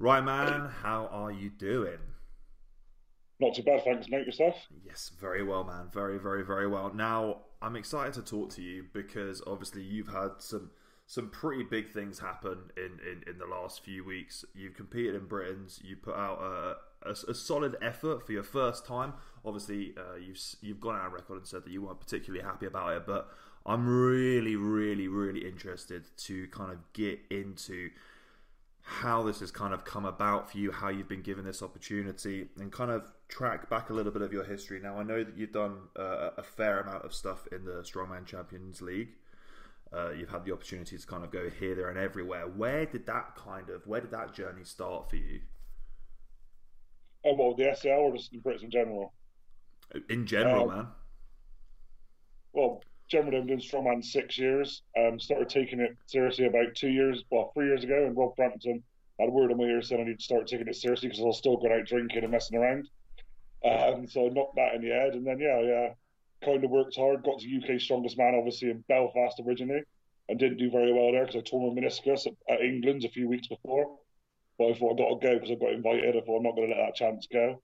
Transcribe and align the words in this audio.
Right, 0.00 0.24
man. 0.24 0.70
How 0.82 1.10
are 1.12 1.30
you 1.30 1.50
doing? 1.50 1.98
Not 3.38 3.54
too 3.54 3.62
bad, 3.62 3.84
thanks, 3.84 4.08
mate. 4.08 4.24
Yourself? 4.24 4.54
Yes, 4.82 5.12
very 5.20 5.44
well, 5.44 5.62
man. 5.62 5.90
Very, 5.92 6.18
very, 6.18 6.42
very 6.42 6.66
well. 6.66 6.90
Now, 6.94 7.42
I'm 7.60 7.76
excited 7.76 8.14
to 8.14 8.22
talk 8.22 8.48
to 8.54 8.62
you 8.62 8.86
because 8.94 9.42
obviously 9.46 9.82
you've 9.82 10.08
had 10.08 10.30
some 10.38 10.70
some 11.06 11.28
pretty 11.28 11.64
big 11.64 11.92
things 11.92 12.20
happen 12.20 12.70
in, 12.78 12.98
in, 13.06 13.30
in 13.30 13.38
the 13.38 13.44
last 13.44 13.84
few 13.84 14.02
weeks. 14.02 14.42
You've 14.54 14.74
competed 14.74 15.16
in 15.16 15.26
Britain's. 15.26 15.80
You 15.84 15.96
put 15.96 16.14
out 16.14 16.40
a, 16.40 17.10
a, 17.10 17.12
a 17.28 17.34
solid 17.34 17.76
effort 17.82 18.24
for 18.24 18.32
your 18.32 18.44
first 18.44 18.86
time. 18.86 19.12
Obviously, 19.44 19.92
uh, 19.98 20.16
you've 20.16 20.40
you've 20.62 20.80
gone 20.80 20.94
out 20.96 21.06
on 21.06 21.12
record 21.12 21.36
and 21.36 21.46
said 21.46 21.64
that 21.64 21.70
you 21.70 21.82
weren't 21.82 22.00
particularly 22.00 22.42
happy 22.42 22.64
about 22.64 22.96
it, 22.96 23.06
but 23.06 23.28
I'm 23.66 23.86
really, 23.86 24.56
really, 24.56 25.08
really 25.08 25.46
interested 25.46 26.06
to 26.16 26.48
kind 26.48 26.72
of 26.72 26.78
get 26.94 27.20
into 27.30 27.90
how 28.90 29.22
this 29.22 29.38
has 29.38 29.52
kind 29.52 29.72
of 29.72 29.84
come 29.84 30.04
about 30.04 30.50
for 30.50 30.58
you, 30.58 30.72
how 30.72 30.88
you've 30.88 31.08
been 31.08 31.22
given 31.22 31.44
this 31.44 31.62
opportunity, 31.62 32.48
and 32.58 32.72
kind 32.72 32.90
of 32.90 33.12
track 33.28 33.70
back 33.70 33.88
a 33.90 33.92
little 33.92 34.10
bit 34.10 34.20
of 34.20 34.32
your 34.32 34.42
history. 34.42 34.80
Now, 34.80 34.98
I 34.98 35.04
know 35.04 35.22
that 35.22 35.36
you've 35.36 35.52
done 35.52 35.76
uh, 35.96 36.30
a 36.36 36.42
fair 36.42 36.80
amount 36.80 37.04
of 37.04 37.14
stuff 37.14 37.46
in 37.52 37.64
the 37.64 37.82
Strongman 37.82 38.26
Champions 38.26 38.82
League. 38.82 39.10
Uh, 39.92 40.10
you've 40.10 40.28
had 40.28 40.44
the 40.44 40.52
opportunity 40.52 40.98
to 40.98 41.06
kind 41.06 41.22
of 41.22 41.30
go 41.30 41.48
here, 41.48 41.76
there, 41.76 41.88
and 41.88 41.98
everywhere. 42.00 42.48
Where 42.48 42.84
did 42.84 43.06
that 43.06 43.36
kind 43.36 43.70
of, 43.70 43.86
where 43.86 44.00
did 44.00 44.10
that 44.10 44.34
journey 44.34 44.64
start 44.64 45.08
for 45.08 45.16
you? 45.16 45.40
Oh, 47.24 47.34
well, 47.34 47.54
the 47.54 47.72
SL 47.72 47.88
or 47.90 48.16
just 48.16 48.32
in 48.32 48.40
Brits 48.40 48.64
in 48.64 48.72
general? 48.72 49.12
In 50.08 50.26
general, 50.26 50.68
um, 50.68 50.76
man. 50.76 50.86
Well, 52.52 52.82
generally 53.10 53.38
been 53.38 53.46
doing 53.46 53.60
strongman 53.60 54.04
six 54.04 54.38
years. 54.38 54.82
Um, 54.98 55.18
started 55.18 55.48
taking 55.48 55.80
it 55.80 55.96
seriously 56.06 56.46
about 56.46 56.74
two 56.74 56.88
years, 56.88 57.24
well, 57.30 57.50
three 57.54 57.66
years 57.66 57.84
ago. 57.84 58.06
And 58.06 58.16
Rob 58.16 58.36
Brampton 58.36 58.82
had 59.18 59.28
a 59.28 59.32
word 59.32 59.50
in 59.50 59.58
my 59.58 59.64
ear 59.64 59.82
saying 59.82 60.00
I 60.00 60.04
need 60.04 60.18
to 60.18 60.24
start 60.24 60.46
taking 60.46 60.68
it 60.68 60.76
seriously 60.76 61.08
because 61.08 61.22
I 61.22 61.26
was 61.26 61.38
still 61.38 61.56
going 61.56 61.72
out 61.72 61.86
drinking 61.86 62.22
and 62.22 62.32
messing 62.32 62.58
around. 62.58 62.88
Um, 63.64 64.06
so 64.06 64.26
I 64.26 64.28
knocked 64.30 64.56
that 64.56 64.74
in 64.74 64.82
the 64.82 64.88
head, 64.88 65.14
and 65.14 65.26
then 65.26 65.38
yeah, 65.38 65.60
yeah, 65.60 65.88
kind 66.42 66.64
of 66.64 66.70
worked 66.70 66.96
hard. 66.96 67.22
Got 67.24 67.40
to 67.40 67.56
UK 67.56 67.80
strongest 67.80 68.16
man, 68.16 68.34
obviously 68.34 68.70
in 68.70 68.82
Belfast 68.88 69.38
originally, 69.46 69.82
and 70.28 70.38
didn't 70.38 70.58
do 70.58 70.70
very 70.70 70.92
well 70.92 71.12
there 71.12 71.26
because 71.26 71.36
I 71.36 71.42
tore 71.42 71.74
my 71.74 71.80
meniscus 71.80 72.26
at, 72.26 72.34
at 72.48 72.62
England's 72.62 73.04
a 73.04 73.10
few 73.10 73.28
weeks 73.28 73.48
before. 73.48 73.98
But 74.58 74.70
I 74.70 74.74
thought 74.74 74.94
I 74.94 75.02
got 75.02 75.20
to 75.20 75.28
go 75.28 75.34
because 75.34 75.50
I 75.50 75.54
got 75.56 75.72
invited. 75.72 76.16
I 76.16 76.20
thought 76.20 76.38
I'm 76.38 76.42
not 76.42 76.54
going 76.54 76.70
to 76.70 76.76
let 76.76 76.86
that 76.86 76.94
chance 76.94 77.26
go. 77.30 77.60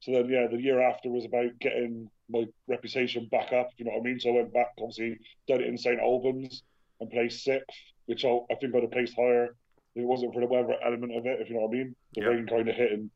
So 0.00 0.12
then, 0.12 0.28
yeah, 0.28 0.46
the 0.50 0.60
year 0.60 0.80
after 0.80 1.10
was 1.10 1.24
about 1.24 1.58
getting 1.60 2.10
my 2.28 2.44
reputation 2.68 3.28
back 3.30 3.52
up. 3.52 3.68
If 3.72 3.78
you 3.78 3.84
know 3.86 3.92
what 3.92 4.00
I 4.00 4.04
mean? 4.04 4.20
So 4.20 4.30
I 4.30 4.36
went 4.36 4.52
back, 4.52 4.72
obviously, 4.78 5.18
done 5.48 5.60
it 5.60 5.68
in 5.68 5.78
St 5.78 6.00
Albans 6.00 6.62
and 7.00 7.10
placed 7.10 7.44
sixth, 7.44 7.76
which 8.06 8.24
I, 8.24 8.38
I 8.50 8.54
think 8.56 8.74
I'd 8.74 8.82
have 8.82 8.92
placed 8.92 9.14
higher 9.16 9.54
if 9.94 10.02
it 10.02 10.06
wasn't 10.06 10.34
for 10.34 10.40
the 10.40 10.46
weather 10.46 10.76
element 10.84 11.16
of 11.16 11.26
it. 11.26 11.40
If 11.40 11.48
you 11.48 11.56
know 11.56 11.62
what 11.62 11.74
I 11.74 11.78
mean? 11.78 11.96
The 12.14 12.26
rain 12.26 12.46
kind 12.46 12.68
of 12.68 12.74
hit 12.74 12.92
and 12.92 13.10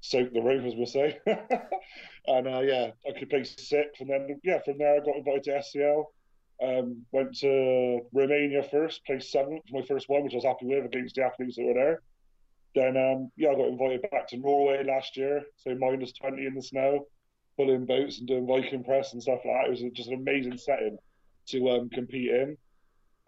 soaked 0.00 0.34
the 0.34 0.40
roof, 0.40 0.64
as 0.64 0.74
we'll 0.76 0.86
say. 0.86 1.18
and 2.26 2.46
uh, 2.46 2.60
yeah, 2.60 2.90
I 3.08 3.18
could 3.18 3.30
place 3.30 3.54
sixth, 3.58 4.00
and 4.00 4.10
then 4.10 4.40
yeah, 4.42 4.60
from 4.64 4.78
there 4.78 4.96
I 4.96 5.04
got 5.04 5.16
invited 5.16 5.44
to 5.44 5.62
SCL. 5.62 6.04
Um, 6.62 7.04
went 7.10 7.36
to 7.38 8.00
Romania 8.12 8.62
first, 8.62 9.04
placed 9.04 9.32
seventh 9.32 9.62
for 9.68 9.80
my 9.80 9.86
first 9.86 10.08
one, 10.08 10.22
which 10.22 10.34
I 10.34 10.36
was 10.36 10.44
happy 10.44 10.66
with 10.66 10.84
against 10.84 11.16
the 11.16 11.24
athletes 11.24 11.56
that 11.56 11.64
were 11.64 11.74
there. 11.74 12.02
Then 12.74 12.96
um, 12.96 13.30
yeah, 13.36 13.50
I 13.50 13.54
got 13.54 13.68
invited 13.68 14.02
back 14.10 14.28
to 14.28 14.36
Norway 14.36 14.84
last 14.84 15.16
year, 15.16 15.42
so 15.56 15.74
minus 15.74 16.12
twenty 16.12 16.46
in 16.46 16.54
the 16.54 16.62
snow, 16.62 17.06
pulling 17.56 17.86
boats 17.86 18.18
and 18.18 18.28
doing 18.28 18.46
Viking 18.46 18.84
press 18.84 19.12
and 19.12 19.22
stuff 19.22 19.40
like 19.44 19.54
that. 19.54 19.66
It 19.66 19.70
was 19.70 19.92
just 19.94 20.08
an 20.08 20.14
amazing 20.14 20.58
setting 20.58 20.98
to 21.48 21.70
um, 21.70 21.90
compete 21.90 22.30
in. 22.30 22.56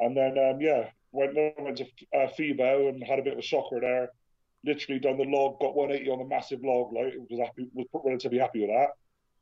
And 0.01 0.17
then 0.17 0.37
um, 0.39 0.61
yeah, 0.61 0.91
went 1.13 1.35
went 1.59 1.79
to 1.79 1.85
uh, 2.15 2.29
FIBO 2.39 2.89
and 2.89 3.03
had 3.03 3.19
a 3.19 3.23
bit 3.23 3.33
of 3.35 3.39
a 3.39 3.43
shocker 3.43 3.81
there. 3.81 4.11
Literally 4.65 5.01
done 5.01 5.17
the 5.17 5.25
log, 5.25 5.61
got 5.61 5.77
180 5.77 6.11
on 6.11 6.19
the 6.19 6.25
massive 6.25 6.61
log, 6.63 6.93
like 6.93 7.15
was 7.31 7.41
happy, 7.41 7.69
was 7.73 7.87
relatively 7.93 8.39
happy 8.39 8.61
with 8.61 8.71
that. 8.71 8.91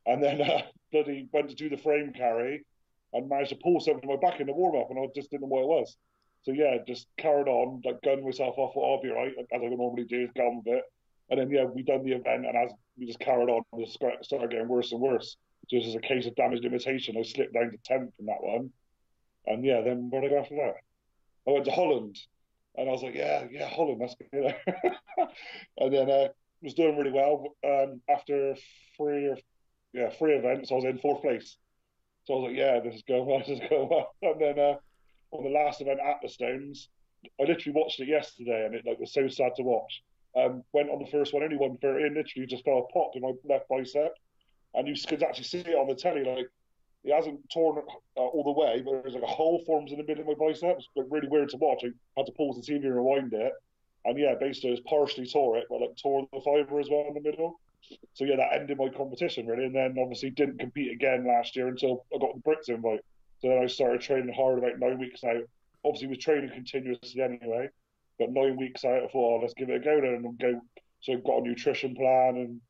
And 0.06 0.22
then 0.22 0.42
uh, 0.50 0.62
bloody 0.92 1.28
went 1.32 1.48
to 1.50 1.54
do 1.54 1.68
the 1.68 1.76
frame 1.76 2.12
carry 2.12 2.64
and 3.12 3.28
managed 3.28 3.50
to 3.50 3.56
pull 3.56 3.80
something 3.80 4.08
in 4.08 4.08
my 4.08 4.20
back 4.20 4.40
in 4.40 4.46
the 4.46 4.52
warm 4.52 4.76
up, 4.76 4.90
and 4.90 4.98
I 4.98 5.06
just 5.14 5.30
didn't 5.30 5.42
know 5.42 5.54
what 5.54 5.62
it 5.62 5.68
was. 5.68 5.96
So 6.42 6.52
yeah, 6.52 6.76
just 6.86 7.06
carried 7.16 7.48
on, 7.48 7.80
like 7.84 8.02
gunned 8.02 8.24
myself 8.24 8.56
off. 8.58 8.76
I'll 8.76 9.02
be 9.02 9.08
right, 9.08 9.32
as 9.38 9.62
I 9.62 9.66
normally 9.74 10.04
do, 10.04 10.28
get 10.34 10.44
on 10.44 10.62
with 10.64 10.74
it. 10.74 10.84
And 11.30 11.40
then 11.40 11.50
yeah, 11.50 11.64
we 11.64 11.82
done 11.82 12.04
the 12.04 12.12
event, 12.12 12.46
and 12.46 12.56
as 12.56 12.70
we 12.98 13.06
just 13.06 13.20
carried 13.20 13.48
on, 13.48 13.62
it 13.74 13.88
started 13.90 14.50
getting 14.50 14.68
worse 14.68 14.92
and 14.92 15.00
worse. 15.00 15.36
Just 15.70 15.96
a 15.96 16.00
case 16.00 16.26
of 16.26 16.34
damaged 16.36 16.64
imitation. 16.64 17.16
I 17.18 17.22
slipped 17.22 17.54
down 17.54 17.70
to 17.70 17.78
tenth 17.84 18.12
in 18.18 18.26
that 18.26 18.42
one, 18.42 18.70
and 19.46 19.64
yeah, 19.64 19.80
then 19.80 20.10
where 20.10 20.20
did 20.20 20.32
I 20.32 20.34
go 20.34 20.40
after 20.40 20.56
that? 20.56 20.74
I 21.48 21.52
went 21.52 21.64
to 21.64 21.70
Holland, 21.70 22.18
and 22.76 22.88
I 22.88 22.92
was 22.92 23.02
like, 23.02 23.14
yeah, 23.14 23.44
yeah, 23.50 23.68
Holland, 23.68 24.00
that's 24.00 24.14
good. 24.14 24.54
and 25.78 25.92
then 25.92 26.10
uh, 26.10 26.28
was 26.62 26.74
doing 26.74 26.96
really 26.98 27.12
well. 27.12 27.56
Um, 27.64 28.02
after 28.08 28.56
three 28.96 29.28
or 29.28 29.38
yeah, 29.92 30.10
three 30.10 30.34
events, 30.34 30.70
I 30.70 30.74
was 30.74 30.84
in 30.84 30.98
fourth 30.98 31.22
place. 31.22 31.56
So 32.24 32.34
I 32.34 32.36
was 32.36 32.48
like, 32.48 32.58
yeah, 32.58 32.80
this 32.80 32.94
is 32.94 33.02
going 33.02 33.26
well, 33.26 33.38
this 33.46 33.60
is 33.60 33.68
going 33.70 33.88
well. 33.88 34.14
And 34.22 34.40
then 34.40 34.58
uh, 34.58 34.74
on 35.34 35.44
the 35.44 35.50
last 35.50 35.80
event 35.80 36.00
at 36.00 36.20
the 36.22 36.28
Stones. 36.28 36.88
I 37.40 37.44
literally 37.44 37.78
watched 37.78 38.00
it 38.00 38.08
yesterday, 38.08 38.66
and 38.66 38.74
it 38.74 38.84
like 38.86 38.98
was 38.98 39.12
so 39.12 39.28
sad 39.28 39.52
to 39.56 39.62
watch. 39.62 40.02
Um, 40.36 40.64
went 40.72 40.90
on 40.90 40.98
the 40.98 41.10
first 41.10 41.32
one, 41.32 41.44
only 41.44 41.56
one 41.56 41.78
for 41.78 42.04
in, 42.04 42.14
literally 42.14 42.46
just 42.46 42.64
got 42.64 42.78
a 42.78 42.86
pop 42.92 43.12
in 43.14 43.22
my 43.22 43.32
left 43.44 43.68
bicep, 43.68 44.14
and 44.74 44.88
you 44.88 44.94
could 45.06 45.22
actually 45.22 45.44
see 45.44 45.60
it 45.60 45.76
on 45.76 45.86
the 45.86 45.94
telly. 45.94 46.24
Like 46.24 46.50
it 47.04 47.14
hasn't 47.14 47.48
torn 47.50 47.78
uh, 48.16 48.20
all 48.20 48.42
the 48.42 48.50
way, 48.50 48.82
but 48.84 49.02
there's 49.02 49.14
like 49.14 49.22
a 49.22 49.26
hole 49.26 49.62
forms 49.64 49.92
in 49.92 49.98
the 49.98 50.04
middle 50.04 50.22
of 50.22 50.38
my 50.38 50.46
bicep. 50.46 50.76
It's 50.78 50.88
like 50.96 51.06
really 51.10 51.28
weird 51.28 51.50
to 51.50 51.56
watch. 51.58 51.84
I 51.84 51.90
had 52.16 52.26
to 52.26 52.32
pause 52.32 52.56
the 52.56 52.72
TV 52.72 52.84
and 52.84 52.96
rewind 52.96 53.32
it, 53.32 53.52
and 54.04 54.18
yeah, 54.18 54.34
basically 54.38 54.70
it's 54.70 54.82
partially 54.88 55.26
tore 55.26 55.56
it, 55.56 55.66
but 55.70 55.80
like 55.80 55.96
tore 56.02 56.26
the 56.32 56.40
fiber 56.40 56.80
as 56.80 56.88
well 56.90 57.06
in 57.08 57.14
the 57.14 57.20
middle. 57.20 57.60
So 58.14 58.24
yeah, 58.24 58.36
that 58.36 58.54
ended 58.54 58.78
my 58.78 58.88
competition 58.88 59.46
really, 59.46 59.66
and 59.66 59.74
then 59.74 59.96
obviously 60.00 60.30
didn't 60.30 60.58
compete 60.58 60.92
again 60.92 61.26
last 61.26 61.54
year 61.54 61.68
until 61.68 62.06
I 62.14 62.18
got 62.18 62.34
the 62.34 62.40
Brits 62.40 62.74
invite. 62.74 63.00
So 63.40 63.48
then 63.48 63.62
I 63.62 63.66
started 63.66 64.00
training 64.00 64.34
hard 64.34 64.58
about 64.58 64.78
nine 64.78 64.98
weeks 64.98 65.22
out. 65.22 65.42
Obviously, 65.84 66.08
was 66.08 66.18
training 66.18 66.50
continuously 66.50 67.20
anyway, 67.20 67.68
but 68.18 68.30
nine 68.30 68.56
weeks 68.56 68.84
out, 68.84 69.02
I 69.02 69.08
thought, 69.08 69.38
oh, 69.38 69.38
let's 69.40 69.54
give 69.54 69.70
it 69.70 69.76
a 69.76 69.84
go 69.84 70.00
then 70.00 70.24
and 70.24 70.38
go. 70.38 70.60
So 71.00 71.12
I 71.12 71.16
got 71.16 71.38
a 71.38 71.48
nutrition 71.48 71.94
plan 71.94 72.36
and 72.36 72.60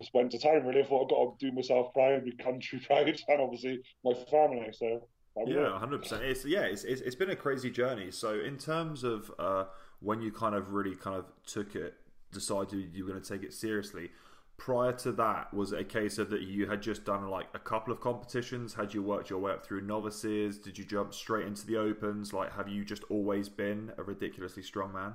just 0.00 0.14
went 0.14 0.30
to 0.32 0.38
town. 0.38 0.64
Really, 0.64 0.82
I 0.82 0.86
thought 0.86 1.06
I 1.06 1.14
got 1.14 1.38
to 1.38 1.50
do 1.50 1.54
myself 1.54 1.92
proud, 1.92 2.24
be 2.24 2.32
country 2.32 2.80
proud, 2.86 3.08
and 3.08 3.40
obviously 3.40 3.80
my 4.04 4.14
family. 4.30 4.68
So 4.72 5.08
yeah, 5.46 5.78
hundred 5.78 6.02
percent. 6.02 6.22
It's 6.24 6.44
yeah, 6.44 6.62
it's, 6.62 6.84
it's 6.84 7.00
it's 7.00 7.16
been 7.16 7.30
a 7.30 7.36
crazy 7.36 7.70
journey. 7.70 8.10
So 8.10 8.40
in 8.40 8.58
terms 8.58 9.04
of 9.04 9.30
uh, 9.38 9.64
when 10.00 10.20
you 10.20 10.30
kind 10.30 10.54
of 10.54 10.72
really 10.72 10.94
kind 10.96 11.16
of 11.16 11.26
took 11.46 11.74
it, 11.74 11.94
decided 12.32 12.94
you 12.94 13.04
were 13.04 13.10
going 13.10 13.22
to 13.22 13.28
take 13.28 13.42
it 13.42 13.52
seriously 13.52 14.10
prior 14.56 14.92
to 14.92 15.12
that, 15.12 15.52
was 15.52 15.72
it 15.72 15.80
a 15.80 15.84
case 15.84 16.18
of 16.18 16.30
that 16.30 16.42
you 16.42 16.66
had 16.66 16.80
just 16.80 17.04
done 17.04 17.28
like 17.28 17.46
a 17.54 17.58
couple 17.58 17.92
of 17.92 18.00
competitions? 18.00 18.74
Had 18.74 18.94
you 18.94 19.02
worked 19.02 19.30
your 19.30 19.38
way 19.38 19.52
up 19.52 19.64
through 19.64 19.82
novices? 19.82 20.58
Did 20.58 20.78
you 20.78 20.84
jump 20.84 21.14
straight 21.14 21.46
into 21.46 21.66
the 21.66 21.76
opens? 21.76 22.32
Like, 22.32 22.54
have 22.54 22.68
you 22.68 22.84
just 22.84 23.02
always 23.10 23.48
been 23.48 23.92
a 23.98 24.02
ridiculously 24.02 24.62
strong 24.62 24.92
man? 24.92 25.14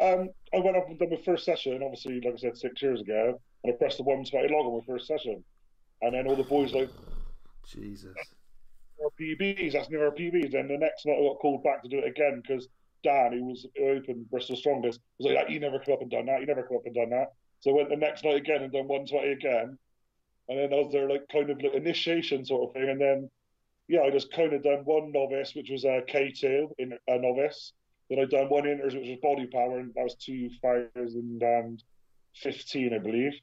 Um, 0.00 0.30
I 0.54 0.58
went 0.58 0.76
up 0.76 0.88
and 0.88 0.98
done 0.98 1.10
my 1.10 1.20
first 1.24 1.44
session, 1.44 1.80
obviously, 1.82 2.20
like 2.20 2.34
I 2.34 2.36
said, 2.36 2.56
six 2.56 2.80
years 2.82 3.00
ago, 3.00 3.40
and 3.64 3.72
I 3.72 3.76
pressed 3.76 3.98
the 3.98 4.04
120 4.04 4.54
log 4.54 4.66
on 4.66 4.78
my 4.78 4.84
first 4.86 5.06
session. 5.06 5.42
And 6.02 6.14
then 6.14 6.28
all 6.28 6.36
the 6.36 6.44
boys 6.44 6.72
like, 6.72 6.90
Jesus. 7.66 8.16
Our 9.02 9.10
PBs, 9.20 9.72
that's 9.72 9.90
never 9.90 10.06
our 10.06 10.14
PBs. 10.14 10.54
And 10.54 10.70
the 10.70 10.78
next 10.78 11.06
night 11.06 11.18
I 11.18 11.22
got 11.22 11.38
called 11.38 11.62
back 11.64 11.82
to 11.82 11.88
do 11.88 11.98
it 11.98 12.08
again 12.08 12.42
because 12.42 12.68
Dan, 13.04 13.32
who 13.32 13.44
was 13.46 13.66
open 13.80 14.26
Bristol 14.30 14.56
strongest, 14.56 15.00
was 15.18 15.32
like, 15.32 15.50
"You 15.50 15.60
never 15.60 15.78
come 15.78 15.94
up 15.94 16.02
and 16.02 16.10
done 16.10 16.26
that. 16.26 16.40
You 16.40 16.46
never 16.46 16.64
come 16.64 16.78
up 16.78 16.86
and 16.86 16.94
done 16.94 17.10
that." 17.10 17.32
So 17.60 17.70
I 17.70 17.74
went 17.74 17.90
the 17.90 17.96
next 17.96 18.24
night 18.24 18.36
again 18.36 18.62
and 18.62 18.72
done 18.72 18.88
120 18.88 19.32
again. 19.32 19.78
And 20.48 20.58
then 20.58 20.72
I 20.72 20.76
was 20.76 20.92
there 20.92 21.08
like 21.08 21.28
kind 21.30 21.50
of 21.50 21.62
like 21.62 21.74
initiation 21.74 22.44
sort 22.44 22.68
of 22.68 22.74
thing. 22.74 22.88
And 22.88 23.00
then, 23.00 23.30
yeah, 23.88 24.02
I 24.02 24.10
just 24.10 24.32
kind 24.32 24.52
of 24.52 24.62
done 24.62 24.84
one 24.84 25.10
novice, 25.12 25.54
which 25.54 25.70
was 25.70 25.84
a 25.84 26.02
K2 26.08 26.72
in 26.78 26.96
a 27.08 27.18
novice. 27.18 27.72
Then 28.08 28.20
I 28.20 28.24
done 28.24 28.48
one 28.48 28.64
inters, 28.64 28.94
which 28.94 29.08
was 29.08 29.18
body 29.20 29.46
power, 29.46 29.80
and 29.80 29.92
that 29.94 30.04
was 30.04 30.14
2015, 30.14 32.94
I 32.94 32.98
believe. 32.98 33.34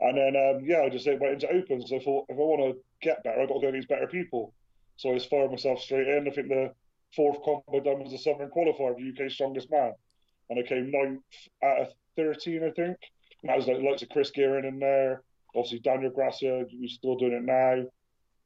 And 0.00 0.18
then, 0.18 0.34
um, 0.34 0.64
yeah, 0.64 0.82
I 0.82 0.88
just 0.88 1.06
went 1.06 1.22
into 1.22 1.48
opens. 1.48 1.90
So 1.90 1.96
I 1.96 2.00
thought, 2.00 2.26
if 2.28 2.36
I 2.36 2.40
want 2.40 2.74
to 2.74 2.82
get 3.00 3.22
better, 3.22 3.40
I've 3.40 3.48
got 3.48 3.54
to 3.54 3.60
go 3.60 3.68
against 3.68 3.88
better 3.88 4.08
people. 4.08 4.52
So 4.96 5.10
I 5.10 5.14
just 5.14 5.30
fired 5.30 5.52
myself 5.52 5.80
straight 5.80 6.08
in. 6.08 6.26
I 6.26 6.32
think 6.32 6.48
the 6.48 6.74
fourth 7.14 7.40
comp 7.44 7.62
I 7.72 7.78
done 7.78 8.02
was 8.02 8.10
the 8.10 8.18
Southern 8.18 8.50
Qualifier, 8.50 8.96
the 8.96 9.24
UK 9.24 9.30
Strongest 9.30 9.70
Man. 9.70 9.92
And 10.50 10.58
I 10.58 10.62
came 10.62 10.90
ninth 10.90 11.22
out 11.62 11.82
of 11.82 11.94
13, 12.16 12.64
I 12.64 12.70
think. 12.70 12.98
That 13.44 13.56
was 13.56 13.66
like 13.66 13.78
lots 13.80 14.02
of 14.02 14.08
Chris 14.08 14.30
Gearing 14.30 14.64
in 14.64 14.78
there. 14.78 15.22
Obviously, 15.54 15.80
Daniel 15.80 16.10
Gracia, 16.10 16.64
who's 16.70 16.94
still 16.94 17.16
doing 17.16 17.32
it 17.32 17.42
now. 17.42 17.84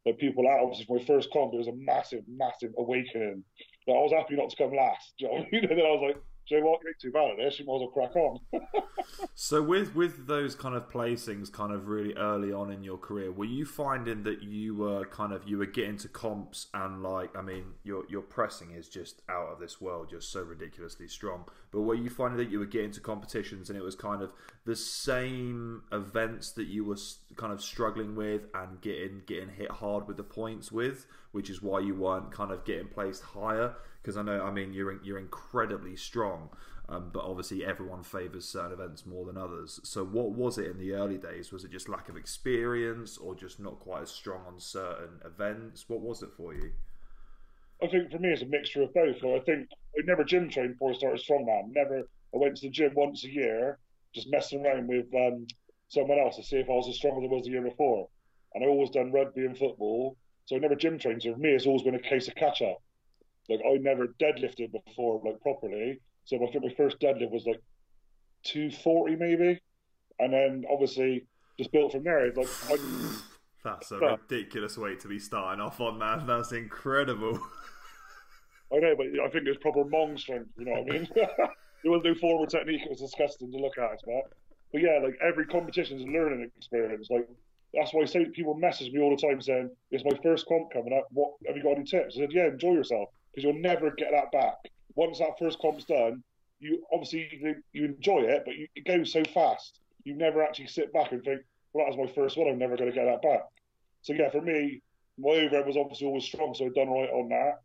But 0.04 0.18
people 0.18 0.48
out, 0.48 0.60
obviously, 0.60 0.86
for 0.86 0.98
my 0.98 1.04
first 1.04 1.30
comp, 1.32 1.52
it 1.52 1.58
was 1.58 1.66
a 1.66 1.72
massive, 1.72 2.22
massive 2.28 2.72
awakening. 2.78 3.44
Like, 3.86 3.96
I 3.96 4.00
was 4.00 4.12
happy 4.12 4.36
not 4.36 4.50
to 4.50 4.56
come 4.56 4.74
last. 4.74 5.14
You 5.18 5.28
know? 5.28 5.44
And 5.52 5.70
then 5.70 5.86
I 5.86 5.90
was 5.90 6.14
like, 6.14 6.22
know 6.50 6.66
what? 6.66 6.80
You 6.82 6.88
ain't 6.88 6.98
too 7.00 7.10
bad 7.10 7.30
at 7.30 7.36
this. 7.36 7.58
You 7.58 7.66
might 7.66 7.76
as 7.76 7.80
well 7.80 7.88
crack 7.88 8.16
on. 8.16 8.40
so 9.34 9.62
with 9.62 9.94
with 9.94 10.26
those 10.26 10.54
kind 10.54 10.74
of 10.74 10.88
placings, 10.88 11.50
kind 11.50 11.72
of 11.72 11.88
really 11.88 12.14
early 12.14 12.52
on 12.52 12.70
in 12.70 12.82
your 12.82 12.98
career, 12.98 13.32
were 13.32 13.44
you 13.44 13.64
finding 13.64 14.22
that 14.24 14.42
you 14.42 14.74
were 14.74 15.04
kind 15.06 15.32
of 15.32 15.48
you 15.48 15.58
were 15.58 15.66
getting 15.66 15.96
to 15.98 16.08
comps 16.08 16.66
and 16.74 17.02
like, 17.02 17.36
I 17.36 17.42
mean, 17.42 17.64
your 17.82 18.04
your 18.08 18.22
pressing 18.22 18.72
is 18.72 18.88
just 18.88 19.22
out 19.28 19.48
of 19.48 19.58
this 19.58 19.80
world, 19.80 20.10
just 20.10 20.30
so 20.30 20.42
ridiculously 20.42 21.08
strong. 21.08 21.44
But 21.70 21.82
were 21.82 21.94
you 21.94 22.10
finding 22.10 22.38
that 22.38 22.50
you 22.50 22.58
were 22.58 22.66
getting 22.66 22.92
to 22.92 23.00
competitions 23.00 23.68
and 23.68 23.78
it 23.78 23.82
was 23.82 23.94
kind 23.94 24.22
of 24.22 24.32
the 24.64 24.76
same 24.76 25.82
events 25.92 26.52
that 26.52 26.66
you 26.66 26.84
were 26.84 26.96
kind 27.36 27.52
of 27.52 27.62
struggling 27.62 28.14
with 28.14 28.42
and 28.54 28.80
getting 28.80 29.22
getting 29.26 29.48
hit 29.48 29.70
hard 29.70 30.06
with 30.06 30.16
the 30.16 30.24
points 30.24 30.70
with, 30.70 31.06
which 31.32 31.50
is 31.50 31.62
why 31.62 31.80
you 31.80 31.94
weren't 31.94 32.32
kind 32.32 32.50
of 32.52 32.64
getting 32.64 32.88
placed 32.88 33.22
higher? 33.22 33.74
Because 34.06 34.16
I 34.16 34.22
know, 34.22 34.40
I 34.40 34.52
mean, 34.52 34.72
you're 34.72 35.02
you're 35.02 35.18
incredibly 35.18 35.96
strong. 35.96 36.50
Um, 36.88 37.10
but 37.12 37.24
obviously, 37.24 37.66
everyone 37.66 38.04
favours 38.04 38.48
certain 38.48 38.70
events 38.70 39.04
more 39.04 39.26
than 39.26 39.36
others. 39.36 39.80
So, 39.82 40.04
what 40.04 40.30
was 40.30 40.58
it 40.58 40.70
in 40.70 40.78
the 40.78 40.92
early 40.92 41.18
days? 41.18 41.50
Was 41.50 41.64
it 41.64 41.72
just 41.72 41.88
lack 41.88 42.08
of 42.08 42.16
experience, 42.16 43.18
or 43.18 43.34
just 43.34 43.58
not 43.58 43.80
quite 43.80 44.02
as 44.02 44.10
strong 44.10 44.42
on 44.46 44.60
certain 44.60 45.18
events? 45.24 45.88
What 45.88 46.02
was 46.02 46.22
it 46.22 46.30
for 46.36 46.54
you? 46.54 46.70
I 47.82 47.88
think 47.88 48.12
for 48.12 48.20
me, 48.20 48.28
it's 48.28 48.42
a 48.42 48.46
mixture 48.46 48.82
of 48.82 48.94
both. 48.94 49.16
I 49.24 49.40
think 49.40 49.70
I 49.98 50.02
never 50.04 50.22
gym 50.22 50.48
trained 50.48 50.74
before 50.74 50.92
I 50.92 50.94
started 50.94 51.20
strongman. 51.20 51.72
Never. 51.74 52.08
I 52.32 52.38
went 52.38 52.56
to 52.58 52.68
the 52.68 52.70
gym 52.70 52.92
once 52.94 53.24
a 53.24 53.28
year, 53.28 53.80
just 54.14 54.30
messing 54.30 54.64
around 54.64 54.86
with 54.86 55.06
um, 55.16 55.48
someone 55.88 56.20
else 56.20 56.36
to 56.36 56.44
see 56.44 56.58
if 56.58 56.70
I 56.70 56.74
was 56.74 56.88
as 56.88 56.94
strong 56.94 57.18
as 57.18 57.28
I 57.28 57.34
was 57.34 57.44
the 57.44 57.50
year 57.50 57.62
before. 57.62 58.08
And 58.54 58.62
I 58.62 58.68
always 58.68 58.90
done 58.90 59.10
rugby 59.10 59.44
and 59.44 59.58
football, 59.58 60.16
so 60.44 60.54
I 60.54 60.60
never 60.60 60.76
gym 60.76 60.96
trained. 61.00 61.24
So 61.24 61.32
for 61.32 61.40
me, 61.40 61.48
it's 61.48 61.66
always 61.66 61.82
been 61.82 61.96
a 61.96 61.98
case 61.98 62.28
of 62.28 62.36
catch 62.36 62.62
up. 62.62 62.80
Like 63.48 63.60
I 63.64 63.76
never 63.78 64.08
deadlifted 64.20 64.72
before, 64.72 65.20
like 65.24 65.40
properly. 65.40 66.00
So 66.24 66.36
I 66.36 66.50
think 66.50 66.64
my 66.64 66.74
first 66.76 66.98
deadlift 67.00 67.30
was 67.30 67.46
like 67.46 67.62
240 68.44 69.16
maybe, 69.16 69.60
and 70.18 70.32
then 70.32 70.64
obviously 70.70 71.26
just 71.58 71.72
built 71.72 71.92
from 71.92 72.04
there. 72.04 72.32
Like 72.34 72.48
I, 72.68 72.76
that's 73.64 73.90
a 73.92 73.98
but, 73.98 74.20
ridiculous 74.28 74.76
way 74.76 74.96
to 74.96 75.08
be 75.08 75.18
starting 75.18 75.60
off 75.60 75.80
on, 75.80 75.98
man. 75.98 76.26
That's 76.26 76.52
incredible. 76.52 77.40
I 78.72 78.78
know, 78.78 78.94
but 78.96 79.06
I 79.24 79.28
think 79.28 79.46
it's 79.46 79.62
proper 79.62 79.84
mong 79.84 80.18
strength. 80.18 80.50
You 80.58 80.64
know 80.64 80.82
what 80.82 80.90
I 80.90 80.98
mean? 80.98 81.08
it 81.84 81.88
was 81.88 82.02
no 82.04 82.14
forward 82.16 82.48
technique. 82.48 82.82
It 82.82 82.90
was 82.90 83.00
disgusting 83.00 83.52
to 83.52 83.58
look 83.58 83.78
at, 83.78 84.00
but 84.04 84.32
but 84.72 84.82
yeah, 84.82 84.98
like 85.02 85.16
every 85.26 85.46
competition 85.46 85.98
is 85.98 86.02
a 86.02 86.06
learning 86.06 86.50
experience. 86.56 87.08
Like 87.10 87.28
that's 87.72 87.94
why 87.94 88.02
I 88.02 88.06
say 88.06 88.24
people 88.24 88.54
message 88.54 88.92
me 88.92 89.00
all 89.00 89.14
the 89.14 89.22
time 89.22 89.40
saying 89.40 89.70
it's 89.92 90.04
my 90.04 90.18
first 90.22 90.46
comp 90.48 90.72
coming 90.72 90.92
up. 90.98 91.06
What 91.12 91.34
have 91.46 91.56
you 91.56 91.62
got 91.62 91.76
any 91.76 91.84
tips? 91.84 92.16
I 92.16 92.20
said, 92.20 92.32
yeah, 92.32 92.48
enjoy 92.48 92.72
yourself 92.72 93.10
because 93.36 93.44
you'll 93.44 93.60
never 93.60 93.90
get 93.90 94.10
that 94.12 94.32
back. 94.32 94.56
Once 94.94 95.18
that 95.18 95.38
first 95.38 95.60
comp's 95.60 95.84
done, 95.84 96.22
you 96.58 96.82
obviously 96.90 97.28
you, 97.72 97.84
enjoy 97.84 98.20
it, 98.20 98.42
but 98.46 98.56
you, 98.56 98.66
it 98.74 98.86
goes 98.86 99.12
so 99.12 99.22
fast. 99.34 99.80
You 100.04 100.16
never 100.16 100.42
actually 100.42 100.68
sit 100.68 100.90
back 100.92 101.12
and 101.12 101.22
think, 101.22 101.42
well, 101.74 101.84
that 101.84 101.96
was 101.96 102.08
my 102.08 102.14
first 102.14 102.38
one. 102.38 102.48
I'm 102.48 102.58
never 102.58 102.78
going 102.78 102.90
to 102.90 102.96
get 102.96 103.04
that 103.04 103.20
back. 103.20 103.42
So 104.00 104.14
yeah, 104.14 104.30
for 104.30 104.40
me, 104.40 104.80
my 105.18 105.30
overhead 105.32 105.66
was 105.66 105.76
obviously 105.76 106.06
always 106.06 106.24
strong, 106.24 106.54
so 106.54 106.64
I'd 106.64 106.74
done 106.74 106.88
right 106.88 107.10
on 107.10 107.28
that. 107.28 107.60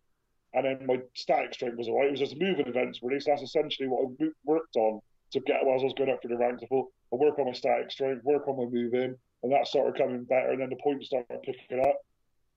And 0.54 0.66
then 0.66 0.86
my 0.86 1.00
static 1.16 1.54
strength 1.54 1.78
was 1.78 1.88
alright. 1.88 2.08
It 2.08 2.12
was 2.12 2.20
just 2.20 2.38
moving 2.38 2.68
events 2.68 3.00
really. 3.02 3.22
So 3.22 3.32
that's 3.32 3.44
essentially 3.44 3.88
what 3.88 4.12
I 4.20 4.28
worked 4.44 4.76
on 4.76 5.00
to 5.32 5.40
get 5.40 5.64
while 5.64 5.80
I 5.80 5.84
was 5.84 5.94
going 5.94 6.10
up 6.10 6.22
through 6.22 6.36
the 6.36 6.38
ranks. 6.38 6.64
I 6.64 6.68
thought 6.68 6.92
I 7.14 7.16
work 7.16 7.40
on 7.40 7.46
my 7.46 7.54
static 7.54 7.92
strength, 7.92 8.26
work 8.26 8.50
on 8.50 8.58
my 8.58 8.66
moving, 8.66 9.16
and 9.44 9.52
that 9.54 9.68
started 9.68 9.98
coming 9.98 10.26
better. 10.26 10.52
And 10.52 10.60
then 10.60 10.70
the 10.70 10.84
points 10.84 11.06
started 11.08 11.42
picking 11.44 11.80
up, 11.80 11.96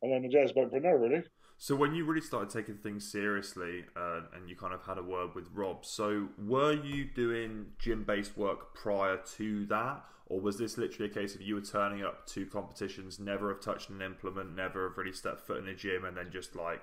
and 0.02 0.12
then 0.12 0.22
the 0.22 0.28
jazz 0.28 0.50
went 0.56 0.72
from 0.72 0.82
there 0.82 0.98
really. 0.98 1.22
So 1.56 1.74
when 1.76 1.94
you 1.94 2.04
really 2.04 2.20
started 2.20 2.50
taking 2.50 2.76
things 2.76 3.10
seriously, 3.10 3.84
uh, 3.96 4.22
and 4.34 4.48
you 4.48 4.56
kind 4.56 4.74
of 4.74 4.82
had 4.82 4.98
a 4.98 5.02
word 5.02 5.34
with 5.34 5.48
Rob, 5.54 5.86
so 5.86 6.28
were 6.36 6.74
you 6.74 7.04
doing 7.04 7.66
gym-based 7.78 8.36
work 8.36 8.74
prior 8.74 9.18
to 9.36 9.64
that, 9.66 10.04
or 10.26 10.40
was 10.40 10.58
this 10.58 10.76
literally 10.76 11.10
a 11.10 11.14
case 11.14 11.34
of 11.34 11.40
you 11.40 11.54
were 11.54 11.60
turning 11.60 12.02
up 12.02 12.26
to 12.26 12.44
competitions, 12.46 13.18
never 13.18 13.48
have 13.48 13.60
touched 13.60 13.88
an 13.88 14.02
implement, 14.02 14.54
never 14.54 14.88
have 14.88 14.98
really 14.98 15.12
stepped 15.12 15.46
foot 15.46 15.58
in 15.58 15.68
a 15.68 15.74
gym, 15.74 16.04
and 16.04 16.16
then 16.16 16.30
just 16.30 16.54
like 16.54 16.82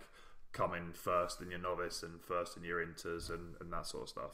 coming 0.51 0.91
first 0.93 1.41
in 1.41 1.49
your 1.49 1.59
novice 1.59 2.03
and 2.03 2.21
first 2.21 2.57
in 2.57 2.63
your 2.63 2.85
inters 2.85 3.29
and, 3.29 3.55
and 3.59 3.71
that 3.71 3.85
sort 3.85 4.03
of 4.03 4.09
stuff? 4.09 4.31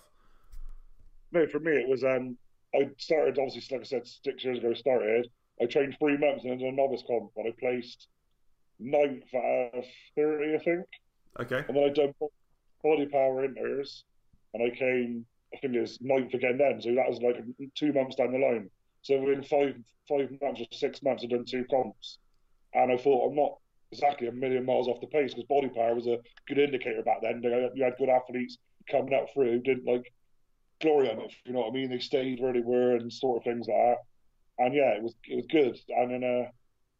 No, 1.31 1.45
for 1.47 1.59
me 1.59 1.71
it 1.71 1.87
was 1.87 2.03
um, 2.03 2.37
I 2.73 2.89
started 2.97 3.37
obviously 3.37 3.77
like 3.77 3.85
I 3.85 3.89
said 3.89 4.07
six 4.07 4.43
years 4.43 4.59
ago. 4.59 4.73
Started 4.73 5.29
I 5.61 5.65
trained 5.65 5.95
three 5.99 6.17
months 6.17 6.43
and 6.43 6.59
then 6.59 6.67
a 6.67 6.71
novice 6.71 7.03
comp, 7.07 7.31
and 7.35 7.47
I 7.47 7.51
placed 7.59 8.07
ninth 8.79 9.23
out 9.35 9.71
of 9.73 9.85
30, 10.15 10.55
I 10.55 10.59
think. 10.59 10.85
Okay. 11.39 11.63
And 11.67 11.77
then 11.77 11.83
I 11.83 11.89
done 11.89 12.13
body 12.83 13.05
power 13.05 13.47
inters, 13.47 14.03
and 14.53 14.63
I 14.63 14.75
came, 14.75 15.25
I 15.53 15.57
think 15.57 15.75
it 15.75 15.81
was 15.81 15.99
ninth 16.01 16.33
again 16.33 16.57
then. 16.57 16.81
So 16.81 16.93
that 16.95 17.09
was 17.09 17.21
like 17.21 17.43
two 17.75 17.93
months 17.93 18.15
down 18.15 18.31
the 18.31 18.39
line. 18.39 18.69
So 19.01 19.19
within 19.19 19.43
five 19.43 19.75
five 20.09 20.29
months 20.41 20.61
or 20.61 20.65
six 20.71 21.01
months, 21.03 21.23
I'd 21.23 21.29
done 21.29 21.45
two 21.45 21.65
comps. 21.69 22.19
And 22.73 22.91
I 22.91 22.97
thought, 22.97 23.29
I'm 23.29 23.35
not 23.35 23.57
exactly 23.91 24.27
a 24.27 24.31
million 24.31 24.65
miles 24.65 24.87
off 24.87 25.01
the 25.01 25.07
pace 25.07 25.33
because 25.33 25.47
body 25.47 25.69
power 25.69 25.95
was 25.95 26.07
a 26.07 26.17
good 26.47 26.57
indicator 26.57 27.01
back 27.03 27.21
then. 27.21 27.41
You 27.75 27.83
had 27.83 27.97
good 27.97 28.09
athletes 28.09 28.57
coming 28.89 29.13
up 29.13 29.27
through, 29.33 29.51
who 29.51 29.59
didn't 29.59 29.85
like 29.85 30.11
glory 30.81 31.09
on 31.09 31.19
it, 31.19 31.33
you 31.45 31.53
know 31.53 31.59
what 31.59 31.69
I 31.69 31.73
mean? 31.73 31.89
They 31.89 31.99
stayed 31.99 32.39
where 32.39 32.53
they 32.53 32.61
were 32.61 32.95
and 32.95 33.11
sort 33.11 33.37
of 33.37 33.43
things 33.43 33.67
like 33.67 33.77
that. 33.77 33.97
And 34.59 34.73
yeah, 34.73 34.95
it 34.95 35.03
was 35.03 35.15
it 35.25 35.35
was 35.35 35.45
good. 35.49 35.79
And 35.89 36.11
then 36.11 36.23
uh, 36.23 36.49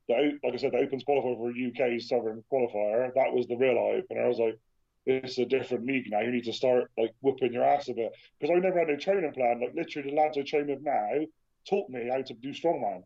the, 0.08 0.40
like 0.44 0.54
I 0.54 0.58
said, 0.58 0.72
the 0.72 0.78
Opens 0.78 1.04
qualifier 1.04 1.36
for 1.38 1.52
a 1.52 1.96
UK 1.96 2.02
Sovereign 2.02 2.44
qualifier, 2.52 3.14
that 3.14 3.34
was 3.34 3.48
the 3.48 3.58
real 3.58 3.78
eye 3.78 4.00
opener. 4.00 4.26
I 4.26 4.28
was 4.28 4.40
like, 4.40 4.58
this 5.06 5.32
is 5.32 5.38
a 5.40 5.46
different 5.46 5.86
league 5.86 6.08
now. 6.10 6.20
You 6.20 6.32
need 6.32 6.44
to 6.46 6.54
start 6.54 6.92
like 6.98 7.14
whooping 7.22 7.54
your 7.54 7.64
ass 7.64 7.88
a 7.88 7.94
bit 7.94 8.12
because 8.40 8.54
I 8.56 8.60
never 8.60 8.80
had 8.80 8.90
a 8.90 8.98
training 8.98 9.32
plan. 9.34 9.62
Like 9.62 9.74
literally, 9.74 10.10
the 10.10 10.16
lads 10.16 10.38
I 10.38 10.42
train 10.42 10.68
with 10.68 10.82
now 10.82 11.26
taught 11.70 11.90
me 11.90 12.10
how 12.12 12.22
to 12.22 12.34
do 12.34 12.50
strongman. 12.50 13.04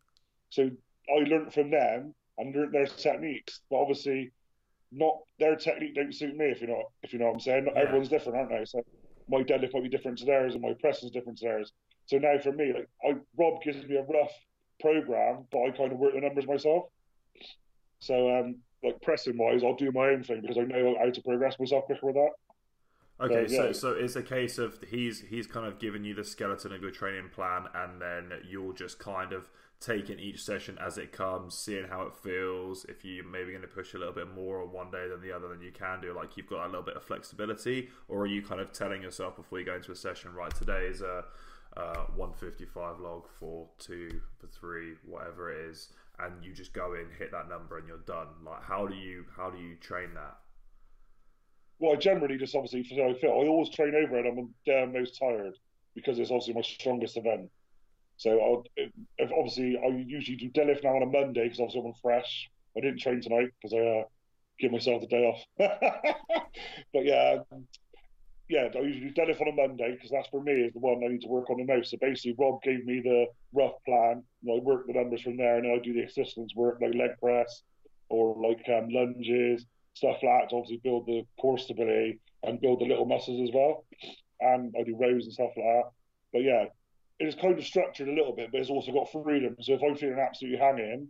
So 0.49 0.69
I 1.09 1.19
learned 1.19 1.53
from 1.53 1.69
them 1.69 2.15
and 2.37 2.55
learned 2.55 2.73
their 2.73 2.87
techniques. 2.87 3.61
But 3.69 3.77
obviously, 3.77 4.31
not 4.91 5.17
their 5.39 5.55
technique 5.55 5.95
don't 5.95 6.13
suit 6.13 6.35
me. 6.35 6.45
If 6.45 6.61
you 6.61 6.67
know 6.67 6.83
if 7.03 7.13
you 7.13 7.19
know 7.19 7.25
what 7.25 7.35
I'm 7.35 7.39
saying. 7.39 7.65
Not 7.65 7.75
yeah. 7.75 7.81
everyone's 7.83 8.09
different, 8.09 8.37
aren't 8.37 8.49
they? 8.49 8.65
So 8.65 8.81
my 9.29 9.43
deadlift 9.43 9.73
might 9.73 9.83
be 9.83 9.89
different 9.89 10.17
to 10.19 10.25
theirs, 10.25 10.53
and 10.55 10.63
my 10.63 10.73
press 10.81 11.03
is 11.03 11.11
different 11.11 11.37
to 11.39 11.45
theirs. 11.45 11.71
So 12.07 12.17
now 12.17 12.39
for 12.39 12.51
me, 12.51 12.73
like 12.73 12.89
I, 13.05 13.15
Rob 13.37 13.61
gives 13.61 13.87
me 13.87 13.95
a 13.95 14.01
rough 14.01 14.33
program, 14.79 15.45
but 15.51 15.59
I 15.59 15.71
kind 15.71 15.91
of 15.91 15.99
work 15.99 16.13
the 16.13 16.21
numbers 16.21 16.47
myself. 16.47 16.85
So, 17.99 18.39
um, 18.39 18.55
like 18.83 19.01
pressing 19.01 19.37
wise, 19.37 19.63
I'll 19.63 19.75
do 19.75 19.91
my 19.91 20.09
own 20.09 20.23
thing 20.23 20.41
because 20.41 20.57
I 20.57 20.61
know 20.61 20.95
how 20.99 21.09
to 21.09 21.21
progress 21.21 21.59
myself 21.59 21.85
quicker 21.85 22.05
with 22.05 22.15
that. 22.15 22.31
Okay, 23.21 23.47
so, 23.47 23.53
yeah. 23.53 23.71
so, 23.71 23.73
so 23.73 23.91
it's 23.91 24.15
a 24.15 24.23
case 24.23 24.57
of 24.57 24.79
he's 24.89 25.21
he's 25.21 25.45
kind 25.45 25.67
of 25.67 25.77
given 25.79 26.03
you 26.03 26.15
the 26.15 26.23
skeleton, 26.23 26.73
a 26.73 26.79
good 26.79 26.95
training 26.95 27.29
plan, 27.29 27.65
and 27.75 28.01
then 28.01 28.31
you'll 28.49 28.73
just 28.73 28.97
kind 28.97 29.33
of 29.33 29.47
taking 29.79 30.19
each 30.19 30.43
session 30.43 30.77
as 30.79 30.97
it 30.97 31.11
comes, 31.11 31.55
seeing 31.55 31.85
how 31.87 32.03
it 32.03 32.13
feels. 32.15 32.85
If 32.85 33.05
you're 33.05 33.25
maybe 33.25 33.51
going 33.51 33.61
to 33.61 33.67
push 33.67 33.93
a 33.93 33.97
little 33.97 34.13
bit 34.13 34.33
more 34.33 34.61
on 34.61 34.71
one 34.71 34.89
day 34.89 35.07
than 35.07 35.21
the 35.21 35.31
other, 35.31 35.47
than 35.47 35.61
you 35.61 35.71
can 35.71 36.01
do. 36.01 36.13
Like 36.15 36.37
you've 36.37 36.47
got 36.47 36.65
a 36.65 36.67
little 36.67 36.83
bit 36.83 36.95
of 36.95 37.03
flexibility, 37.03 37.89
or 38.07 38.21
are 38.21 38.27
you 38.27 38.41
kind 38.41 38.59
of 38.61 38.71
telling 38.71 39.03
yourself 39.03 39.35
before 39.35 39.59
you 39.59 39.65
go 39.65 39.75
into 39.75 39.91
a 39.91 39.95
session, 39.95 40.33
right? 40.33 40.53
Today 40.55 40.85
is 40.85 41.01
a 41.01 41.25
uh, 41.77 42.05
155 42.15 42.99
log 42.99 43.27
for 43.39 43.69
two, 43.79 44.21
for 44.39 44.47
three, 44.47 44.93
whatever 45.05 45.51
it 45.51 45.69
is, 45.69 45.89
and 46.19 46.43
you 46.43 46.53
just 46.53 46.73
go 46.73 46.93
in, 46.93 47.07
hit 47.17 47.31
that 47.31 47.49
number, 47.49 47.77
and 47.77 47.87
you're 47.87 47.97
done. 47.99 48.27
Like, 48.45 48.63
how 48.63 48.87
do 48.87 48.95
you 48.95 49.25
how 49.35 49.49
do 49.49 49.57
you 49.57 49.75
train 49.75 50.13
that? 50.15 50.37
Well, 51.79 51.93
I 51.93 51.95
generally 51.95 52.37
just 52.37 52.55
obviously 52.55 52.83
for 52.83 53.05
I 53.05 53.13
fit. 53.13 53.29
I 53.29 53.47
always 53.47 53.69
train 53.69 53.95
over 53.95 54.19
it. 54.19 54.25
I'm 54.27 54.53
damn 54.65 54.93
most 54.93 55.17
tired 55.17 55.55
because 55.95 56.19
it's 56.19 56.29
obviously 56.29 56.53
my 56.53 56.61
strongest 56.61 57.17
event. 57.17 57.49
So 58.17 58.63
if 58.77 59.31
obviously 59.35 59.79
I 59.83 59.87
usually 59.87 60.37
do 60.37 60.49
deadlift 60.49 60.83
now 60.83 60.95
on 60.95 61.01
a 61.01 61.07
Monday 61.07 61.43
because 61.43 61.59
obviously 61.59 61.81
I'm 61.87 61.93
fresh. 62.01 62.51
I 62.77 62.81
didn't 62.81 62.99
train 62.99 63.19
tonight 63.19 63.49
because 63.59 63.73
I 63.73 63.79
uh, 63.79 64.03
give 64.59 64.71
myself 64.71 65.01
the 65.01 65.07
day 65.07 65.25
off. 65.25 65.43
but 66.93 67.03
yeah, 67.03 67.39
yeah, 68.51 68.67
I 68.75 68.79
usually 68.79 69.09
do 69.09 69.13
deadlift 69.13 69.39
on 69.39 69.47
a 69.47 69.53
Monday 69.53 69.93
because 69.93 70.11
that's 70.11 70.27
for 70.27 70.43
me 70.43 70.51
is 70.51 70.73
the 70.73 70.79
one 70.79 71.01
I 71.05 71.07
need 71.07 71.21
to 71.21 71.29
work 71.29 71.49
on 71.49 71.55
the 71.55 71.63
most. 71.63 71.89
So 71.89 71.97
basically, 72.01 72.35
Rob 72.37 72.61
gave 72.61 72.85
me 72.85 72.99
the 73.01 73.27
rough 73.53 73.75
plan. 73.85 74.23
and 74.43 74.51
I 74.51 74.61
work 74.61 74.87
the 74.87 74.93
numbers 74.93 75.21
from 75.21 75.37
there, 75.37 75.55
and 75.55 75.63
then 75.63 75.71
I 75.71 75.81
do 75.81 75.93
the 75.93 76.03
assistance 76.03 76.53
work 76.53 76.79
like 76.81 76.93
leg 76.93 77.11
press 77.21 77.63
or 78.09 78.35
like 78.45 78.67
um, 78.67 78.89
lunges, 78.89 79.65
stuff 79.93 80.17
like 80.21 80.41
that 80.41 80.49
to 80.49 80.57
obviously 80.57 80.81
build 80.83 81.05
the 81.05 81.23
core 81.39 81.57
stability 81.57 82.19
and 82.43 82.59
build 82.59 82.81
the 82.81 82.85
little 82.85 83.05
muscles 83.05 83.47
as 83.47 83.55
well. 83.55 83.85
And 84.41 84.75
I 84.77 84.83
do 84.83 84.97
rows 84.99 85.23
and 85.23 85.33
stuff 85.33 85.51
like 85.55 85.65
that. 85.65 85.83
But 86.33 86.43
yeah, 86.43 86.65
it 87.19 87.27
is 87.29 87.35
kind 87.35 87.57
of 87.57 87.63
structured 87.63 88.09
a 88.09 88.13
little 88.13 88.35
bit, 88.35 88.51
but 88.51 88.59
it's 88.59 88.69
also 88.69 88.91
got 88.91 89.13
freedom. 89.13 89.55
So 89.61 89.75
if 89.75 89.81
I'm 89.81 89.95
feeling 89.95 90.19
absolutely 90.19 90.59
hanging, 90.59 91.07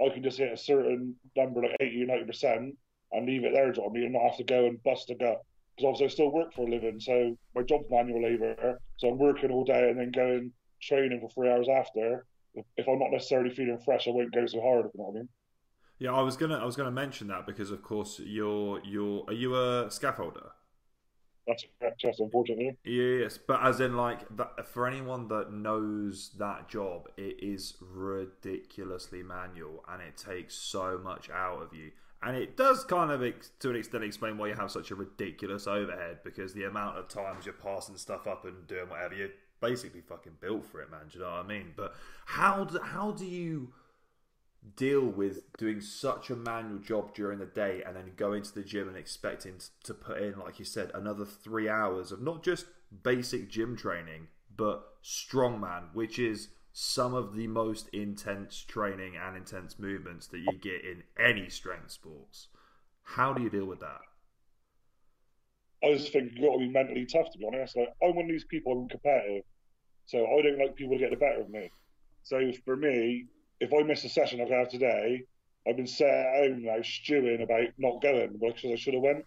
I 0.00 0.14
can 0.14 0.22
just 0.22 0.38
hit 0.38 0.52
a 0.52 0.56
certain 0.56 1.16
number, 1.36 1.62
like 1.62 1.76
80 1.80 2.04
or 2.04 2.06
90%, 2.06 2.76
and 3.10 3.26
leave 3.26 3.44
it 3.44 3.52
there, 3.52 3.66
you 3.66 3.82
know 3.82 3.88
I 3.88 3.92
mean? 3.92 4.04
And 4.04 4.12
not 4.12 4.28
have 4.30 4.36
to 4.36 4.44
go 4.44 4.66
and 4.66 4.80
bust 4.84 5.10
a 5.10 5.16
gut 5.16 5.42
because 5.76 5.88
obviously 5.88 6.06
I 6.06 6.08
still 6.10 6.32
work 6.32 6.54
for 6.54 6.66
a 6.66 6.70
living, 6.70 7.00
so 7.00 7.36
my 7.54 7.62
job's 7.62 7.86
manual 7.90 8.22
labour. 8.22 8.80
So 8.96 9.08
I'm 9.08 9.18
working 9.18 9.50
all 9.50 9.64
day 9.64 9.90
and 9.90 9.98
then 9.98 10.12
going 10.12 10.52
training 10.82 11.20
for 11.20 11.30
three 11.30 11.50
hours 11.50 11.68
after. 11.68 12.26
If 12.76 12.88
I'm 12.88 12.98
not 12.98 13.10
necessarily 13.10 13.54
feeling 13.54 13.80
fresh, 13.84 14.06
I 14.06 14.10
won't 14.10 14.32
go 14.32 14.46
so 14.46 14.60
hard. 14.60 14.86
If 14.86 14.92
you 14.94 15.00
know 15.00 15.06
what 15.06 15.16
I 15.16 15.18
mean. 15.20 15.28
Yeah, 15.98 16.12
I 16.12 16.22
was 16.22 16.36
gonna 16.36 16.58
I 16.58 16.64
was 16.64 16.76
gonna 16.76 16.90
mention 16.90 17.28
that 17.28 17.46
because 17.46 17.70
of 17.70 17.82
course 17.82 18.20
you're 18.24 18.80
you're 18.84 19.24
are 19.26 19.32
you 19.32 19.54
a 19.56 19.86
scaffolder? 19.86 20.50
That's 21.46 21.64
correct, 21.78 22.00
yes, 22.02 22.20
unfortunately. 22.20 22.76
Yes, 22.84 23.38
but 23.38 23.62
as 23.62 23.80
in 23.80 23.96
like 23.96 24.20
that, 24.36 24.66
for 24.66 24.86
anyone 24.86 25.28
that 25.28 25.52
knows 25.52 26.30
that 26.38 26.68
job, 26.70 27.08
it 27.18 27.36
is 27.42 27.74
ridiculously 27.80 29.22
manual 29.22 29.84
and 29.86 30.00
it 30.00 30.16
takes 30.16 30.54
so 30.54 30.98
much 30.98 31.28
out 31.28 31.60
of 31.60 31.74
you. 31.74 31.90
And 32.24 32.36
it 32.36 32.56
does 32.56 32.84
kind 32.84 33.10
of, 33.10 33.20
to 33.60 33.70
an 33.70 33.76
extent, 33.76 34.02
explain 34.02 34.38
why 34.38 34.48
you 34.48 34.54
have 34.54 34.70
such 34.70 34.90
a 34.90 34.94
ridiculous 34.94 35.66
overhead 35.66 36.20
because 36.24 36.54
the 36.54 36.64
amount 36.64 36.96
of 36.96 37.08
times 37.08 37.44
you're 37.44 37.54
passing 37.54 37.96
stuff 37.96 38.26
up 38.26 38.46
and 38.46 38.66
doing 38.66 38.88
whatever, 38.88 39.14
you're 39.14 39.28
basically 39.60 40.00
fucking 40.00 40.38
built 40.40 40.64
for 40.64 40.80
it, 40.80 40.90
man. 40.90 41.00
Do 41.10 41.18
you 41.18 41.24
know 41.24 41.30
what 41.32 41.44
I 41.44 41.46
mean? 41.46 41.74
But 41.76 41.94
how 42.24 42.64
do, 42.64 42.78
how 42.82 43.10
do 43.10 43.26
you 43.26 43.74
deal 44.76 45.04
with 45.04 45.52
doing 45.58 45.82
such 45.82 46.30
a 46.30 46.36
manual 46.36 46.78
job 46.78 47.14
during 47.14 47.38
the 47.38 47.46
day 47.46 47.82
and 47.86 47.94
then 47.94 48.12
going 48.16 48.42
to 48.42 48.54
the 48.54 48.62
gym 48.62 48.88
and 48.88 48.96
expecting 48.96 49.56
to 49.82 49.92
put 49.92 50.22
in, 50.22 50.38
like 50.38 50.58
you 50.58 50.64
said, 50.64 50.90
another 50.94 51.26
three 51.26 51.68
hours 51.68 52.10
of 52.10 52.22
not 52.22 52.42
just 52.42 52.64
basic 53.02 53.50
gym 53.50 53.76
training, 53.76 54.28
but 54.56 55.02
strongman, 55.02 55.92
which 55.92 56.18
is 56.18 56.48
some 56.76 57.14
of 57.14 57.36
the 57.36 57.46
most 57.46 57.88
intense 57.90 58.60
training 58.60 59.14
and 59.16 59.36
intense 59.36 59.78
movements 59.78 60.26
that 60.26 60.40
you 60.40 60.58
get 60.60 60.84
in 60.84 61.04
any 61.16 61.48
strength 61.48 61.92
sports. 61.92 62.48
How 63.04 63.32
do 63.32 63.44
you 63.44 63.48
deal 63.48 63.64
with 63.64 63.78
that? 63.78 64.00
I 65.84 65.92
just 65.94 66.12
think 66.12 66.32
you've 66.32 66.42
got 66.44 66.54
to 66.54 66.58
be 66.58 66.68
mentally 66.68 67.06
tough, 67.06 67.30
to 67.30 67.38
be 67.38 67.46
honest. 67.46 67.76
Like, 67.76 67.94
I'm 68.02 68.16
one 68.16 68.24
of 68.24 68.30
these 68.30 68.44
people 68.46 68.74
who 68.74 68.88
competitive, 68.88 69.44
so 70.06 70.26
I 70.26 70.42
don't 70.42 70.58
like 70.58 70.74
people 70.74 70.94
to 70.94 70.98
get 70.98 71.10
the 71.10 71.16
better 71.16 71.42
of 71.42 71.48
me. 71.48 71.70
So 72.24 72.50
for 72.64 72.76
me, 72.76 73.26
if 73.60 73.72
I 73.72 73.84
miss 73.84 74.02
a 74.02 74.08
session 74.08 74.40
I've 74.40 74.48
had 74.50 74.68
today, 74.68 75.22
I've 75.68 75.76
been 75.76 75.86
sat 75.86 76.08
at 76.08 76.50
home 76.50 76.64
now 76.64 76.82
stewing 76.82 77.40
about 77.40 77.68
not 77.78 78.02
going 78.02 78.36
because 78.40 78.72
I 78.72 78.74
should 78.74 78.94
have 78.94 79.02
went. 79.04 79.24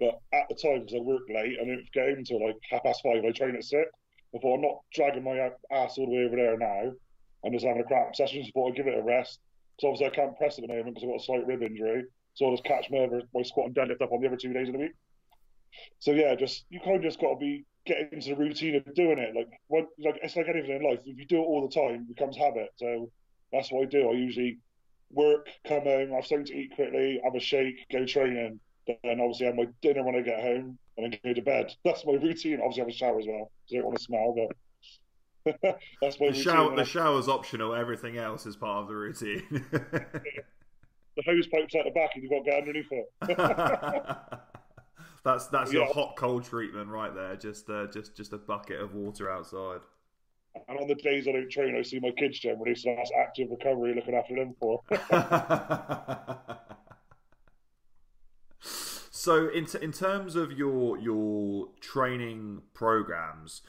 But 0.00 0.18
at 0.32 0.48
the 0.48 0.56
time, 0.56 0.80
because 0.80 0.96
I 0.96 1.02
worked 1.02 1.30
late, 1.30 1.56
I 1.60 1.64
didn't 1.64 1.92
get 1.92 2.08
home 2.08 2.18
until 2.18 2.44
like 2.44 2.56
half 2.68 2.82
past 2.82 3.00
five. 3.04 3.24
I 3.24 3.30
train 3.30 3.54
at 3.54 3.62
six. 3.62 3.88
Before 4.32 4.56
I'm 4.56 4.62
not 4.62 4.80
dragging 4.94 5.24
my 5.24 5.50
ass 5.72 5.98
all 5.98 6.06
the 6.06 6.12
way 6.12 6.24
over 6.24 6.36
there 6.36 6.56
now. 6.56 6.92
I'm 7.44 7.52
just 7.52 7.64
having 7.64 7.82
a 7.82 7.84
crap 7.84 8.14
session. 8.14 8.42
Just 8.42 8.54
thought 8.54 8.70
I'd 8.70 8.76
give 8.76 8.86
it 8.86 8.98
a 8.98 9.02
rest. 9.02 9.40
So 9.80 9.88
obviously 9.88 10.06
I 10.06 10.10
can't 10.10 10.36
press 10.36 10.58
at 10.58 10.62
the 10.62 10.68
moment 10.68 10.94
because 10.94 11.04
I've 11.04 11.10
got 11.10 11.20
a 11.20 11.24
slight 11.24 11.46
rib 11.46 11.62
injury. 11.62 12.04
So 12.34 12.46
I'll 12.46 12.52
just 12.52 12.64
catch 12.64 12.90
my, 12.90 13.08
my 13.34 13.42
squat 13.42 13.66
and 13.66 13.74
deadlift 13.74 14.02
up 14.02 14.12
on 14.12 14.20
the 14.20 14.28
other 14.28 14.36
two 14.36 14.52
days 14.52 14.68
of 14.68 14.74
the 14.74 14.80
week. 14.80 14.92
So 15.98 16.12
yeah, 16.12 16.34
just 16.34 16.64
you 16.68 16.80
kind 16.80 16.96
of 16.96 17.02
just 17.02 17.20
got 17.20 17.34
to 17.34 17.36
be 17.36 17.64
getting 17.86 18.08
into 18.12 18.30
the 18.30 18.36
routine 18.36 18.76
of 18.76 18.94
doing 18.94 19.18
it. 19.18 19.34
Like 19.34 19.48
what, 19.68 19.86
like 19.98 20.18
it's 20.22 20.36
like 20.36 20.48
anything 20.48 20.76
in 20.76 20.82
life. 20.82 21.00
If 21.04 21.18
you 21.18 21.26
do 21.26 21.36
it 21.36 21.46
all 21.46 21.66
the 21.66 21.74
time, 21.74 22.06
it 22.08 22.14
becomes 22.14 22.36
habit. 22.36 22.70
So 22.76 23.10
that's 23.52 23.72
what 23.72 23.82
I 23.82 23.86
do. 23.86 24.10
I 24.10 24.12
usually 24.12 24.58
work, 25.10 25.48
come 25.66 25.82
home, 25.82 26.10
have 26.10 26.26
something 26.26 26.46
to 26.46 26.56
eat 26.56 26.74
quickly, 26.74 27.20
have 27.24 27.34
a 27.34 27.40
shake, 27.40 27.86
go 27.90 28.04
training, 28.04 28.60
then 28.86 29.20
obviously 29.20 29.46
have 29.46 29.56
my 29.56 29.66
dinner 29.82 30.04
when 30.04 30.14
I 30.14 30.20
get 30.20 30.40
home, 30.40 30.78
and 31.04 31.12
then 31.12 31.20
go 31.24 31.34
to 31.34 31.42
bed. 31.42 31.74
That's 31.84 32.04
my 32.04 32.12
routine. 32.14 32.60
Obviously, 32.60 32.82
I 32.82 32.84
have 32.84 32.88
a 32.88 32.92
shower 32.92 33.18
as 33.18 33.26
well. 33.26 33.50
I 33.70 33.74
don't 33.74 33.84
want 33.84 33.98
to 33.98 34.04
smell, 34.04 34.34
but 34.34 34.56
that's 36.02 36.20
my 36.20 36.30
the 36.30 36.34
shower. 36.34 36.76
The 36.76 36.84
shower's 36.84 37.28
optional. 37.28 37.74
Everything 37.74 38.18
else 38.18 38.44
is 38.44 38.56
part 38.56 38.82
of 38.82 38.88
the 38.88 38.94
routine. 38.94 39.42
the 39.70 41.22
hose 41.24 41.46
pipes 41.46 41.74
at 41.74 41.84
the 41.86 41.90
back, 41.92 42.10
and 42.14 42.22
you've 42.22 42.30
got 42.30 42.44
to 42.44 42.50
get 42.50 42.58
underneath 42.58 42.92
it. 42.92 43.12
that's 45.24 45.46
that's 45.46 45.72
yeah. 45.72 45.80
your 45.80 45.92
hot 45.94 46.14
cold 46.16 46.44
treatment 46.44 46.90
right 46.90 47.14
there. 47.14 47.36
Just 47.36 47.70
uh, 47.70 47.86
just 47.86 48.14
just 48.14 48.34
a 48.34 48.38
bucket 48.38 48.80
of 48.80 48.94
water 48.94 49.30
outside. 49.30 49.80
And 50.68 50.78
on 50.78 50.88
the 50.88 50.96
days 50.96 51.26
I 51.26 51.32
don't 51.32 51.50
train, 51.50 51.76
I 51.76 51.82
see 51.82 52.00
my 52.00 52.10
kids 52.10 52.38
generally, 52.38 52.74
so 52.74 52.94
that's 52.94 53.12
active 53.18 53.48
recovery, 53.50 53.94
looking 53.94 54.14
after 54.14 54.34
them 54.34 54.54
for. 54.58 54.82
So, 59.20 59.48
in 59.50 59.66
t- 59.66 59.76
in 59.82 59.92
terms 59.92 60.34
of 60.34 60.50
your 60.50 60.96
your 60.96 61.68
training 61.82 62.62
programs, 62.72 63.60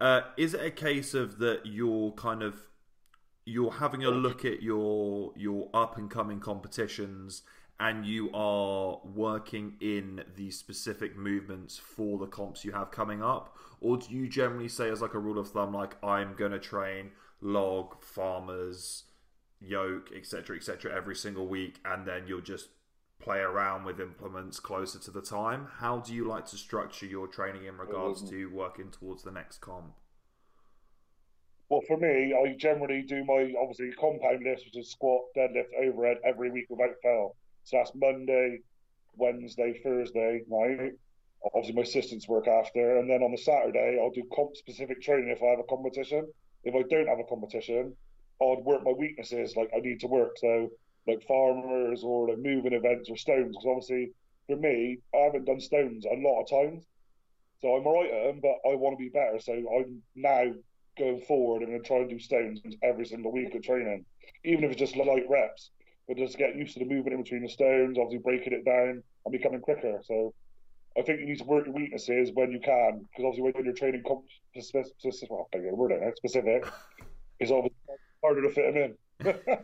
uh, 0.00 0.22
is 0.38 0.54
it 0.54 0.64
a 0.64 0.70
case 0.70 1.12
of 1.12 1.38
that 1.40 1.66
you're 1.66 2.12
kind 2.12 2.42
of 2.42 2.54
you're 3.44 3.72
having 3.72 4.02
a 4.02 4.10
look 4.10 4.46
at 4.46 4.62
your 4.62 5.34
your 5.36 5.68
up 5.74 5.98
and 5.98 6.10
coming 6.10 6.40
competitions 6.40 7.42
and 7.78 8.06
you 8.06 8.30
are 8.32 8.98
working 9.04 9.74
in 9.78 10.24
the 10.36 10.50
specific 10.50 11.18
movements 11.18 11.76
for 11.76 12.16
the 12.16 12.26
comps 12.26 12.64
you 12.64 12.72
have 12.72 12.90
coming 12.90 13.22
up? 13.22 13.58
Or 13.82 13.98
do 13.98 14.06
you 14.08 14.26
generally 14.26 14.68
say 14.68 14.88
as 14.88 15.02
like 15.02 15.12
a 15.12 15.18
rule 15.18 15.38
of 15.38 15.50
thumb 15.50 15.74
like 15.74 16.02
i'm 16.02 16.34
going 16.34 16.52
to 16.52 16.58
train 16.58 17.10
log 17.42 18.02
farmers 18.02 19.04
yoke 19.60 20.08
etc 20.16 20.56
etc 20.56 20.96
every 20.96 21.14
single 21.14 21.46
week 21.46 21.78
and 21.84 22.06
then 22.06 22.22
you'll 22.26 22.40
just 22.40 22.68
play 23.24 23.38
around 23.38 23.84
with 23.84 24.00
implements 24.00 24.60
closer 24.60 24.98
to 24.98 25.10
the 25.10 25.22
time 25.22 25.66
how 25.78 25.98
do 25.98 26.12
you 26.14 26.26
like 26.28 26.44
to 26.44 26.56
structure 26.56 27.06
your 27.06 27.26
training 27.26 27.64
in 27.64 27.76
regards 27.78 28.22
um, 28.22 28.28
to 28.28 28.46
working 28.46 28.90
towards 28.90 29.22
the 29.22 29.32
next 29.32 29.60
comp 29.60 29.94
well, 31.70 31.82
for 31.88 31.96
me, 31.96 32.34
I 32.34 32.54
generally 32.58 33.02
do 33.02 33.24
my 33.24 33.52
obviously 33.60 33.90
compound 33.98 34.44
lifts, 34.44 34.64
which 34.64 34.76
is 34.76 34.90
squat, 34.90 35.22
deadlift, 35.36 35.74
overhead 35.80 36.18
every 36.24 36.50
week 36.50 36.66
without 36.68 36.94
fail. 37.02 37.36
So 37.64 37.78
that's 37.78 37.92
Monday, 37.94 38.60
Wednesday, 39.16 39.80
Thursday 39.82 40.42
night. 40.46 40.92
Obviously, 41.44 41.74
my 41.74 41.82
assistants 41.82 42.28
work 42.28 42.48
after, 42.48 42.98
and 42.98 43.08
then 43.08 43.22
on 43.22 43.32
the 43.32 43.38
Saturday, 43.38 43.98
I'll 44.00 44.10
do 44.10 44.22
comp 44.34 44.56
specific 44.56 45.02
training 45.02 45.30
if 45.30 45.42
I 45.42 45.46
have 45.46 45.58
a 45.58 45.64
competition. 45.64 46.30
If 46.64 46.74
I 46.74 46.82
don't 46.88 47.08
have 47.08 47.18
a 47.18 47.24
competition, 47.24 47.96
I'd 48.40 48.64
work 48.64 48.84
my 48.84 48.92
weaknesses 48.92 49.56
like 49.56 49.70
I 49.76 49.80
need 49.80 50.00
to 50.00 50.06
work. 50.06 50.38
So, 50.38 50.70
like 51.06 51.26
farmers 51.26 52.02
or 52.02 52.28
like 52.28 52.38
moving 52.38 52.72
events 52.72 53.10
or 53.10 53.16
stones, 53.16 53.56
because 53.56 53.66
obviously, 53.66 54.12
for 54.46 54.56
me, 54.56 54.98
I 55.14 55.18
haven't 55.18 55.44
done 55.44 55.60
stones 55.60 56.04
a 56.04 56.16
lot 56.16 56.42
of 56.42 56.50
times. 56.50 56.84
So 57.60 57.76
I'm 57.76 57.86
alright 57.86 58.12
at 58.12 58.26
them, 58.26 58.40
but 58.42 58.70
I 58.70 58.74
want 58.74 58.98
to 58.98 59.02
be 59.02 59.08
better. 59.08 59.38
So 59.40 59.52
I'm 59.52 60.02
now 60.14 60.52
going 60.98 61.20
forward 61.22 61.62
and 61.62 61.70
going 61.70 61.82
to 61.82 61.88
try 61.88 61.98
and 61.98 62.10
do 62.10 62.18
stones 62.18 62.60
every 62.82 63.06
single 63.06 63.32
week 63.32 63.54
of 63.54 63.62
training, 63.62 64.04
even 64.44 64.64
if 64.64 64.72
it's 64.72 64.80
just 64.80 64.96
light 64.96 65.24
reps 65.28 65.70
but 66.06 66.16
just 66.16 66.38
get 66.38 66.56
used 66.56 66.74
to 66.74 66.80
the 66.80 66.84
movement 66.84 67.14
in 67.14 67.22
between 67.22 67.42
the 67.42 67.48
stones, 67.48 67.98
obviously 67.98 68.18
breaking 68.18 68.52
it 68.52 68.64
down 68.64 69.02
and 69.24 69.32
becoming 69.32 69.60
quicker. 69.60 70.00
So 70.04 70.34
I 70.98 71.02
think 71.02 71.20
you 71.20 71.26
need 71.26 71.38
to 71.38 71.44
work 71.44 71.66
your 71.66 71.74
weaknesses 71.74 72.30
when 72.34 72.52
you 72.52 72.60
can, 72.60 73.06
because 73.10 73.24
obviously 73.24 73.52
when 73.52 73.64
you're 73.64 73.74
training 73.74 74.02
comp- 74.06 74.24
specific, 74.58 75.30
well, 75.30 75.48
word 75.52 75.92
it, 75.92 76.02
eh, 76.02 76.10
specific, 76.16 76.66
it's 77.40 77.50
obviously 77.50 77.76
harder 78.22 78.42
to 78.42 78.50
fit 78.50 78.74
them 78.74 78.76
in. 78.82 79.34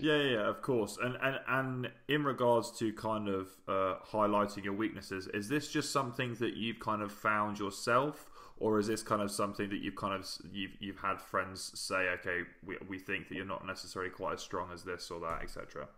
yeah, 0.00 0.22
yeah, 0.22 0.48
of 0.48 0.62
course. 0.62 0.98
And 1.02 1.16
and 1.22 1.38
and 1.48 1.90
in 2.08 2.24
regards 2.24 2.70
to 2.78 2.92
kind 2.92 3.28
of 3.28 3.48
uh, 3.66 3.96
highlighting 4.06 4.64
your 4.64 4.74
weaknesses, 4.74 5.28
is 5.28 5.48
this 5.48 5.68
just 5.70 5.92
something 5.92 6.34
that 6.36 6.56
you've 6.56 6.80
kind 6.80 7.02
of 7.02 7.12
found 7.12 7.58
yourself, 7.58 8.30
or 8.58 8.78
is 8.78 8.86
this 8.86 9.02
kind 9.02 9.22
of 9.22 9.30
something 9.30 9.68
that 9.70 9.78
you've 9.78 9.96
kind 9.96 10.14
of 10.14 10.26
you've 10.52 10.72
you've 10.80 10.98
had 10.98 11.20
friends 11.20 11.72
say, 11.74 12.08
okay, 12.20 12.42
we, 12.64 12.76
we 12.88 12.98
think 12.98 13.28
that 13.28 13.34
you're 13.34 13.44
not 13.44 13.66
necessarily 13.66 14.10
quite 14.10 14.34
as 14.34 14.42
strong 14.42 14.70
as 14.72 14.82
this 14.82 15.10
or 15.10 15.20
that, 15.20 15.42
etc. 15.42 15.88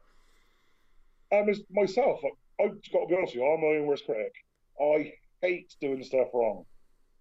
Um, 1.32 1.48
as 1.48 1.60
myself, 1.70 2.20
I've 2.60 2.70
got 2.92 3.00
to 3.00 3.06
be 3.08 3.16
honest 3.16 3.34
with 3.34 3.42
you, 3.42 3.46
I'm 3.46 3.60
my 3.60 3.78
own 3.78 3.86
worst 3.86 4.04
critic. 4.06 4.32
I 4.80 5.12
hate 5.42 5.74
doing 5.80 6.02
stuff 6.02 6.28
wrong. 6.34 6.64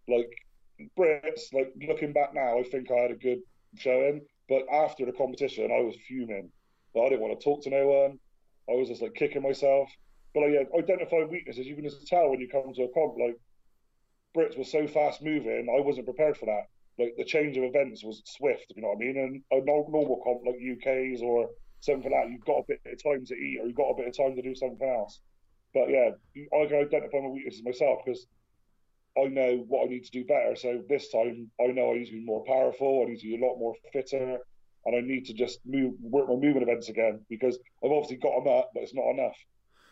Like 0.07 0.29
Brits, 0.97 1.53
like 1.53 1.73
looking 1.87 2.13
back 2.13 2.33
now, 2.33 2.57
I 2.57 2.63
think 2.63 2.89
I 2.91 3.01
had 3.01 3.11
a 3.11 3.15
good 3.15 3.39
showing, 3.75 4.21
but 4.49 4.63
after 4.73 5.05
the 5.05 5.11
competition, 5.11 5.71
I 5.71 5.81
was 5.81 5.95
fuming. 6.07 6.49
But 6.93 7.01
I 7.01 7.09
didn't 7.09 7.21
want 7.21 7.39
to 7.39 7.43
talk 7.43 7.63
to 7.63 7.69
no 7.69 7.85
one. 7.87 8.19
I 8.67 8.73
was 8.73 8.89
just 8.89 9.01
like 9.01 9.13
kicking 9.13 9.43
myself. 9.43 9.89
But 10.33 10.41
like, 10.41 10.51
yeah, 10.53 10.77
identify 10.77 11.23
weaknesses. 11.23 11.67
You 11.67 11.75
can 11.75 11.83
just 11.83 12.07
tell 12.07 12.29
when 12.29 12.39
you 12.39 12.49
come 12.49 12.73
to 12.73 12.83
a 12.83 12.93
comp. 12.93 13.15
Like 13.19 13.37
Brits 14.35 14.57
were 14.57 14.63
so 14.63 14.87
fast 14.87 15.21
moving, 15.23 15.67
I 15.69 15.81
wasn't 15.81 16.05
prepared 16.05 16.37
for 16.37 16.45
that. 16.45 16.67
Like 16.97 17.15
the 17.17 17.25
change 17.25 17.57
of 17.57 17.63
events 17.63 18.03
was 18.03 18.21
swift, 18.25 18.73
you 18.75 18.81
know 18.81 18.89
what 18.89 18.97
I 18.97 19.05
mean. 19.05 19.17
And 19.17 19.61
a 19.61 19.65
normal 19.65 20.21
comp 20.23 20.41
like 20.45 20.59
UK's 20.59 21.21
or 21.21 21.49
something 21.79 22.11
like 22.11 22.25
that, 22.25 22.31
you've 22.31 22.45
got 22.45 22.59
a 22.59 22.65
bit 22.67 22.81
of 22.85 23.03
time 23.03 23.25
to 23.25 23.33
eat 23.33 23.59
or 23.61 23.67
you've 23.67 23.75
got 23.75 23.89
a 23.89 23.95
bit 23.95 24.07
of 24.07 24.17
time 24.17 24.35
to 24.35 24.41
do 24.41 24.53
something 24.53 24.87
else. 24.87 25.21
But 25.73 25.89
yeah, 25.89 26.11
I 26.35 26.65
can 26.65 26.81
identify 26.81 27.19
my 27.21 27.29
weaknesses 27.29 27.63
myself 27.63 27.99
because 28.05 28.27
I 29.17 29.27
know 29.27 29.65
what 29.67 29.85
I 29.85 29.89
need 29.89 30.05
to 30.05 30.11
do 30.11 30.25
better. 30.25 30.55
So 30.55 30.81
this 30.87 31.09
time, 31.09 31.49
I 31.59 31.67
know 31.67 31.91
I 31.91 31.97
need 31.97 32.05
to 32.05 32.13
be 32.13 32.25
more 32.25 32.43
powerful. 32.45 33.03
I 33.05 33.09
need 33.09 33.19
to 33.19 33.27
be 33.27 33.41
a 33.41 33.45
lot 33.45 33.57
more 33.57 33.73
fitter, 33.91 34.37
and 34.85 34.95
I 34.95 35.01
need 35.01 35.25
to 35.25 35.33
just 35.33 35.59
move 35.65 35.93
work 36.01 36.27
my 36.27 36.35
movement 36.35 36.63
events 36.63 36.89
again 36.89 37.21
because 37.29 37.57
I've 37.83 37.91
obviously 37.91 38.17
got 38.17 38.43
them 38.43 38.53
up, 38.53 38.71
but 38.73 38.83
it's 38.83 38.93
not 38.93 39.09
enough. 39.11 39.35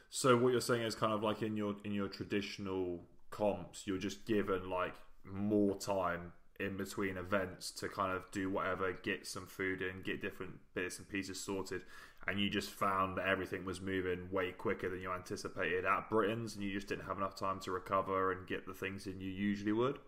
So 0.09 0.37
what 0.37 0.51
you're 0.51 0.61
saying 0.61 0.83
is 0.83 0.95
kind 0.95 1.13
of 1.13 1.23
like 1.23 1.41
in 1.41 1.57
your 1.57 1.75
in 1.83 1.91
your 1.91 2.07
traditional 2.07 3.03
comps, 3.29 3.83
you're 3.85 3.97
just 3.97 4.25
given 4.25 4.69
like 4.69 4.93
more 5.25 5.75
time 5.75 6.31
in 6.59 6.77
between 6.77 7.17
events 7.17 7.71
to 7.71 7.87
kind 7.87 8.15
of 8.15 8.31
do 8.31 8.49
whatever, 8.49 8.91
get 9.03 9.27
some 9.27 9.45
food 9.45 9.81
in, 9.81 10.01
get 10.01 10.21
different 10.21 10.53
bits 10.73 10.97
and 10.97 11.07
pieces 11.07 11.39
sorted, 11.39 11.81
and 12.27 12.39
you 12.39 12.49
just 12.49 12.69
found 12.71 13.17
that 13.17 13.27
everything 13.27 13.63
was 13.63 13.79
moving 13.79 14.29
way 14.31 14.51
quicker 14.51 14.89
than 14.89 15.01
you 15.01 15.11
anticipated 15.11 15.85
at 15.85 16.09
Britain's, 16.09 16.55
and 16.55 16.63
you 16.63 16.71
just 16.71 16.87
didn't 16.87 17.05
have 17.05 17.17
enough 17.17 17.35
time 17.35 17.59
to 17.61 17.71
recover 17.71 18.31
and 18.31 18.47
get 18.47 18.65
the 18.65 18.73
things 18.73 19.07
in 19.07 19.21
you 19.21 19.31
usually 19.31 19.71
would. 19.71 19.99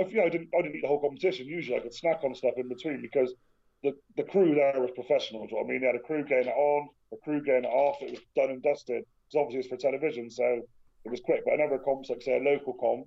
I 0.00 0.04
feel 0.04 0.22
I 0.22 0.28
didn't. 0.28 0.48
I 0.56 0.62
didn't 0.62 0.76
eat 0.76 0.82
the 0.82 0.88
whole 0.88 1.00
competition. 1.00 1.46
Usually, 1.46 1.76
I 1.76 1.80
could 1.80 1.94
snack 1.94 2.20
on 2.24 2.34
stuff 2.34 2.54
in 2.56 2.68
between 2.68 3.02
because 3.02 3.34
the 3.82 3.92
the 4.16 4.22
crew 4.24 4.54
there 4.54 4.80
was 4.80 4.90
professional. 4.94 5.42
I 5.44 5.64
mean, 5.64 5.80
they 5.80 5.86
had 5.86 5.96
a 5.96 6.00
crew 6.00 6.24
getting 6.24 6.48
it 6.48 6.56
on, 6.56 6.88
a 7.12 7.16
crew 7.16 7.42
getting 7.42 7.64
it 7.64 7.74
off. 7.74 7.96
It 8.00 8.10
was 8.12 8.20
done 8.36 8.50
and 8.50 8.62
dusted. 8.62 9.04
Because 9.28 9.44
obviously 9.44 9.58
it's 9.60 9.68
for 9.68 9.76
television, 9.76 10.30
so 10.30 10.62
it 11.04 11.10
was 11.10 11.20
quick. 11.20 11.42
But 11.44 11.54
another 11.54 11.78
comp's 11.78 12.10
like 12.10 12.22
say 12.22 12.38
a 12.38 12.50
local 12.50 12.74
comp, 12.74 13.06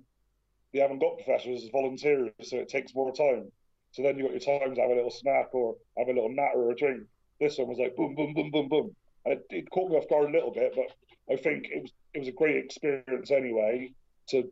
they 0.72 0.80
haven't 0.80 1.00
got 1.00 1.16
professionals 1.16 1.64
as 1.64 1.70
volunteers, 1.70 2.30
so 2.42 2.58
it 2.58 2.68
takes 2.68 2.94
more 2.94 3.12
time. 3.12 3.50
So 3.92 4.02
then 4.02 4.16
you 4.16 4.24
got 4.24 4.32
your 4.32 4.58
time 4.60 4.74
to 4.74 4.80
have 4.80 4.90
a 4.90 4.94
little 4.94 5.10
snack 5.10 5.48
or 5.52 5.76
have 5.98 6.08
a 6.08 6.12
little 6.12 6.32
natter 6.32 6.60
or 6.60 6.70
a 6.72 6.76
drink. 6.76 7.02
This 7.42 7.58
one 7.58 7.68
was 7.68 7.78
like 7.78 7.96
boom, 7.96 8.14
boom, 8.14 8.34
boom, 8.34 8.50
boom, 8.52 8.68
boom. 8.68 8.96
It, 9.24 9.44
it 9.50 9.70
caught 9.70 9.90
me 9.90 9.96
off 9.96 10.08
guard 10.08 10.28
a 10.28 10.32
little 10.32 10.52
bit, 10.52 10.74
but 10.76 11.32
I 11.32 11.36
think 11.36 11.66
it 11.70 11.82
was 11.82 11.92
it 12.14 12.18
was 12.20 12.28
a 12.28 12.32
great 12.32 12.56
experience 12.56 13.32
anyway 13.32 13.92
to 14.28 14.48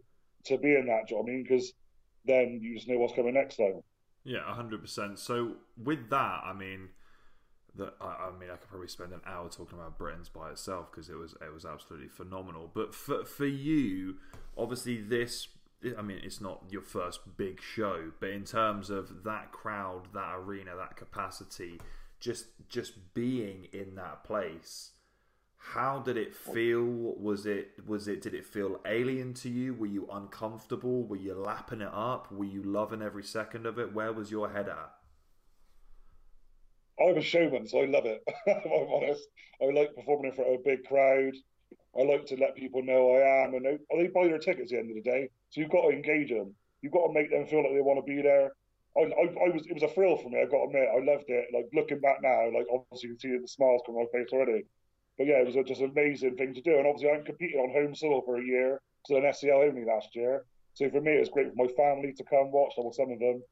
to 0.46 0.58
be 0.58 0.74
in 0.74 0.86
that 0.86 1.08
job. 1.08 1.26
I 1.28 1.30
mean, 1.30 1.44
because 1.44 1.72
then 2.24 2.58
you 2.60 2.74
just 2.74 2.88
know 2.88 2.98
what's 2.98 3.14
coming 3.14 3.34
next 3.34 3.56
time. 3.56 3.82
Yeah, 4.24 4.40
hundred 4.42 4.82
percent. 4.82 5.20
So 5.20 5.52
with 5.82 6.10
that, 6.10 6.42
I 6.44 6.52
mean, 6.52 6.88
that 7.76 7.94
I, 8.00 8.28
I, 8.28 8.38
mean, 8.38 8.50
I 8.50 8.56
could 8.56 8.68
probably 8.68 8.88
spend 8.88 9.12
an 9.12 9.20
hour 9.24 9.48
talking 9.48 9.78
about 9.78 9.96
Britain's 9.96 10.28
by 10.28 10.50
itself 10.50 10.90
because 10.90 11.08
it 11.08 11.16
was 11.16 11.34
it 11.40 11.52
was 11.54 11.64
absolutely 11.64 12.08
phenomenal. 12.08 12.70
But 12.72 12.92
for 12.92 13.24
for 13.24 13.46
you, 13.46 14.16
obviously 14.58 15.00
this. 15.00 15.48
I 15.96 16.02
mean, 16.02 16.20
it's 16.22 16.42
not 16.42 16.64
your 16.68 16.82
first 16.82 17.20
big 17.38 17.62
show, 17.62 18.12
but 18.20 18.28
in 18.28 18.44
terms 18.44 18.90
of 18.90 19.24
that 19.24 19.50
crowd, 19.50 20.08
that 20.12 20.34
arena, 20.36 20.72
that 20.76 20.94
capacity, 20.94 21.80
just 22.20 22.46
just 22.68 23.14
being 23.14 23.66
in 23.72 23.94
that 23.96 24.24
place, 24.24 24.92
how 25.56 25.98
did 25.98 26.16
it 26.16 26.34
feel? 26.34 26.84
Was 26.84 27.46
it 27.46 27.72
was 27.86 28.06
it 28.08 28.22
did 28.22 28.34
it 28.34 28.46
feel 28.46 28.80
alien 28.86 29.34
to 29.34 29.48
you? 29.48 29.74
Were 29.74 29.86
you 29.86 30.08
uncomfortable? 30.12 31.04
Were 31.04 31.16
you 31.16 31.34
lapping 31.34 31.80
it 31.80 31.92
up? 31.92 32.30
Were 32.30 32.44
you 32.44 32.62
loving 32.62 33.02
every 33.02 33.24
second 33.24 33.66
of 33.66 33.78
it? 33.78 33.92
Where 33.92 34.12
was 34.12 34.30
your 34.30 34.50
head 34.50 34.68
at? 34.68 34.92
I'm 37.00 37.16
a 37.16 37.22
showman, 37.22 37.66
so 37.66 37.80
I 37.80 37.86
love 37.86 38.04
it. 38.04 38.22
I'm 38.46 38.92
honest. 38.92 39.26
I 39.62 39.72
like 39.72 39.94
performing 39.94 40.30
in 40.30 40.36
front 40.36 40.52
of 40.52 40.60
a 40.60 40.64
big 40.64 40.84
crowd. 40.84 41.32
I 41.98 42.02
like 42.02 42.26
to 42.26 42.36
let 42.36 42.54
people 42.56 42.82
know 42.82 43.12
I 43.12 43.44
am, 43.44 43.54
and 43.54 43.64
they, 43.64 43.78
they 43.96 44.08
buy 44.08 44.28
their 44.28 44.38
tickets 44.38 44.70
at 44.72 44.76
the 44.76 44.78
end 44.78 44.90
of 44.90 45.02
the 45.02 45.10
day. 45.10 45.28
So 45.48 45.60
you've 45.60 45.70
got 45.70 45.82
to 45.82 45.88
engage 45.88 46.28
them. 46.28 46.54
You've 46.82 46.92
got 46.92 47.08
to 47.08 47.12
make 47.12 47.30
them 47.30 47.46
feel 47.46 47.62
like 47.62 47.72
they 47.72 47.80
want 47.80 48.04
to 48.04 48.14
be 48.14 48.22
there. 48.22 48.52
I, 48.96 49.00
I, 49.00 49.24
I 49.46 49.48
was 49.54 49.66
it 49.66 49.74
was 49.74 49.82
a 49.82 49.94
thrill 49.94 50.16
for 50.16 50.30
me. 50.30 50.40
I've 50.40 50.50
got 50.50 50.58
to 50.58 50.70
admit, 50.70 50.88
I 50.90 50.98
loved 51.04 51.28
it. 51.28 51.46
Like 51.54 51.70
looking 51.72 52.00
back 52.00 52.18
now, 52.22 52.50
like 52.52 52.66
obviously 52.72 53.10
you 53.10 53.14
can 53.14 53.20
see 53.20 53.38
the 53.38 53.48
smiles 53.48 53.82
come 53.86 53.96
on 53.96 54.06
my 54.12 54.18
face 54.18 54.32
already. 54.32 54.64
But 55.18 55.26
yeah, 55.26 55.40
it 55.40 55.46
was 55.46 55.56
a, 55.56 55.62
just 55.62 55.80
an 55.80 55.90
amazing 55.90 56.36
thing 56.36 56.54
to 56.54 56.62
do. 56.62 56.78
And 56.78 56.86
obviously, 56.86 57.10
I'm 57.10 57.24
competing 57.24 57.60
on 57.60 57.72
home 57.72 57.94
soil 57.94 58.22
for 58.22 58.38
a 58.38 58.44
year, 58.44 58.80
so 59.06 59.16
an 59.16 59.24
SCL 59.24 59.68
only 59.68 59.84
last 59.84 60.16
year. 60.16 60.44
So 60.74 60.88
for 60.90 61.00
me, 61.00 61.16
it 61.16 61.20
was 61.20 61.28
great 61.28 61.50
for 61.50 61.66
my 61.66 61.70
family 61.76 62.12
to 62.14 62.24
come 62.24 62.50
watch. 62.50 62.74
Some 62.74 63.12
of 63.12 63.18
them, 63.18 63.42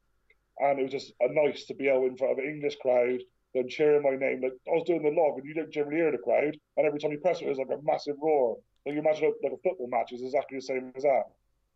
and 0.59 0.79
it 0.79 0.83
was 0.83 0.91
just 0.91 1.13
a 1.21 1.31
nice 1.31 1.65
to 1.65 1.73
be 1.73 1.87
able 1.87 2.07
in 2.07 2.17
front 2.17 2.33
of 2.33 2.39
an 2.39 2.49
English 2.49 2.75
crowd 2.81 3.19
then 3.53 3.67
cheering 3.67 4.03
my 4.03 4.15
name. 4.15 4.41
Like 4.41 4.53
I 4.67 4.71
was 4.71 4.85
doing 4.85 5.01
the 5.01 5.09
log, 5.09 5.39
and 5.39 5.47
you 5.47 5.53
don't 5.53 5.71
generally 5.71 5.97
hear 5.97 6.11
the 6.11 6.17
crowd, 6.17 6.57
and 6.77 6.85
every 6.85 6.99
time 6.99 7.11
you 7.11 7.19
press 7.19 7.41
it, 7.41 7.47
was 7.47 7.57
like 7.57 7.73
a 7.73 7.81
massive 7.83 8.15
roar. 8.21 8.57
Like 8.85 8.93
you 8.93 9.01
imagine 9.01 9.33
like 9.43 9.53
a 9.53 9.57
football 9.57 9.87
match 9.89 10.11
is 10.11 10.21
exactly 10.21 10.57
the 10.57 10.61
same 10.61 10.91
as 10.95 11.03
that. 11.03 11.23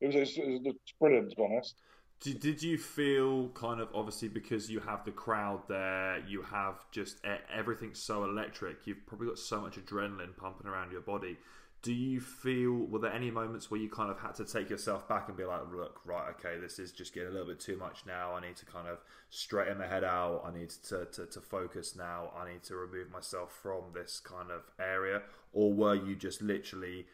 It 0.02 0.08
was, 0.08 0.16
it 0.16 0.20
was, 0.20 0.38
it 0.38 0.64
was 0.64 0.76
brilliant, 1.00 1.32
to 1.32 1.36
be 1.36 1.44
honest. 1.44 1.76
Did, 2.24 2.40
did 2.40 2.64
you 2.64 2.78
feel 2.78 3.50
kind 3.50 3.82
of 3.82 3.90
obviously 3.94 4.30
because 4.30 4.70
you 4.70 4.80
have 4.80 5.04
the 5.04 5.12
crowd 5.12 5.64
there, 5.68 6.24
you 6.26 6.42
have 6.44 6.90
just 6.90 7.18
everything 7.54 7.94
so 7.94 8.24
electric, 8.24 8.88
you've 8.88 9.06
probably 9.06 9.28
got 9.28 9.38
so 9.38 9.60
much 9.60 9.76
adrenaline 9.76 10.38
pumping 10.38 10.66
around 10.68 10.94
your 10.94 11.02
body. 11.02 11.38
Do 11.82 11.92
you 11.92 12.22
feel 12.22 12.72
were 12.72 13.00
there 13.00 13.12
any 13.12 13.30
moments 13.30 13.70
where 13.70 13.82
you 13.82 13.90
kind 13.90 14.10
of 14.10 14.22
had 14.22 14.36
to 14.36 14.46
take 14.46 14.70
yourself 14.70 15.06
back 15.06 15.28
and 15.28 15.36
be 15.36 15.44
like 15.44 15.70
look 15.70 16.00
right 16.06 16.34
okay 16.36 16.58
this 16.58 16.80
is 16.80 16.94
just 16.94 17.14
getting 17.14 17.28
a 17.28 17.32
little 17.34 17.48
bit 17.48 17.60
too 17.60 17.76
much 17.76 18.06
now. 18.08 18.36
I 18.36 18.40
need 18.40 18.56
to 18.56 18.66
kind 18.66 18.88
of 18.88 19.00
straighten 19.30 19.80
my 19.80 19.88
head 19.88 20.06
out. 20.06 20.44
I 20.46 20.58
need 20.58 20.70
to, 20.70 21.06
to, 21.12 21.26
to 21.26 21.42
focus 21.42 21.94
now. 21.94 22.32
I 22.40 22.50
need 22.50 22.64
to 22.64 22.78
remove 22.78 23.12
myself 23.12 23.52
from 23.62 23.92
this 23.94 24.22
kind 24.22 24.50
of 24.50 24.62
area. 24.80 25.24
Or 25.52 25.74
were 25.74 25.96
you 25.96 26.16
just 26.16 26.42
literally 26.42 27.06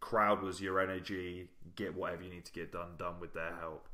crowd 0.00 0.42
was 0.42 0.60
your 0.60 0.80
energy 0.80 1.50
get 1.76 1.94
whatever 1.94 2.24
you 2.24 2.30
need 2.30 2.44
to 2.46 2.52
get 2.52 2.72
done 2.72 2.96
done 2.98 3.20
with 3.20 3.32
their 3.34 3.54
help 3.60 3.89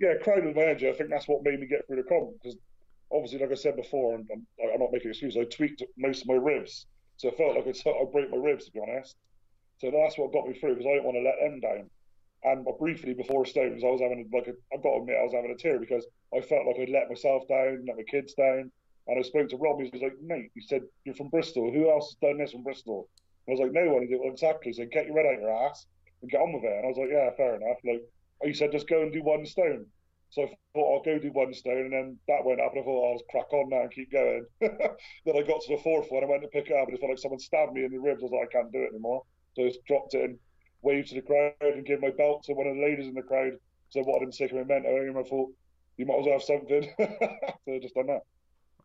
yeah 0.00 0.14
crowd 0.22 0.44
was 0.44 0.54
my 0.54 0.70
i 0.70 0.74
think 0.74 1.10
that's 1.10 1.28
what 1.28 1.42
made 1.42 1.60
me 1.60 1.66
get 1.66 1.86
through 1.86 1.96
the 1.96 2.02
comp 2.02 2.30
because 2.42 2.56
obviously 3.12 3.38
like 3.38 3.50
i 3.50 3.54
said 3.54 3.76
before 3.76 4.14
and 4.14 4.26
I'm, 4.32 4.46
I'm 4.72 4.80
not 4.80 4.92
making 4.92 5.10
excuses 5.10 5.38
i 5.40 5.44
tweaked 5.44 5.82
most 5.96 6.22
of 6.22 6.28
my 6.28 6.34
ribs 6.34 6.86
so 7.22 7.28
I 7.28 7.34
felt 7.36 7.54
like 7.54 7.68
I'd, 7.68 7.78
I'd 7.86 8.12
break 8.12 8.30
my 8.30 8.36
ribs, 8.36 8.66
to 8.66 8.72
be 8.72 8.80
honest. 8.80 9.14
So 9.78 9.92
that's 9.92 10.18
what 10.18 10.32
got 10.32 10.48
me 10.48 10.58
through 10.58 10.74
because 10.74 10.86
I 10.86 10.94
didn't 10.94 11.04
want 11.04 11.18
to 11.18 11.22
let 11.22 11.38
them 11.38 11.60
down. 11.60 11.90
And 12.42 12.66
uh, 12.66 12.72
briefly 12.72 13.14
before 13.14 13.46
Stones, 13.46 13.84
I 13.84 13.90
was 13.94 14.00
having 14.00 14.28
like 14.32 14.48
a, 14.48 14.54
I've 14.74 14.82
got 14.82 14.94
to 14.94 15.00
admit, 15.02 15.16
I 15.20 15.22
was 15.22 15.32
having 15.32 15.52
a 15.52 15.56
tear 15.56 15.78
because 15.78 16.04
I 16.34 16.40
felt 16.40 16.66
like 16.66 16.80
I'd 16.80 16.90
let 16.90 17.08
myself 17.08 17.46
down, 17.46 17.84
let 17.86 17.96
my 17.96 18.02
kids 18.02 18.34
down. 18.34 18.72
And 19.06 19.18
I 19.18 19.22
spoke 19.22 19.48
to 19.50 19.56
Rob. 19.56 19.80
He 19.80 19.90
was 19.92 20.02
like, 20.02 20.14
"Mate," 20.22 20.50
he 20.54 20.60
said, 20.60 20.82
"You're 21.04 21.14
from 21.14 21.28
Bristol. 21.28 21.72
Who 21.72 21.90
else 21.90 22.10
has 22.10 22.18
done 22.22 22.38
this 22.38 22.52
from 22.52 22.62
Bristol?" 22.62 23.08
And 23.46 23.50
I 23.50 23.58
was 23.58 23.66
like, 23.66 23.74
"No 23.74 23.92
one." 23.92 24.02
He 24.02 24.08
said, 24.08 24.18
well, 24.20 24.30
"Exactly." 24.30 24.72
So 24.72 24.84
get 24.86 25.06
your 25.06 25.16
head 25.16 25.26
out 25.26 25.40
your 25.40 25.50
ass 25.50 25.86
and 26.22 26.30
get 26.30 26.40
on 26.40 26.52
with 26.52 26.62
it. 26.62 26.70
And 26.70 26.86
I 26.86 26.88
was 26.88 26.98
like, 26.98 27.10
"Yeah, 27.10 27.30
fair 27.36 27.56
enough." 27.56 27.78
Like 27.84 28.02
he 28.42 28.54
said, 28.54 28.72
"Just 28.72 28.88
go 28.88 29.02
and 29.02 29.12
do 29.12 29.22
one 29.22 29.46
stone." 29.46 29.86
So 30.30 30.42
I 30.42 30.46
thought 30.72 30.94
I'll 30.94 31.02
go 31.02 31.18
do 31.18 31.30
one 31.32 31.52
stone, 31.52 31.84
and 31.84 31.92
then 31.92 32.18
that 32.26 32.44
went 32.44 32.60
up, 32.60 32.72
and 32.72 32.80
I 32.80 32.84
thought 32.84 33.04
I'll 33.04 33.18
just 33.18 33.28
crack 33.28 33.52
on 33.52 33.68
now 33.68 33.82
and 33.82 33.92
keep 33.92 34.10
going. 34.10 34.46
then 34.60 35.36
I 35.36 35.42
got 35.42 35.60
to 35.60 35.76
the 35.76 35.82
fourth 35.82 36.06
one, 36.08 36.24
I 36.24 36.26
went 36.26 36.42
to 36.42 36.48
pick 36.48 36.70
it 36.70 36.76
up, 36.76 36.88
and 36.88 36.96
it 36.96 37.00
felt 37.00 37.10
like 37.10 37.18
someone 37.18 37.38
stabbed 37.38 37.74
me 37.74 37.84
in 37.84 37.92
the 37.92 37.98
ribs. 37.98 38.22
I 38.22 38.24
was 38.24 38.32
like, 38.32 38.48
I 38.48 38.52
can't 38.52 38.72
do 38.72 38.82
it 38.82 38.94
anymore. 38.94 39.24
So 39.54 39.64
I 39.64 39.68
just 39.68 39.84
dropped 39.84 40.14
it 40.14 40.24
and 40.24 40.38
waved 40.80 41.08
to 41.08 41.16
the 41.16 41.22
crowd 41.22 41.52
and 41.60 41.84
gave 41.84 42.00
my 42.00 42.10
belt 42.10 42.44
to 42.44 42.54
one 42.54 42.66
of 42.66 42.76
the 42.76 42.82
ladies 42.82 43.08
in 43.08 43.14
the 43.14 43.22
crowd. 43.22 43.52
So 43.90 44.00
what 44.00 44.08
I 44.08 44.24
wanted 44.24 44.24
him 44.24 44.32
to 44.32 44.38
take 44.38 44.52
a 44.52 45.08
and 45.08 45.18
I 45.18 45.22
thought, 45.22 45.52
you 45.98 46.06
might 46.06 46.20
as 46.20 46.24
well 46.24 46.34
have 46.34 46.42
something. 46.42 46.88
so 47.68 47.74
I 47.74 47.78
just 47.78 47.94
done 47.94 48.06
that. 48.06 48.22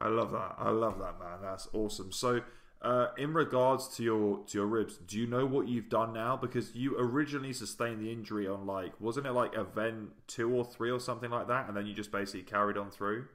I 0.01 0.09
love 0.09 0.31
that. 0.31 0.55
I 0.59 0.69
love 0.69 0.99
that, 0.99 1.17
man. 1.17 1.39
That's 1.41 1.69
awesome. 1.73 2.11
So 2.11 2.41
uh, 2.81 3.07
in 3.17 3.33
regards 3.33 3.87
to 3.97 4.03
your 4.03 4.43
to 4.45 4.57
your 4.57 4.67
ribs, 4.67 4.97
do 4.97 5.19
you 5.19 5.25
know 5.25 5.45
what 5.45 5.67
you've 5.67 5.89
done 5.89 6.13
now? 6.13 6.37
Because 6.37 6.75
you 6.75 6.97
originally 6.99 7.53
sustained 7.53 8.01
the 8.01 8.11
injury 8.11 8.47
on 8.47 8.65
like 8.65 8.99
wasn't 8.99 9.25
it 9.25 9.31
like 9.31 9.55
event 9.55 10.09
two 10.27 10.51
or 10.51 10.63
three 10.63 10.91
or 10.91 10.99
something 10.99 11.31
like 11.31 11.47
that, 11.47 11.67
and 11.67 11.75
then 11.75 11.85
you 11.85 11.93
just 11.93 12.11
basically 12.11 12.43
carried 12.43 12.77
on 12.77 12.91
through. 12.91 13.25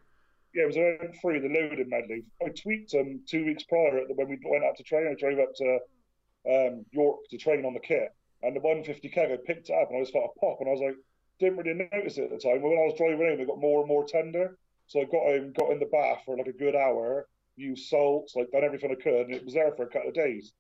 Yeah, 0.55 0.65
it 0.65 0.67
was 0.67 0.77
event 0.77 1.17
three, 1.21 1.41
the 1.41 1.49
loaded 1.49 1.89
medley. 1.89 2.25
I 2.45 2.51
tweaked 2.51 2.93
them 2.93 3.21
two 3.27 3.45
weeks 3.45 3.65
prior 3.65 4.05
when 4.09 4.29
we 4.29 4.39
went 4.45 4.65
out 4.65 4.77
to 4.77 4.83
train. 4.85 5.09
I 5.11 5.15
drove 5.19 5.39
up 5.39 5.55
to 5.57 5.79
um, 6.49 6.85
York 6.93 7.21
to 7.31 7.39
train 7.39 7.65
on 7.65 7.75
the 7.75 7.81
kit, 7.81 8.15
and 8.43 8.55
the 8.55 8.61
150 8.61 9.09
keg 9.09 9.33
I 9.33 9.39
picked 9.45 9.71
it 9.71 9.75
up, 9.75 9.89
and 9.89 9.99
I 9.99 10.03
just 10.03 10.13
felt 10.13 10.31
a 10.37 10.41
pop, 10.41 10.59
and 10.61 10.69
I 10.69 10.73
was 10.73 10.83
like, 10.83 10.97
didn't 11.41 11.59
really 11.59 11.89
notice 11.93 12.19
it 12.19 12.25
at 12.25 12.31
the 12.31 12.39
time. 12.39 12.61
But 12.63 12.69
when 12.69 12.79
I 12.79 12.87
was 12.87 12.95
driving 12.97 13.27
home, 13.27 13.41
it 13.41 13.47
got 13.47 13.59
more 13.59 13.81
and 13.81 13.89
more 13.89 14.07
tender. 14.07 14.57
So 14.87 15.01
I 15.01 15.05
got 15.05 15.27
home, 15.27 15.53
got 15.53 15.71
in 15.71 15.81
the 15.81 15.87
bath 15.87 16.23
for 16.25 16.37
like 16.37 16.47
a 16.47 16.53
good 16.53 16.77
hour, 16.77 17.27
used 17.63 17.89
salts, 17.89 18.35
like 18.37 18.51
done 18.51 18.65
everything 18.65 18.91
I 18.91 19.03
could, 19.03 19.27
and 19.27 19.35
it 19.35 19.45
was 19.45 19.55
there 19.55 19.73
for 19.77 19.85
a 19.85 19.89
couple 19.89 20.09
of 20.09 20.15
days. 20.15 20.53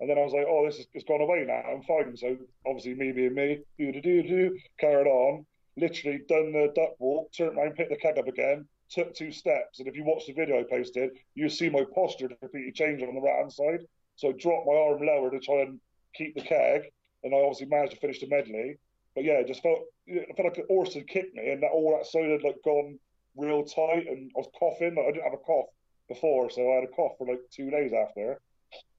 And 0.00 0.08
then 0.08 0.18
I 0.18 0.22
was 0.22 0.32
like, 0.32 0.46
oh, 0.48 0.64
this 0.66 0.78
is 0.78 0.86
it's 0.94 1.04
gone 1.04 1.20
away 1.20 1.44
now. 1.46 1.62
I'm 1.70 1.82
fine. 1.82 2.16
So 2.16 2.36
obviously 2.66 2.94
me 2.94 3.12
being 3.12 3.34
me, 3.34 3.60
do 3.78 3.92
do 3.92 4.00
do 4.00 4.22
do, 4.22 4.58
carried 4.78 5.06
on. 5.06 5.46
Literally 5.76 6.20
done 6.28 6.52
the 6.52 6.72
duck 6.74 6.98
walk, 6.98 7.32
turned 7.32 7.56
around, 7.56 7.74
picked 7.74 7.90
the 7.90 7.96
keg 7.96 8.18
up 8.18 8.26
again, 8.26 8.66
took 8.90 9.14
two 9.14 9.30
steps, 9.30 9.78
and 9.78 9.88
if 9.88 9.94
you 9.94 10.04
watch 10.04 10.26
the 10.26 10.32
video 10.32 10.58
I 10.58 10.64
posted, 10.64 11.10
you 11.34 11.48
see 11.48 11.70
my 11.70 11.84
posture 11.94 12.28
completely 12.28 12.72
change 12.72 13.02
on 13.02 13.14
the 13.14 13.20
right 13.20 13.38
hand 13.38 13.52
side. 13.52 13.86
So 14.16 14.28
I 14.28 14.32
dropped 14.32 14.66
my 14.66 14.74
arm 14.74 15.00
lower 15.00 15.30
to 15.30 15.38
try 15.38 15.62
and 15.62 15.80
keep 16.14 16.34
the 16.34 16.42
keg, 16.42 16.82
and 17.22 17.34
I 17.34 17.38
obviously 17.38 17.66
managed 17.66 17.92
to 17.92 18.00
finish 18.00 18.20
the 18.20 18.28
medley. 18.28 18.78
But 19.14 19.24
yeah, 19.24 19.40
it 19.40 19.46
just 19.46 19.62
felt 19.62 19.80
I 20.08 20.26
felt 20.36 20.48
like 20.48 20.58
an 20.58 20.66
horse 20.68 20.94
had 20.94 21.06
kicked 21.06 21.34
me, 21.34 21.50
and 21.50 21.62
that 21.62 21.70
all 21.72 21.96
that 21.96 22.06
side 22.06 22.30
had 22.30 22.42
like 22.42 22.56
gone 22.64 22.98
real 23.36 23.64
tight, 23.64 24.06
and 24.08 24.30
I 24.34 24.38
was 24.38 24.48
coughing. 24.58 24.96
Like, 24.96 25.06
I 25.06 25.12
didn't 25.12 25.24
have 25.24 25.34
a 25.34 25.44
cough 25.44 25.70
before, 26.10 26.50
so 26.50 26.60
I 26.70 26.74
had 26.76 26.84
a 26.84 26.88
cough 26.88 27.12
for 27.16 27.26
like 27.26 27.40
two 27.50 27.70
days 27.70 27.92
after. 27.94 28.32
It 28.32 28.38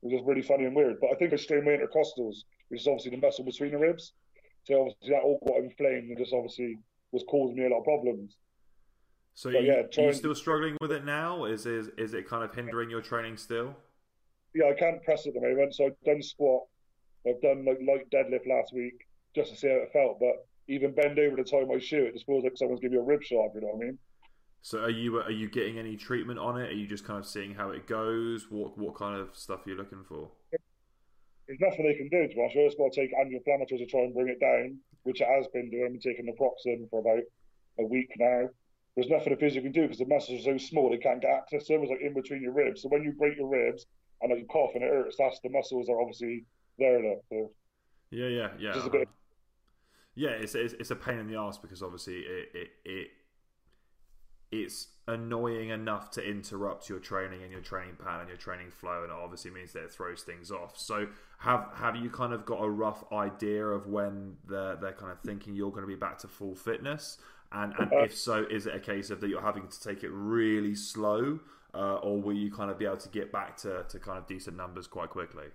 was 0.02 0.14
just 0.14 0.26
really 0.26 0.42
funny 0.42 0.66
and 0.66 0.76
weird. 0.76 0.98
But 1.00 1.12
I 1.12 1.16
think 1.16 1.34
I 1.34 1.36
strained 1.36 1.66
my 1.66 1.72
intercostals, 1.72 2.38
which 2.70 2.82
is 2.82 2.88
obviously 2.88 3.12
the 3.12 3.18
muscle 3.18 3.46
between 3.46 3.72
the 3.72 3.78
ribs. 3.78 4.14
So 4.64 4.80
obviously 4.80 5.10
that 5.10 5.24
all 5.24 5.40
got 5.46 5.58
inflamed 5.58 6.10
and 6.10 6.18
just 6.18 6.34
obviously 6.34 6.80
was 7.12 7.24
causing 7.28 7.58
me 7.58 7.66
a 7.66 7.70
lot 7.70 7.80
of 7.80 7.84
problems. 7.84 8.38
So 9.34 9.50
you, 9.50 9.60
yeah, 9.60 9.84
are 9.98 10.08
you 10.08 10.14
still 10.14 10.36
struggling 10.36 10.78
with 10.82 10.92
it 10.92 11.06
now? 11.06 11.46
Is, 11.46 11.66
is 11.66 11.90
is 11.98 12.14
it 12.14 12.28
kind 12.28 12.44
of 12.44 12.54
hindering 12.54 12.90
your 12.90 13.02
training 13.02 13.38
still? 13.38 13.76
Yeah, 14.54 14.66
I 14.66 14.74
can't 14.74 15.02
press 15.04 15.26
at 15.28 15.34
the 15.34 15.42
moment. 15.42 15.76
So 15.76 15.86
I've 15.86 16.00
done 16.06 16.22
squat. 16.22 16.64
I've 17.28 17.42
done 17.42 17.66
like 17.66 17.80
light 17.88 18.10
deadlift 18.12 18.48
last 18.48 18.74
week 18.74 19.08
just 19.36 19.52
to 19.52 19.58
see 19.58 19.68
how 19.70 19.76
it 19.76 19.94
felt. 19.94 20.20
But 20.20 20.46
even 20.68 20.94
bend 20.94 21.18
over 21.18 21.38
to 21.38 21.44
tie 21.44 21.64
my 21.66 21.80
shoe, 21.80 22.06
it 22.06 22.14
just 22.14 22.26
feels 22.26 22.44
like 22.44 22.58
someone's 22.58 22.82
giving 22.82 22.98
you 22.98 23.02
a 23.02 23.06
rib 23.06 23.24
shot. 23.24 23.52
You 23.56 23.62
know 23.62 23.68
what 23.68 23.84
I 23.84 23.86
mean? 23.86 23.98
So 24.62 24.80
are 24.80 24.90
you 24.90 25.18
are 25.22 25.32
you 25.32 25.50
getting 25.50 25.80
any 25.80 25.98
treatment 25.98 26.40
on 26.40 26.60
it? 26.60 26.70
Are 26.70 26.74
you 26.74 26.86
just 26.86 27.06
kind 27.06 27.20
of 27.20 27.26
seeing 27.26 27.56
how 27.56 27.72
it 27.72 27.88
goes? 27.88 28.48
What 28.50 28.78
what 28.78 28.96
kind 28.96 29.20
of 29.20 29.36
stuff 29.36 29.66
are 29.66 29.70
you 29.70 29.76
looking 29.76 30.04
for? 30.08 30.30
There's 31.48 31.60
nothing 31.60 31.86
they 31.86 31.96
can 31.96 32.10
do 32.10 32.34
to 32.34 32.42
us. 32.44 32.52
It's 32.56 32.76
got 32.76 32.94
to 32.94 33.02
take 33.02 33.12
anti-inflammatories 33.20 33.80
to 33.80 33.86
try 33.86 34.02
and 34.02 34.14
bring 34.14 34.30
it 34.30 34.40
down, 34.40 34.78
which 35.04 35.20
it 35.20 35.28
has 35.28 35.48
been 35.48 35.70
doing. 35.70 35.86
I've 35.86 35.92
been 35.92 36.00
taking 36.00 36.26
Naproxen 36.28 36.90
for 36.90 37.02
about 37.02 37.24
a 37.80 37.86
week 37.86 38.10
now. 38.18 38.48
There's 38.96 39.10
nothing 39.10 39.34
the 39.34 39.40
physio 39.40 39.62
can 39.62 39.72
do 39.72 39.84
because 39.84 39.98
the 39.98 40.06
muscles 40.06 40.42
are 40.42 40.54
so 40.54 40.58
small 40.58 40.90
they 40.90 40.98
can't 40.98 41.22
get 41.22 41.32
access 41.32 41.66
to 41.66 41.74
them. 41.74 41.84
It's 41.84 41.92
like 41.92 42.02
in 42.02 42.14
between 42.14 42.44
your 42.44 42.54
ribs. 42.54 42.84
So 42.84 42.90
when 42.90 43.04
you 43.04 43.14
break 43.14 43.38
your 43.38 43.50
ribs 43.50 43.86
and 44.22 44.32
like 44.32 44.40
you 44.40 44.48
cough 44.48 44.72
and 44.76 44.84
it 44.84 44.92
hurts, 44.92 45.16
that's 45.18 45.40
the 45.40 45.50
muscles 45.50 45.90
are 45.90 46.00
obviously 46.00 46.46
there. 46.78 47.02
Look, 47.02 47.24
so 47.30 47.52
yeah, 48.12 48.28
yeah, 48.28 48.50
yeah. 48.60 48.74
Just 48.74 48.88
a 48.88 48.92
bit. 48.92 49.10
Yeah, 50.14 50.32
it's, 50.32 50.56
it's, 50.56 50.74
it's 50.74 50.92
a 50.92 50.96
pain 50.96 51.20
in 51.20 51.28
the 51.28 51.38
ass 51.38 51.58
because 51.58 51.82
obviously 51.82 52.20
it, 52.20 52.50
it, 52.54 52.70
it 52.84 53.08
it's 54.52 54.88
annoying 55.08 55.70
enough 55.70 56.12
to 56.12 56.24
interrupt 56.24 56.90
your 56.90 57.00
training 57.00 57.42
and 57.44 57.52
your 57.52 57.62
training 57.62 57.96
plan 57.96 58.20
and 58.20 58.30
your 58.30 58.38
training 58.38 58.70
flow, 58.70 59.04
and 59.04 59.12
it 59.12 59.18
obviously 59.18 59.52
means 59.52 59.74
that 59.74 59.84
it 59.84 59.92
throws 59.92 60.24
things 60.24 60.52
off. 60.52 60.78
So, 60.78 61.08
have 61.40 61.70
have 61.76 61.96
you 61.96 62.10
kind 62.10 62.34
of 62.34 62.46
got 62.46 62.62
a 62.62 62.70
rough 62.70 63.04
idea 63.12 63.66
of 63.66 63.88
when 63.88 64.36
they're 64.48 64.76
they're 64.76 64.94
kind 64.94 65.12
of 65.12 65.20
thinking 65.22 65.56
you're 65.56 65.72
going 65.72 65.84
to 65.84 65.88
be 65.88 65.96
back 65.96 66.18
to 66.20 66.28
full 66.28 66.56
fitness? 66.56 67.18
And 67.52 67.74
and 67.80 67.92
if 67.94 68.16
so, 68.18 68.46
is 68.50 68.66
it 68.68 68.76
a 68.76 68.80
case 68.80 69.10
of 69.10 69.22
that 69.22 69.30
you're 69.30 69.42
having 69.42 69.68
to 69.68 69.82
take 69.82 70.04
it 70.04 70.12
really 70.12 70.76
slow, 70.76 71.40
uh, 71.74 71.96
or 71.96 72.22
will 72.22 72.36
you 72.36 72.52
kind 72.52 72.70
of 72.70 72.78
be 72.78 72.86
able 72.86 72.98
to 72.98 73.10
get 73.10 73.32
back 73.32 73.58
to, 73.58 73.84
to 73.90 74.00
kind 74.00 74.18
of 74.18 74.28
decent 74.28 74.56
numbers 74.56 74.88
quite 74.88 75.10
quickly? 75.10 75.46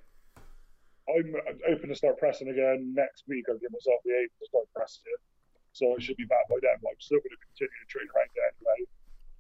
I'm 1.09 1.35
open 1.70 1.88
to 1.88 1.94
start 1.94 2.18
pressing 2.18 2.48
again 2.48 2.92
next 2.94 3.24
week. 3.28 3.44
I'll 3.48 3.59
give 3.59 3.70
myself 3.70 4.00
the 4.04 4.12
aim 4.12 4.28
to 4.40 4.46
start 4.46 4.64
pressing 4.74 5.02
so 5.76 5.92
I 5.92 6.00
should 6.00 6.16
be 6.16 6.24
back 6.24 6.48
by 6.48 6.56
then. 6.62 6.80
But 6.80 6.96
I'm 6.96 7.04
still 7.04 7.20
going 7.20 7.36
to 7.36 7.42
continue 7.52 7.76
to 7.76 7.88
train 7.92 8.08
around 8.08 8.32
anyway 8.32 8.88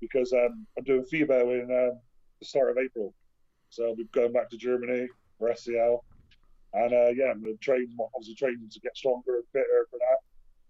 because 0.00 0.32
um, 0.36 0.66
I'm 0.76 0.84
doing 0.84 1.04
FIBO 1.08 1.40
in 1.56 1.72
um, 1.72 1.98
the 2.40 2.44
start 2.44 2.70
of 2.70 2.76
April. 2.76 3.14
So 3.70 3.88
I'll 3.88 3.96
be 3.96 4.04
going 4.12 4.32
back 4.32 4.50
to 4.50 4.58
Germany 4.58 5.08
for 5.38 5.48
SCL. 5.48 6.04
And 6.74 6.92
uh, 6.92 7.08
yeah, 7.16 7.32
I'm 7.32 7.40
going 7.40 7.56
to 7.56 7.64
train, 7.64 7.88
obviously 8.14 8.34
training 8.34 8.68
to 8.70 8.80
get 8.80 8.96
stronger 8.96 9.40
and 9.40 9.48
fitter 9.52 9.88
for 9.90 9.96
that 9.96 10.20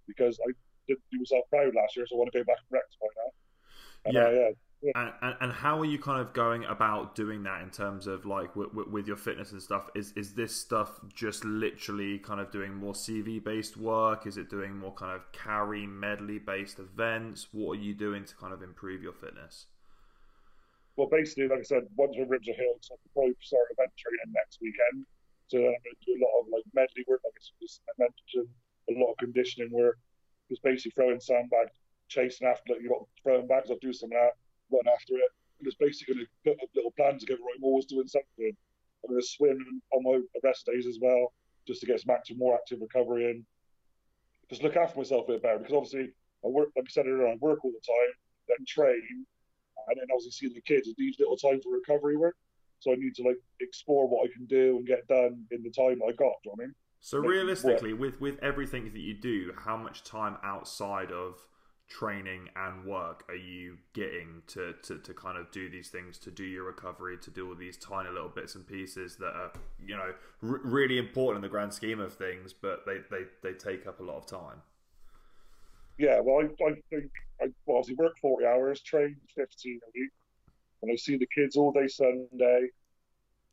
because 0.07 0.39
I 0.47 0.55
didn't 0.87 1.03
do 1.11 1.19
myself 1.19 1.51
proud 1.51 1.75
last 1.75 1.97
year, 1.97 2.07
so 2.07 2.15
I 2.15 2.19
want 2.19 2.31
to 2.31 2.39
go 2.39 2.45
back 2.45 2.63
and 2.63 2.79
rectify 2.79 3.11
that. 3.19 3.33
And, 4.07 4.15
yeah. 4.15 4.23
Uh, 4.23 4.31
yeah, 4.31 4.51
and, 4.83 5.13
and, 5.23 5.37
and 5.41 5.53
how 5.53 5.81
are 5.81 5.85
you 5.85 5.99
kind 5.99 6.21
of 6.21 6.33
going 6.33 6.65
about 6.65 7.15
doing 7.15 7.43
that 7.45 7.63
in 7.63 7.71
terms 7.71 8.07
of 8.07 8.27
like 8.27 8.55
with, 8.55 8.73
with, 8.75 9.07
your 9.07 9.17
fitness 9.17 9.53
and 9.53 9.63
stuff? 9.63 9.89
Is 9.95 10.13
is 10.13 10.35
this 10.35 10.55
stuff 10.55 11.01
just 11.15 11.45
literally 11.45 12.19
kind 12.19 12.41
of 12.41 12.51
doing 12.51 12.75
more 12.75 12.93
CV 12.93 13.43
based 13.43 13.77
work? 13.77 14.27
Is 14.27 14.37
it 14.37 14.51
doing 14.51 14.77
more 14.77 14.93
kind 14.93 15.13
of 15.13 15.33
carry 15.33 15.87
medley 15.87 16.39
based 16.39 16.79
events? 16.79 17.49
What 17.53 17.79
are 17.79 17.83
you 17.83 17.95
doing 17.95 18.25
to 18.25 18.35
kind 18.37 18.53
of 18.53 18.63
improve 18.63 19.03
your 19.03 19.15
fitness? 19.15 19.67
Well, 20.97 21.09
basically, 21.11 21.49
like 21.49 21.61
I 21.61 21.63
said, 21.63 21.85
once 21.97 22.17
my 22.17 22.25
ribs 22.29 22.49
are 22.49 22.57
healed, 22.57 22.81
so 22.81 22.95
I'll 22.95 23.13
probably 23.13 23.37
start 23.41 23.69
event 23.73 23.93
training 23.97 24.33
next 24.33 24.59
weekend. 24.61 25.05
So 25.49 25.59
I'm 25.59 25.65
going 25.65 25.97
to 26.01 26.07
do 26.07 26.17
a 26.17 26.23
lot 26.25 26.41
of 26.41 26.47
like 26.53 26.65
medley 26.75 27.05
work, 27.07 27.21
like 27.25 27.37
I 27.37 27.93
mentioned, 27.99 28.49
a 28.89 28.93
lot 28.99 29.13
of 29.13 29.19
conditioning 29.19 29.71
work. 29.73 29.99
Just 30.49 30.63
basically 30.63 30.93
throwing 30.93 31.21
sandbags, 31.21 31.77
chasing 32.09 32.47
after 32.47 32.73
like 32.73 32.83
You've 32.83 32.93
got 32.93 33.09
throwing 33.23 33.47
bags. 33.47 33.71
I'll 33.71 33.83
do 33.83 33.93
some 33.93 34.13
of 34.13 34.19
that 34.19 34.35
run 34.71 34.87
after 34.93 35.15
it. 35.15 35.31
And 35.59 35.67
it's 35.67 35.77
basically 35.77 36.15
going 36.15 36.27
to 36.27 36.31
put 36.45 36.63
a 36.63 36.69
little 36.75 36.93
plan 36.93 37.19
together. 37.19 37.41
I'm 37.57 37.65
always 37.65 37.87
doing 37.87 38.07
something. 38.07 38.53
I'm 39.05 39.11
going 39.11 39.21
to 39.21 39.27
swim 39.27 39.59
on 39.93 40.03
my 40.03 40.21
rest 40.43 40.67
days 40.67 40.87
as 40.87 40.99
well, 41.01 41.33
just 41.67 41.81
to 41.81 41.87
get 41.87 42.01
some 42.01 42.15
active, 42.15 42.39
more 42.39 42.55
active 42.55 42.81
recovery 42.81 43.31
in. 43.31 43.45
Just 44.51 44.63
look 44.63 44.77
after 44.77 44.99
myself 44.99 45.29
a 45.29 45.33
bit 45.33 45.43
better 45.43 45.59
because 45.59 45.75
obviously 45.75 46.13
I 46.45 46.49
work, 46.49 46.69
like 46.77 46.87
I 46.89 46.91
said 46.91 47.07
earlier, 47.07 47.29
I 47.29 47.37
work 47.41 47.65
all 47.65 47.73
the 47.73 47.87
time, 47.87 48.13
then 48.49 48.65
train, 48.67 49.27
and 49.89 49.97
then 49.99 50.07
obviously 50.13 50.49
see 50.49 50.55
the 50.55 50.61
kids. 50.63 50.89
It 50.89 50.97
needs 50.99 51.19
little 51.19 51.37
time 51.37 51.61
for 51.63 51.73
recovery 51.73 52.17
work. 52.17 52.37
So 52.81 52.93
I 52.93 52.97
need 52.97 53.15
to 53.17 53.23
like 53.23 53.39
explore 53.61 54.07
what 54.07 54.29
I 54.29 54.33
can 54.33 54.47
do 54.47 54.77
and 54.77 54.87
get 54.87 55.07
done 55.09 55.45
in 55.51 55.63
the 55.63 55.71
time 55.71 56.01
I 56.07 56.13
got. 56.13 56.35
Do 56.45 56.51
you 56.51 56.53
know 56.57 56.63
I 56.63 56.67
mean? 56.67 56.75
So 57.01 57.19
realistically, 57.19 57.93
with 57.93 58.21
with 58.21 58.39
everything 58.43 58.93
that 58.93 59.01
you 59.01 59.15
do, 59.15 59.53
how 59.57 59.77
much 59.77 60.05
time 60.05 60.37
outside 60.43 61.11
of 61.11 61.39
training 61.89 62.49
and 62.57 62.85
work 62.85 63.25
are 63.29 63.37
you 63.37 63.79
getting 63.93 64.43
to, 64.47 64.75
to, 64.83 64.99
to 64.99 65.15
kind 65.15 65.39
of 65.39 65.51
do 65.53 65.71
these 65.71 65.89
things 65.89 66.19
to 66.19 66.31
do 66.31 66.43
your 66.43 66.65
recovery 66.65 67.17
to 67.17 67.31
do 67.31 67.49
all 67.49 67.55
these 67.55 67.77
tiny 67.77 68.09
little 68.09 68.29
bits 68.29 68.55
and 68.57 68.67
pieces 68.67 69.17
that 69.17 69.35
are 69.35 69.53
you 69.85 69.97
know 69.97 70.13
r- 70.43 70.61
really 70.65 70.99
important 70.99 71.37
in 71.37 71.49
the 71.49 71.53
grand 71.53 71.73
scheme 71.73 72.01
of 72.01 72.13
things 72.13 72.53
but 72.53 72.85
they, 72.87 72.99
they, 73.11 73.25
they 73.43 73.53
take 73.53 73.87
up 73.87 74.01
a 74.01 74.03
lot 74.03 74.17
of 74.17 74.27
time? 74.27 74.61
Yeah 75.99 76.21
well 76.21 76.45
i, 76.45 76.65
I 76.65 76.75
think 76.91 77.11
i 77.41 77.47
well, 77.67 77.79
obviously 77.79 77.95
work 77.95 78.15
40 78.21 78.47
hours 78.47 78.81
train 78.81 79.17
15 79.37 79.81
a 79.83 79.91
week 79.95 80.11
and 80.83 80.91
i 80.93 80.97
see 80.97 81.17
the 81.17 81.29
kids 81.35 81.57
all 81.57 81.71
day 81.71 81.87
sunday 81.87 82.69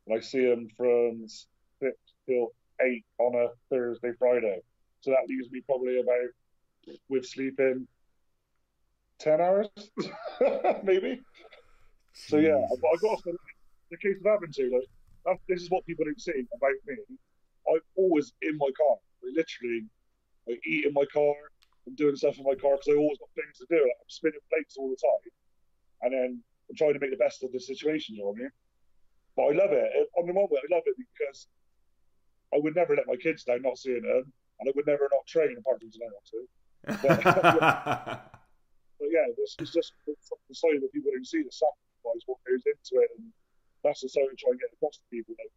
and 0.06 0.16
i 0.16 0.20
see 0.20 0.44
them 0.44 0.68
from 0.76 1.24
6 1.28 1.96
till 2.26 2.48
8 2.80 3.04
on 3.18 3.34
a 3.36 3.48
thursday 3.70 4.12
friday. 4.18 4.60
So 5.00 5.10
that 5.10 5.28
leaves 5.28 5.50
me 5.50 5.60
probably 5.66 6.00
about 6.00 6.98
with 7.08 7.26
sleeping 7.26 7.86
ten 9.24 9.40
hours, 9.40 9.68
maybe. 10.84 11.20
Jesus. 12.12 12.28
So 12.28 12.36
yeah, 12.36 12.60
I, 12.60 12.74
I 12.74 12.96
got 13.00 13.18
off 13.18 13.22
the 13.24 13.96
case 13.96 14.16
of 14.20 14.30
having 14.30 14.52
to 14.52 14.70
like 14.70 15.40
this 15.48 15.62
is 15.62 15.70
what 15.70 15.86
people 15.86 16.04
don't 16.04 16.20
see 16.20 16.44
about 16.54 16.76
me. 16.86 16.96
I'm 17.68 17.80
always 17.96 18.32
in 18.42 18.58
my 18.58 18.68
car. 18.76 18.96
I 19.24 19.32
literally, 19.34 19.86
I 20.48 20.52
eat 20.66 20.84
in 20.84 20.92
my 20.92 21.06
car. 21.12 21.34
I'm 21.86 21.94
doing 21.94 22.16
stuff 22.16 22.38
in 22.38 22.44
my 22.44 22.54
car 22.54 22.76
because 22.76 22.88
I 22.92 22.96
always 22.96 23.18
got 23.18 23.32
things 23.34 23.58
to 23.58 23.66
do. 23.68 23.80
Like, 23.80 24.00
I'm 24.00 24.12
spinning 24.12 24.44
plates 24.50 24.76
all 24.76 24.88
the 24.88 25.00
time, 25.00 25.32
and 26.02 26.12
then 26.12 26.30
I'm 26.68 26.76
trying 26.76 26.92
to 26.94 27.00
make 27.00 27.10
the 27.10 27.16
best 27.16 27.42
of 27.42 27.52
the 27.52 27.60
situation. 27.60 28.16
You 28.16 28.22
know 28.22 28.28
what 28.30 28.38
I 28.38 28.42
mean? 28.44 28.52
But 29.36 29.42
I 29.42 29.52
love 29.64 29.72
it. 29.72 29.88
On 30.18 30.26
the 30.26 30.32
one 30.32 30.46
way, 30.50 30.60
I 30.60 30.74
love 30.74 30.84
it 30.86 30.96
because 30.96 31.48
I 32.54 32.58
would 32.60 32.76
never 32.76 32.94
let 32.94 33.08
my 33.08 33.16
kids 33.16 33.44
down 33.44 33.62
not 33.62 33.78
seeing 33.78 34.02
them, 34.02 34.32
and 34.60 34.68
I 34.68 34.72
would 34.76 34.86
never 34.86 35.08
not 35.10 35.26
train 35.26 35.56
apart 35.58 35.80
from 35.80 35.90
tonight, 35.90 36.12
obviously. 36.12 36.46
But, 36.84 38.30
But 38.98 39.08
yeah, 39.10 39.26
it's, 39.36 39.56
it's 39.58 39.72
just 39.72 39.92
the 40.06 40.14
side 40.54 40.80
that 40.80 40.92
people 40.92 41.10
don't 41.12 41.26
see 41.26 41.42
the 41.42 41.52
sacrifice, 41.52 42.22
what 42.26 42.38
goes 42.46 42.62
into 42.66 43.02
it, 43.02 43.10
and 43.18 43.28
that's 43.82 44.00
the 44.00 44.08
side 44.08 44.26
I 44.26 44.34
try 44.38 44.52
and 44.52 44.60
get 44.60 44.72
across 44.74 44.96
to 44.98 45.06
people. 45.10 45.34
Like, 45.38 45.52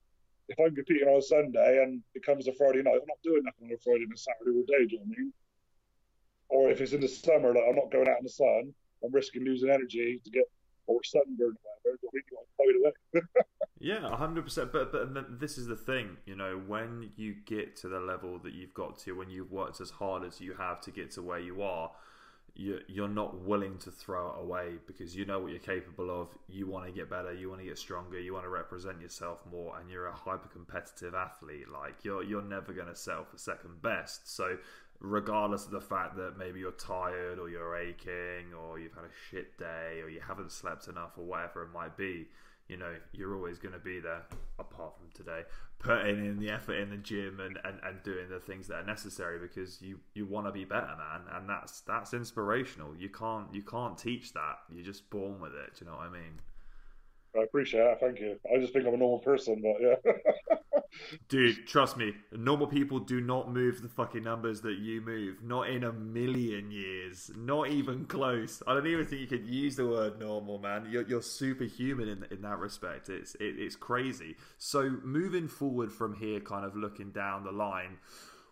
if 0.50 0.58
I'm 0.60 0.76
competing 0.76 1.08
on 1.08 1.20
a 1.20 1.22
Sunday 1.22 1.84
and 1.84 2.02
it 2.16 2.26
comes 2.26 2.48
a 2.48 2.54
Friday 2.54 2.82
night, 2.82 3.00
I'm 3.00 3.08
not 3.08 3.22
doing 3.24 3.44
nothing 3.44 3.68
on 3.68 3.76
a 3.76 3.82
Friday 3.84 4.08
and 4.08 4.14
a 4.14 4.18
Saturday 4.18 4.56
all 4.56 4.68
day. 4.68 4.88
Do 4.88 4.96
you 4.96 5.00
know 5.00 5.08
what 5.08 5.18
I 5.18 5.22
mean? 5.22 5.34
Or 6.50 6.62
if 6.72 6.80
it's 6.80 6.94
in 6.94 7.02
the 7.02 7.08
summer, 7.12 7.54
like 7.54 7.64
I'm 7.68 7.76
not 7.76 7.92
going 7.92 8.08
out 8.08 8.20
in 8.20 8.24
the 8.24 8.32
sun, 8.32 8.74
I'm 9.04 9.12
risking 9.12 9.44
losing 9.44 9.70
energy 9.70 10.22
to 10.24 10.30
get 10.32 10.48
or 10.88 11.04
sunburn 11.04 11.56
or 11.60 11.94
whatever. 13.14 13.28
Yeah, 13.80 14.10
hundred 14.16 14.44
percent. 14.44 14.72
But 14.72 14.92
but 14.92 15.40
this 15.40 15.58
is 15.58 15.68
the 15.68 15.76
thing, 15.76 16.18
you 16.26 16.36
know, 16.36 16.60
when 16.66 17.12
you 17.16 17.36
get 17.46 17.76
to 17.78 17.88
the 17.88 18.00
level 18.00 18.40
that 18.40 18.54
you've 18.54 18.74
got 18.74 18.98
to, 19.00 19.12
when 19.14 19.30
you've 19.30 19.52
worked 19.52 19.80
as 19.82 19.92
hard 19.92 20.24
as 20.24 20.42
you 20.42 20.56
have 20.56 20.82
to 20.82 20.92
get 20.92 21.12
to 21.12 21.22
where 21.22 21.40
you 21.40 21.62
are, 21.62 21.92
you're 22.58 23.08
not 23.08 23.42
willing 23.42 23.78
to 23.78 23.92
throw 23.92 24.30
it 24.30 24.42
away 24.42 24.74
because 24.88 25.16
you 25.16 25.26
know 25.26 25.40
what 25.40 25.52
you're 25.52 25.60
capable 25.60 26.10
of. 26.10 26.30
You 26.50 26.66
want 26.66 26.88
to 26.88 26.92
get 26.92 27.10
better. 27.10 27.32
You 27.32 27.50
want 27.50 27.62
to 27.62 27.68
get 27.68 27.78
stronger. 27.78 28.20
You 28.20 28.34
want 28.34 28.46
to 28.46 28.50
represent 28.50 29.00
yourself 29.00 29.40
more, 29.52 29.78
and 29.80 29.90
you're 29.90 30.08
a 30.08 30.16
hyper 30.16 30.48
competitive 30.48 31.14
athlete. 31.14 31.70
Like 31.72 32.04
you're 32.04 32.24
you're 32.24 32.42
never 32.42 32.74
going 32.74 32.88
to 32.88 32.96
settle 32.96 33.26
for 33.26 33.38
second 33.38 33.82
best. 33.82 34.36
So 34.36 34.58
regardless 35.00 35.66
of 35.66 35.72
the 35.72 35.82
fact 35.82 36.18
that 36.18 36.38
maybe 36.38 36.60
you're 36.60 36.72
tired 36.72 37.38
or 37.38 37.50
you're 37.50 37.76
aching 37.76 38.54
or 38.60 38.80
you've 38.80 38.96
had 38.96 39.04
a 39.04 39.30
shit 39.30 39.58
day 39.60 40.02
or 40.02 40.10
you 40.10 40.20
haven't 40.20 40.52
slept 40.52 40.88
enough 40.88 41.12
or 41.18 41.26
whatever 41.26 41.62
it 41.64 41.72
might 41.72 41.96
be, 41.96 42.28
you 42.68 42.78
know, 42.78 42.94
you're 43.14 43.36
always 43.36 43.58
going 43.58 43.74
to 43.74 43.80
be 43.80 44.00
there, 44.00 44.24
apart 44.60 44.94
from 44.98 45.08
today, 45.14 45.44
putting 45.80 46.26
in 46.26 46.40
the 46.40 46.50
effort 46.50 46.76
in 46.76 46.90
the 46.90 46.98
gym 46.98 47.40
and, 47.40 47.58
and, 47.64 47.80
and 47.84 48.04
doing 48.04 48.30
the 48.30 48.40
things 48.40 48.68
that 48.68 48.76
are 48.76 48.86
necessary 48.86 49.40
because 49.40 49.82
you, 49.82 50.00
you 50.14 50.26
want 50.26 50.48
to 50.48 50.52
be 50.52 50.66
better, 50.66 50.96
man. 50.98 51.22
And 51.34 51.50
that's 51.50 51.82
that's 51.82 52.14
inspirational. 52.14 52.96
You 52.96 53.10
can't 53.10 53.54
you 53.54 53.62
can't 53.62 53.98
teach 53.98 54.34
that. 54.34 54.60
You're 54.70 54.86
just 54.86 55.10
born 55.10 55.40
with 55.40 55.54
it. 55.54 55.76
Do 55.78 55.86
you 55.86 55.92
know 55.92 55.98
what 55.98 56.08
I 56.08 56.12
mean? 56.12 56.42
I 57.36 57.44
appreciate 57.44 57.82
that. 57.82 58.00
Thank 58.00 58.20
you. 58.20 58.40
I 58.54 58.60
just 58.60 58.74
think 58.74 58.88
I'm 58.88 58.94
a 58.94 58.98
normal 58.98 59.20
person, 59.20 59.62
but 59.62 59.82
yeah. 59.82 60.14
Dude, 61.30 61.68
trust 61.68 61.98
me, 61.98 62.14
normal 62.32 62.68
people 62.68 63.00
do 63.00 63.22
not 63.22 63.52
move 63.52 63.82
the 63.82 63.90
fucking 63.90 64.24
numbers 64.24 64.62
that 64.62 64.78
you 64.78 65.02
move. 65.02 65.44
Not 65.44 65.70
in 65.70 65.84
a 65.84 65.92
million 65.92 66.72
years. 66.72 67.30
Not 67.36 67.70
even 67.70 68.06
close. 68.06 68.64
I 68.66 68.74
don't 68.74 68.88
even 68.88 69.06
think 69.06 69.22
you 69.22 69.28
could 69.28 69.48
use 69.48 69.76
the 69.76 69.88
word 69.88 70.20
normal, 70.20 70.60
man. 70.60 70.88
You're, 70.90 71.08
you're 71.08 71.22
superhuman 71.22 72.08
in, 72.08 72.26
in 72.32 72.42
that 72.42 72.60
respect. 72.60 73.10
It's 73.10 73.36
it, 73.36 73.56
it's 73.58 73.76
crazy. 73.76 74.36
So 74.58 74.98
moving 75.04 75.48
forward 75.48 75.92
from 75.92 76.16
here, 76.16 76.40
kind 76.40 76.66
of 76.66 76.76
looking 76.76 77.12
down 77.12 77.44
the 77.44 77.52
line, 77.52 77.98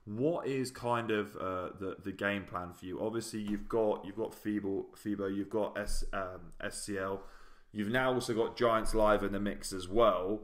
what 0.05 0.47
is 0.47 0.71
kind 0.71 1.11
of 1.11 1.35
uh, 1.35 1.69
the 1.79 1.97
the 2.03 2.11
game 2.11 2.43
plan 2.43 2.73
for 2.73 2.85
you? 2.85 3.01
Obviously, 3.01 3.41
you've 3.41 3.67
got 3.67 4.05
you've 4.05 4.17
got 4.17 4.31
FIBO, 4.31 4.85
FIBO 5.03 5.35
you've 5.35 5.49
got 5.49 5.77
S, 5.77 6.03
um, 6.13 6.53
SCL, 6.63 7.19
you've 7.75 7.91
now 7.91 8.11
also 8.13 8.33
got 8.33 8.57
Giants 8.57 8.95
Live 8.95 9.23
in 9.23 9.31
the 9.31 9.39
mix 9.39 9.71
as 9.71 9.87
well. 9.87 10.41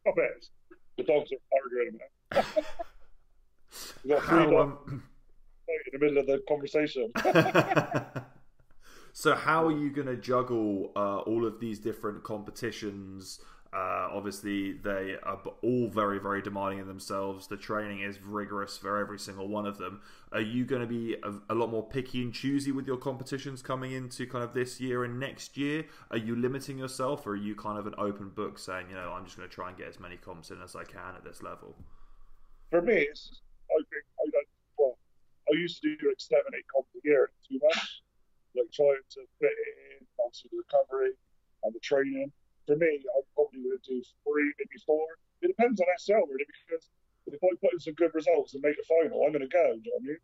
Stop 0.00 0.14
it 0.18 0.48
the 0.96 1.02
dogs 1.04 1.30
are 1.32 1.38
arguing 1.62 1.98
about. 2.30 2.46
we 4.04 4.10
got 4.10 4.22
three 4.24 4.38
dogs 4.38 4.78
um... 4.88 5.02
in 5.68 5.82
the 5.92 5.98
middle 5.98 6.18
of 6.18 6.26
the 6.26 6.42
conversation. 6.48 7.12
so, 9.12 9.34
how 9.34 9.66
are 9.66 9.72
you 9.78 9.90
going 9.90 10.06
to 10.06 10.16
juggle 10.16 10.92
uh, 10.96 11.18
all 11.20 11.46
of 11.46 11.60
these 11.60 11.78
different 11.78 12.22
competitions? 12.22 13.40
Uh, 13.74 14.08
obviously, 14.12 14.72
they 14.72 15.16
are 15.22 15.40
all 15.62 15.88
very, 15.88 16.18
very 16.18 16.42
demanding 16.42 16.78
in 16.78 16.86
themselves. 16.86 17.46
The 17.46 17.56
training 17.56 18.00
is 18.02 18.20
rigorous 18.20 18.76
for 18.76 18.98
every 18.98 19.18
single 19.18 19.48
one 19.48 19.64
of 19.64 19.78
them. 19.78 20.02
Are 20.30 20.42
you 20.42 20.66
going 20.66 20.82
to 20.82 20.86
be 20.86 21.16
a, 21.22 21.32
a, 21.48 21.54
lot 21.54 21.70
more 21.70 21.82
picky 21.82 22.20
and 22.20 22.34
choosy 22.34 22.70
with 22.70 22.86
your 22.86 22.98
competitions 22.98 23.62
coming 23.62 23.92
into 23.92 24.26
kind 24.26 24.44
of 24.44 24.52
this 24.52 24.78
year 24.78 25.04
and 25.04 25.18
next 25.18 25.56
year? 25.56 25.86
Are 26.10 26.18
you 26.18 26.36
limiting 26.36 26.76
yourself, 26.76 27.26
or 27.26 27.30
are 27.30 27.36
you 27.36 27.54
kind 27.54 27.78
of 27.78 27.86
an 27.86 27.94
open 27.96 28.28
book 28.28 28.58
saying, 28.58 28.88
you 28.90 28.94
know, 28.94 29.10
I'm 29.10 29.24
just 29.24 29.38
going 29.38 29.48
to 29.48 29.54
try 29.54 29.68
and 29.70 29.78
get 29.78 29.88
as 29.88 29.98
many 29.98 30.18
comps 30.18 30.50
in 30.50 30.60
as 30.60 30.76
I 30.76 30.84
can 30.84 31.14
at 31.16 31.24
this 31.24 31.42
level? 31.42 31.74
For 32.68 32.82
me, 32.82 33.06
it's 33.08 33.40
I 33.70 33.80
think 33.88 34.04
I 34.20 34.28
don't. 34.32 34.48
Well, 34.76 34.98
I 35.48 35.56
used 35.56 35.80
to 35.80 35.96
do 35.96 36.08
like 36.08 36.20
seven, 36.20 36.52
eight 36.54 36.66
comps 36.68 36.90
a 36.94 37.08
year 37.08 37.30
too 37.48 37.58
much, 37.62 38.02
like 38.54 38.70
trying 38.70 39.00
to 39.16 39.20
fit 39.40 39.50
it 39.50 39.96
in 39.96 40.06
obviously 40.20 40.50
the 40.52 40.58
recovery 40.58 41.12
and 41.64 41.74
the 41.74 41.80
training. 41.80 42.32
For 42.66 42.76
me, 42.76 43.02
I'm 43.16 43.26
probably 43.34 43.62
to 43.62 43.78
do 43.82 44.02
three, 44.22 44.52
maybe 44.58 44.78
four. 44.86 45.04
It 45.42 45.48
depends 45.48 45.80
on 45.80 45.86
SL 45.98 46.26
really, 46.30 46.46
because 46.46 46.88
if 47.26 47.42
I 47.42 47.48
put 47.60 47.72
in 47.72 47.80
some 47.80 47.94
good 47.94 48.14
results 48.14 48.54
and 48.54 48.62
make 48.62 48.76
the 48.76 48.86
final, 48.86 49.24
I'm 49.24 49.32
going 49.32 49.46
to 49.46 49.50
go. 49.50 49.74
Do 49.74 49.82
you 49.82 49.90
know 49.90 49.98
what 49.98 50.02
I 50.02 50.06
mean? 50.06 50.22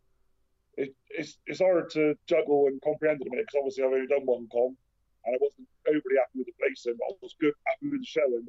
It, 0.77 0.95
it's 1.09 1.37
it's 1.45 1.59
hard 1.59 1.89
to 1.91 2.15
juggle 2.27 2.67
and 2.67 2.81
comprehend 2.81 3.19
at 3.19 3.27
a 3.27 3.29
minute 3.29 3.47
because 3.47 3.59
obviously 3.59 3.83
I've 3.83 3.91
only 3.91 4.07
done 4.07 4.23
one 4.23 4.47
comp 4.47 4.77
and 5.25 5.35
I 5.35 5.39
wasn't 5.41 5.67
overly 5.87 6.17
happy 6.17 6.39
with 6.39 6.47
the 6.47 6.55
placing, 6.55 6.95
but 6.95 7.11
I 7.11 7.19
was 7.21 7.35
good 7.41 7.53
happy 7.67 7.91
with 7.91 7.99
the 7.99 8.07
showing. 8.07 8.47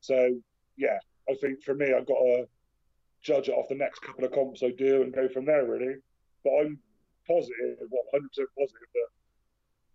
So 0.00 0.38
yeah, 0.76 0.98
I 1.28 1.34
think 1.40 1.62
for 1.62 1.74
me, 1.74 1.92
I've 1.92 2.06
got 2.06 2.22
to 2.22 2.46
judge 3.22 3.48
it 3.48 3.56
off 3.58 3.68
the 3.68 3.74
next 3.74 4.00
couple 4.00 4.24
of 4.24 4.32
comps 4.32 4.62
I 4.62 4.70
do 4.70 5.02
and 5.02 5.12
go 5.12 5.28
from 5.28 5.44
there 5.44 5.66
really. 5.66 5.96
But 6.44 6.52
I'm 6.60 6.78
positive, 7.26 7.76
well, 7.90 8.06
100% 8.14 8.22
positive 8.56 8.90
that 8.94 9.10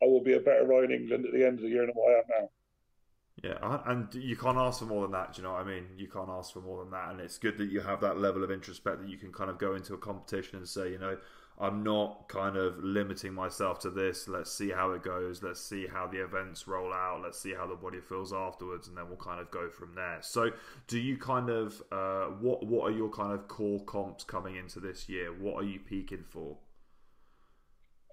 I 0.02 0.06
will 0.06 0.24
be 0.24 0.34
a 0.34 0.40
better 0.40 0.84
in 0.84 0.92
England 0.92 1.26
at 1.26 1.34
the 1.34 1.46
end 1.46 1.60
of 1.60 1.64
the 1.64 1.70
year 1.70 1.86
than 1.86 1.96
what 1.96 2.12
I 2.12 2.18
am 2.20 2.24
now. 2.42 2.50
Yeah, 3.44 3.82
and 3.86 4.14
you 4.14 4.36
can't 4.36 4.58
ask 4.58 4.80
for 4.80 4.86
more 4.86 5.04
than 5.04 5.12
that. 5.12 5.34
Do 5.34 5.42
you 5.42 5.48
know 5.48 5.54
what 5.54 5.62
I 5.62 5.66
mean? 5.66 5.86
You 5.98 6.08
can't 6.08 6.30
ask 6.30 6.54
for 6.54 6.62
more 6.62 6.84
than 6.84 6.92
that, 6.92 7.12
and 7.12 7.20
it's 7.20 7.38
good 7.38 7.58
that 7.58 7.70
you 7.70 7.82
have 7.82 8.02
that 8.02 8.18
level 8.18 8.44
of 8.44 8.52
introspect 8.52 9.02
that 9.02 9.10
you 9.10 9.18
can 9.18 9.32
kind 9.32 9.50
of 9.50 9.58
go 9.58 9.76
into 9.76 9.94
a 9.94 9.98
competition 9.98 10.58
and 10.58 10.68
say, 10.68 10.92
you 10.92 10.98
know, 10.98 11.18
I'm 11.60 11.84
not 11.84 12.28
kind 12.28 12.58
of 12.58 12.84
limiting 12.84 13.34
myself 13.34 13.80
to 13.80 13.90
this. 13.90 14.28
Let's 14.28 14.52
see 14.52 14.72
how 14.72 14.92
it 14.92 15.04
goes. 15.04 15.44
Let's 15.44 15.62
see 15.62 15.86
how 15.86 16.08
the 16.08 16.24
events 16.24 16.68
roll 16.68 16.94
out. 16.94 17.22
Let's 17.24 17.40
see 17.40 17.54
how 17.54 17.66
the 17.66 17.76
body 17.76 18.00
feels 18.02 18.34
afterwards, 18.34 18.88
and 18.88 18.98
then 18.98 19.08
we'll 19.08 19.18
kind 19.18 19.40
of 19.40 19.52
go 19.52 19.70
from 19.70 19.96
there. 19.96 20.20
So, 20.22 20.52
do 20.88 21.00
you 21.00 21.18
kind 21.18 21.50
of 21.50 21.82
uh, 21.92 22.26
what 22.40 22.66
what 22.66 22.90
are 22.90 22.96
your 22.96 23.10
kind 23.10 23.32
of 23.34 23.48
core 23.48 23.84
comps 23.86 24.24
coming 24.24 24.56
into 24.56 24.80
this 24.80 25.08
year? 25.08 25.34
What 25.34 25.56
are 25.62 25.68
you 25.68 25.80
peaking 25.80 26.24
for? 26.28 26.58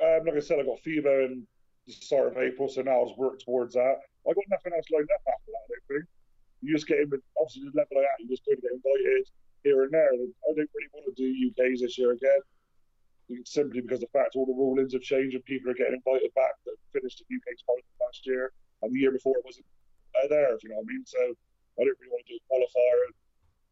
Um, 0.01 0.27
like 0.27 0.37
I 0.37 0.40
said, 0.40 0.59
I've 0.59 0.66
got 0.66 0.83
FIBO 0.85 1.27
in 1.27 1.47
the 1.87 1.92
start 1.92 2.29
of 2.29 2.38
April, 2.38 2.68
so 2.68 2.83
now 2.83 3.03
I've 3.03 3.16
worked 3.18 3.45
towards 3.45 3.75
that. 3.75 3.99
I 4.23 4.31
got 4.33 4.47
nothing 4.51 4.73
else 4.75 4.87
lined 4.92 5.11
up 5.11 5.23
after 5.27 5.51
that. 5.51 5.64
I 5.66 5.68
don't 5.73 5.87
think. 5.90 6.07
You 6.62 6.75
just 6.75 6.87
get 6.87 7.03
in 7.03 7.11
with 7.11 7.27
obviously 7.35 7.66
the 7.66 7.75
level 7.75 7.99
I 7.99 8.07
am, 8.07 8.23
you 8.23 8.31
just 8.31 8.47
going 8.47 8.55
to 8.55 8.62
get 8.62 8.79
invited 8.79 9.27
here 9.66 9.83
and 9.83 9.90
there. 9.90 10.14
I 10.14 10.51
don't 10.55 10.71
really 10.71 10.92
want 10.95 11.11
to 11.11 11.14
do 11.18 11.27
UKs 11.27 11.83
this 11.83 11.99
year 11.99 12.14
again, 12.14 12.38
simply 13.45 13.83
because 13.83 13.99
the 13.99 14.11
fact 14.14 14.38
all 14.38 14.47
the 14.47 14.55
rulings 14.55 14.95
have 14.95 15.03
changed 15.03 15.35
and 15.35 15.42
people 15.45 15.71
are 15.71 15.79
getting 15.79 15.99
invited 15.99 16.31
back 16.38 16.55
that 16.66 16.79
finished 16.95 17.18
the 17.18 17.27
UK's 17.35 17.66
final 17.66 17.83
last 17.99 18.23
year 18.27 18.55
and 18.83 18.95
the 18.95 18.99
year 18.99 19.11
before 19.11 19.35
it 19.38 19.45
wasn't 19.45 19.66
there. 20.31 20.55
If 20.55 20.62
you 20.62 20.71
know 20.71 20.79
what 20.79 20.87
I 20.87 20.95
mean. 20.95 21.03
So 21.03 21.18
I 21.18 21.83
don't 21.83 21.99
really 21.99 22.14
want 22.14 22.23
to 22.27 22.31
do 22.31 22.38
a 22.38 22.47
qualifier 22.47 22.99
and 23.11 23.14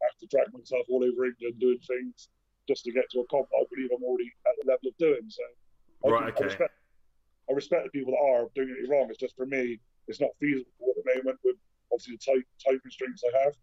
have 0.03 0.17
to 0.19 0.27
drag 0.27 0.51
myself 0.51 0.87
all 0.91 1.05
over 1.05 1.31
England 1.31 1.61
doing 1.61 1.79
things 1.87 2.27
just 2.67 2.83
to 2.85 2.93
get 2.93 3.07
to 3.13 3.21
a 3.21 3.27
comp 3.31 3.47
I 3.55 3.63
believe 3.71 3.91
I'm 3.95 4.03
already 4.03 4.33
at 4.47 4.55
the 4.59 4.67
level 4.67 4.91
of 4.91 4.97
doing. 4.99 5.31
So 5.31 5.45
right, 6.11 6.35
okay. 6.35 6.43
I 6.43 6.47
respect, 6.47 6.75
I 7.51 7.55
respect 7.55 7.85
the 7.85 7.91
people 7.91 8.13
that 8.13 8.23
are 8.23 8.47
doing 8.55 8.71
it 8.71 8.89
wrong. 8.89 9.09
It's 9.11 9.19
just 9.19 9.37
for 9.37 9.47
me, 9.47 9.81
it's 10.07 10.21
not 10.21 10.31
feasible 10.39 10.71
at 10.89 11.03
the 11.03 11.15
moment 11.15 11.39
with 11.45 11.57
obviously 11.93 12.17
the 12.17 12.33
time, 12.33 12.45
time 12.65 12.81
constraints 12.81 13.23
I 13.27 13.45
have. 13.45 13.55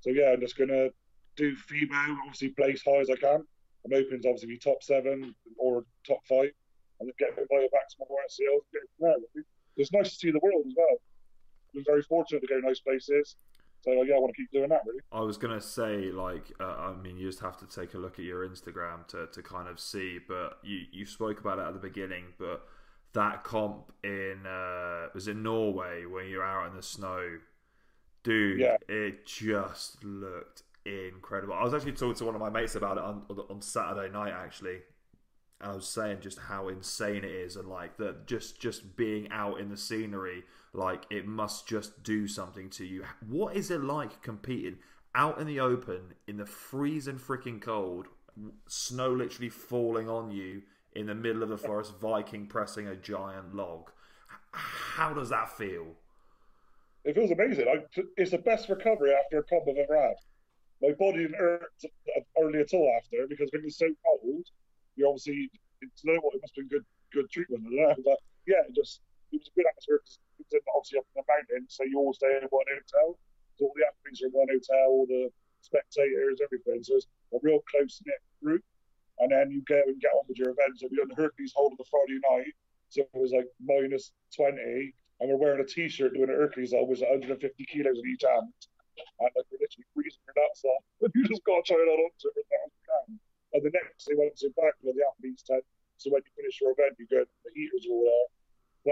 So 0.00 0.10
yeah, 0.10 0.30
I'm 0.32 0.40
just 0.40 0.56
gonna 0.56 0.88
do 1.36 1.56
FIBO, 1.56 2.16
obviously 2.24 2.50
place 2.50 2.82
high 2.86 3.00
as 3.00 3.10
I 3.10 3.16
can. 3.16 3.42
I'm 3.84 3.92
hoping 3.92 4.22
to 4.22 4.28
obviously 4.28 4.48
be 4.48 4.58
top 4.58 4.82
seven 4.82 5.34
or 5.58 5.84
top 6.06 6.20
five, 6.28 6.50
and 7.00 7.08
then 7.08 7.12
get 7.18 7.30
invited 7.30 7.70
back 7.72 7.88
to 7.88 7.96
more 7.98 8.18
SCLs. 8.30 9.14
And 9.34 9.44
It's 9.76 9.92
nice 9.92 10.10
to 10.10 10.16
see 10.16 10.30
the 10.30 10.40
world 10.42 10.64
as 10.66 10.72
well. 10.76 10.96
Been 11.74 11.84
very 11.84 12.02
fortunate 12.02 12.40
to 12.40 12.46
go 12.46 12.60
nice 12.60 12.80
places. 12.80 13.36
So 13.82 13.90
yeah, 14.04 14.14
I 14.14 14.18
want 14.18 14.34
to 14.34 14.40
keep 14.40 14.50
doing 14.50 14.70
that. 14.70 14.80
Really. 14.86 15.00
I 15.12 15.20
was 15.20 15.36
gonna 15.36 15.60
say, 15.60 16.12
like, 16.12 16.52
uh, 16.60 16.64
I 16.64 16.94
mean, 16.94 17.18
you 17.18 17.26
just 17.26 17.40
have 17.40 17.58
to 17.58 17.66
take 17.66 17.94
a 17.94 17.98
look 17.98 18.18
at 18.18 18.24
your 18.24 18.48
Instagram 18.48 19.06
to, 19.08 19.26
to 19.26 19.42
kind 19.42 19.68
of 19.68 19.80
see. 19.80 20.20
But 20.26 20.58
you 20.62 20.82
you 20.92 21.04
spoke 21.04 21.40
about 21.40 21.58
it 21.58 21.62
at 21.62 21.74
the 21.74 21.80
beginning, 21.80 22.26
but 22.38 22.66
that 23.14 23.44
comp 23.44 23.92
in 24.02 24.44
uh, 24.46 25.08
was 25.14 25.28
in 25.28 25.42
Norway 25.42 26.04
when 26.04 26.28
you're 26.28 26.44
out 26.44 26.68
in 26.68 26.76
the 26.76 26.82
snow, 26.82 27.38
dude. 28.22 28.60
Yeah. 28.60 28.76
It 28.88 29.24
just 29.26 30.04
looked 30.04 30.62
incredible. 30.84 31.54
I 31.54 31.64
was 31.64 31.74
actually 31.74 31.92
talking 31.92 32.14
to 32.16 32.24
one 32.24 32.34
of 32.34 32.40
my 32.40 32.50
mates 32.50 32.74
about 32.74 32.98
it 32.98 33.04
on 33.04 33.22
on 33.48 33.62
Saturday 33.62 34.12
night 34.12 34.32
actually. 34.32 34.80
And 35.60 35.70
I 35.70 35.74
was 35.74 35.88
saying 35.88 36.18
just 36.20 36.38
how 36.40 36.68
insane 36.68 37.24
it 37.24 37.30
is, 37.30 37.56
and 37.56 37.68
like 37.68 37.96
that, 37.98 38.26
just 38.26 38.60
just 38.60 38.96
being 38.96 39.30
out 39.30 39.60
in 39.60 39.68
the 39.68 39.76
scenery, 39.76 40.42
like 40.72 41.04
it 41.10 41.26
must 41.26 41.68
just 41.68 42.02
do 42.02 42.26
something 42.26 42.68
to 42.70 42.84
you. 42.84 43.04
What 43.26 43.56
is 43.56 43.70
it 43.70 43.82
like 43.82 44.20
competing 44.22 44.78
out 45.14 45.38
in 45.38 45.46
the 45.46 45.60
open 45.60 46.14
in 46.26 46.36
the 46.36 46.46
freezing 46.46 47.18
freaking 47.18 47.62
cold, 47.62 48.08
snow 48.66 49.12
literally 49.12 49.50
falling 49.50 50.08
on 50.08 50.32
you? 50.32 50.62
In 50.94 51.06
the 51.06 51.14
middle 51.14 51.42
of 51.42 51.48
the 51.48 51.58
forest, 51.58 51.94
Viking 52.00 52.46
pressing 52.46 52.86
a 52.86 52.96
giant 52.96 53.54
log. 53.54 53.90
How 54.52 55.12
does 55.12 55.30
that 55.30 55.50
feel? 55.56 55.86
It 57.04 57.14
feels 57.14 57.30
amazing. 57.30 57.66
I, 57.68 57.84
it's 58.16 58.30
the 58.30 58.38
best 58.38 58.68
recovery 58.68 59.12
after 59.12 59.38
a 59.38 59.42
comp 59.44 59.64
I've 59.68 59.76
ever 59.76 60.00
had. 60.00 60.16
My 60.80 60.92
body 60.94 61.18
didn't 61.18 61.36
hurt 61.36 61.62
hardly 62.36 62.60
at 62.60 62.72
all 62.72 62.88
after 62.96 63.26
because 63.28 63.50
when 63.52 63.62
it's 63.64 63.78
so 63.78 63.88
cold, 64.04 64.46
you 64.96 65.06
obviously 65.06 65.50
it's 65.82 66.04
no 66.04 66.14
what 66.22 66.34
it 66.34 66.40
must 66.42 66.54
have 66.56 66.68
been 66.68 66.78
good 66.78 66.86
good 67.12 67.30
treatment. 67.30 67.64
I 67.66 67.70
know, 67.74 67.94
but 68.04 68.18
yeah, 68.46 68.62
it 68.68 68.74
just 68.74 69.00
it 69.32 69.40
was 69.40 69.48
a 69.48 69.54
good 69.58 69.66
atmosphere. 69.66 70.00
Obviously 70.76 70.98
up 70.98 71.06
in 71.14 71.22
the 71.22 71.26
mountains, 71.26 71.74
so 71.76 71.84
you 71.84 71.98
all 71.98 72.12
stay 72.12 72.38
in 72.40 72.46
one 72.48 72.66
hotel. 72.68 73.18
So 73.56 73.66
all 73.66 73.74
the 73.76 73.86
athletes 73.86 74.22
are 74.22 74.26
in 74.26 74.32
one 74.32 74.48
hotel, 74.50 74.86
all 74.88 75.06
the 75.06 75.30
spectators, 75.60 76.40
everything. 76.42 76.82
So 76.82 76.96
it's 76.96 77.06
a 77.32 77.38
real 77.42 77.60
close 77.70 78.00
knit 78.04 78.20
group 78.42 78.62
and 79.20 79.30
then 79.30 79.50
you 79.50 79.62
go 79.68 79.80
and 79.86 80.00
get 80.00 80.12
on 80.14 80.26
with 80.26 80.38
your 80.38 80.50
events. 80.50 80.80
So 80.80 80.88
we 80.90 80.98
on 80.98 81.08
the 81.08 81.18
Hercules 81.18 81.52
hold 81.54 81.72
on 81.72 81.78
the 81.78 81.88
Friday 81.90 82.18
night, 82.22 82.54
so 82.90 83.02
it 83.02 83.18
was 83.18 83.32
like 83.32 83.46
minus 83.62 84.12
20, 84.34 84.58
and 84.58 85.24
we're 85.30 85.38
wearing 85.38 85.62
a 85.62 85.66
t-shirt 85.66 86.14
doing 86.14 86.30
a 86.30 86.36
Hercules 86.38 86.74
hold, 86.74 86.90
which 86.90 87.02
is 87.02 87.06
150 87.06 87.40
kilos 87.66 87.98
in 87.98 88.06
each 88.10 88.26
hand, 88.26 88.50
and 89.20 89.30
like 89.34 89.46
we're 89.50 89.62
literally 89.62 89.88
freezing 89.94 90.22
your 90.26 90.36
nuts 90.38 90.62
off, 90.66 90.82
But 91.00 91.10
you 91.16 91.26
just 91.26 91.44
got 91.46 91.62
to 91.62 91.64
try 91.66 91.78
it 91.78 91.90
on 91.90 92.10
to 92.10 92.26
it 92.34 92.38
as 92.42 92.70
you 92.70 92.82
can. 92.86 93.08
And 93.54 93.62
the 93.62 93.70
next 93.70 94.10
day, 94.10 94.18
went 94.18 94.34
to 94.42 94.50
back 94.58 94.74
with 94.82 94.98
the 94.98 95.06
athletes 95.06 95.46
tent, 95.46 95.62
so 95.98 96.10
when 96.10 96.22
you 96.26 96.32
finish 96.34 96.58
your 96.58 96.74
event, 96.74 96.98
you 96.98 97.06
go, 97.06 97.22
the 97.22 97.50
heaters 97.54 97.86
all 97.86 98.02
there. 98.02 98.28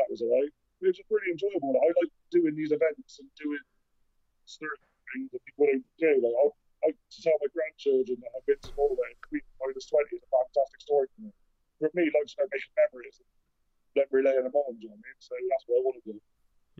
That 0.01 0.09
was 0.09 0.23
alright. 0.23 0.49
It 0.81 0.87
was 0.87 0.99
really 1.11 1.31
enjoyable. 1.35 1.75
I 1.79 1.91
like 1.99 2.11
doing 2.31 2.55
these 2.55 2.73
events 2.73 3.19
and 3.19 3.29
doing 3.39 3.63
certain 4.47 4.91
things 5.15 5.31
that 5.31 5.43
people 5.45 5.67
don't 5.67 5.87
do. 5.99 6.15
Like, 6.23 6.35
I 6.83 6.89
to 6.91 7.19
tell 7.23 7.39
my 7.39 7.51
grandchildren 7.55 8.19
that 8.23 8.33
I've 8.35 8.47
been 8.47 8.59
to 8.59 8.73
all 8.79 8.97
Norway 8.97 9.15
minus 9.91 10.11
20 10.11 10.17
is 10.17 10.23
a 10.23 10.31
fantastic 10.31 10.81
story 10.81 11.07
for 11.15 11.21
me. 11.23 11.31
For 11.81 11.91
me, 11.95 12.11
life's 12.15 12.35
about 12.35 12.49
making 12.53 12.75
memories 12.79 13.19
and 13.19 13.29
then 13.97 14.05
relaying 14.11 14.45
them 14.45 14.55
on, 14.55 14.77
you 14.79 14.89
know 14.89 14.95
I 14.95 15.03
mean? 15.03 15.19
So 15.19 15.35
that's 15.51 15.65
what 15.67 15.77
I 15.79 15.83
want 15.83 15.97
to 16.05 16.13
do. 16.13 16.21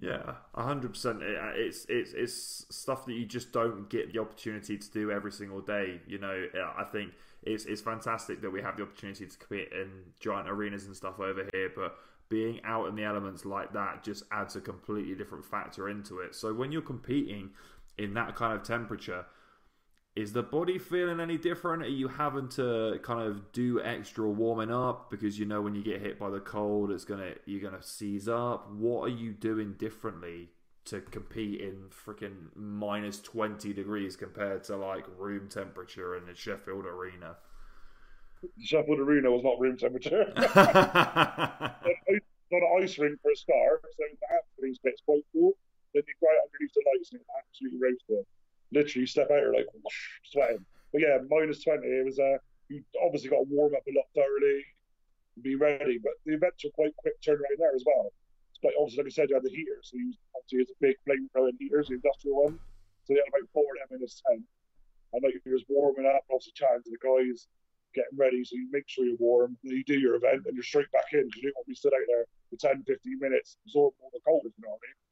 Yeah, 0.01 0.35
hundred 0.55 0.95
percent. 0.95 1.23
Uh, 1.23 1.53
it's 1.55 1.85
it's 1.89 2.13
it's 2.13 2.67
stuff 2.71 3.05
that 3.07 3.13
you 3.13 3.27
just 3.27 3.53
don't 3.53 3.91
get 3.91 4.13
the 4.13 4.21
opportunity 4.21 4.79
to 4.79 4.91
do 4.91 5.11
every 5.11 5.31
single 5.31 5.61
day. 5.61 6.01
You 6.07 6.19
know, 6.19 6.47
I 6.77 6.85
think 6.85 7.13
it's 7.43 7.67
it's 7.67 7.83
fantastic 7.83 8.41
that 8.41 8.51
we 8.51 8.63
have 8.63 8.79
the 8.79 8.85
opportunity 8.85 9.27
to 9.27 9.37
compete 9.37 9.69
in 9.71 9.91
giant 10.19 10.49
arenas 10.49 10.87
and 10.87 10.97
stuff 10.97 11.21
over 11.21 11.47
here, 11.53 11.71
but 11.77 11.99
being 12.31 12.59
out 12.65 12.89
in 12.89 12.97
the 12.97 13.05
elements 13.05 13.45
like 13.45 13.75
that 13.75 14.03
just 14.03 14.23
adds 14.33 14.57
a 14.57 14.63
completely 14.63 15.15
different 15.15 15.45
factor 15.45 15.91
into 15.91 16.21
it. 16.21 16.35
So 16.35 16.55
when 16.55 16.73
you're 16.73 16.81
competing 16.81 17.51
in 17.99 18.15
that 18.15 18.35
kind 18.35 18.55
of 18.55 18.63
temperature, 18.63 19.27
is 20.15 20.35
the 20.35 20.43
body 20.43 20.79
feeling 20.79 21.21
any 21.21 21.39
different? 21.39 21.83
Are 21.83 21.89
you 21.89 22.09
having 22.09 22.49
to 22.51 23.01
kind 23.03 23.27
of 23.27 23.51
do 23.53 23.81
extra 23.83 24.29
warming 24.29 24.71
up 24.71 25.11
because 25.11 25.39
you 25.39 25.47
know 25.47 25.63
when 25.63 25.75
you 25.75 25.83
get 25.83 26.03
hit 26.03 26.19
by 26.19 26.29
the 26.29 26.41
cold, 26.41 26.91
it's 26.91 27.05
gonna 27.05 27.33
you're 27.47 27.63
gonna 27.63 27.83
seize 27.83 28.29
up? 28.29 28.71
What 28.71 29.05
are 29.05 29.15
you 29.15 29.33
doing 29.33 29.75
differently 29.75 30.51
to 30.85 31.01
compete 31.01 31.61
in 31.63 31.85
freaking 31.89 32.55
minus 32.55 33.21
twenty 33.21 33.73
degrees 33.73 34.17
compared 34.17 34.65
to 34.65 34.77
like 34.77 35.07
room 35.17 35.49
temperature 35.49 36.15
in 36.15 36.27
the 36.27 36.35
Sheffield 36.35 36.85
Arena? 36.85 37.37
Sheffield 38.61 38.99
Arena 38.99 39.31
was 39.31 39.43
not 39.45 39.59
room 39.61 39.79
temperature. 39.79 40.31
not 40.37 41.79
an 42.51 42.83
ice 42.83 42.99
rink 42.99 43.19
for 43.23 43.31
a 43.31 43.37
start, 43.37 43.81
so 43.83 44.05
the 44.21 44.37
athletes 44.37 44.79
bit's 44.85 45.01
quite 45.07 45.25
cool. 45.33 45.53
Then 45.95 46.03
you 46.07 46.15
go 46.21 46.27
out 46.29 46.49
underneath 46.53 46.75
the 46.75 46.83
lights 46.85 47.13
and 47.13 47.21
absolutely 47.39 47.81
roasted 47.81 48.27
literally 48.73 49.03
you 49.03 49.07
step 49.07 49.31
out 49.31 49.41
you're 49.41 49.55
like 49.55 49.69
sweating. 50.25 50.65
But 50.93 51.03
yeah, 51.03 51.19
minus 51.29 51.63
20. 51.65 51.87
It 51.87 52.05
was 52.05 52.19
uh, 52.19 52.39
you 52.69 52.83
obviously 53.05 53.31
got 53.31 53.45
to 53.45 53.49
warm 53.49 53.75
up 53.75 53.85
a 53.87 53.97
lot 53.97 54.09
thoroughly, 54.15 54.65
be 55.41 55.57
ready. 55.57 55.99
But 56.03 56.13
the 56.25 56.35
events 56.35 56.65
were 56.65 56.75
quite 56.75 56.97
quick 56.97 57.21
turnaround 57.23 57.59
there 57.59 57.75
as 57.75 57.85
well. 57.87 58.13
But 58.63 58.73
obviously, 58.79 59.05
like 59.05 59.13
I 59.13 59.15
said, 59.15 59.29
you 59.29 59.37
had 59.37 59.45
the 59.45 59.51
heaters. 59.51 59.91
So 59.91 59.99
you 59.99 60.15
obviously 60.37 60.63
it's 60.63 60.71
a 60.71 60.81
big 60.81 60.97
flame 61.05 61.29
throwing 61.33 61.57
heaters, 61.59 61.89
the 61.89 61.99
industrial 61.99 62.45
one. 62.45 62.59
So 63.05 63.15
you 63.15 63.19
had 63.19 63.29
about 63.29 63.51
four 63.53 63.67
of 63.67 63.89
them 63.89 63.99
in 63.99 64.01
this 64.01 64.23
tent. 64.23 64.45
And 65.13 65.23
like 65.23 65.35
you're 65.45 65.59
just 65.59 65.69
warming 65.69 66.07
up, 66.07 66.25
obviously 66.31 66.55
chatting 66.55 66.87
to 66.87 66.93
the 66.95 67.03
guys, 67.03 67.49
getting 67.93 68.17
ready. 68.17 68.45
So 68.45 68.55
you 68.57 68.69
make 68.71 68.87
sure 68.87 69.05
you're 69.05 69.19
warm. 69.19 69.59
And 69.65 69.73
you 69.73 69.85
do 69.85 69.99
your 69.99 70.15
event 70.15 70.47
and 70.47 70.55
you're 70.55 70.65
straight 70.65 70.91
back 70.93 71.11
in 71.13 71.27
because 71.27 71.43
you 71.43 71.51
don't 71.51 71.59
want 71.59 71.67
to 71.67 71.75
be 71.75 71.81
stood 71.81 71.97
out 71.97 72.07
there 72.07 72.25
for 72.55 72.57
10, 72.57 72.85
15 72.87 73.19
minutes, 73.19 73.59
absorbing 73.67 73.99
all 74.01 74.15
the 74.15 74.23
cold, 74.23 74.47
you 74.47 74.53
know 74.63 74.79
what 74.79 74.81
I 74.81 74.87
mean. 74.87 75.12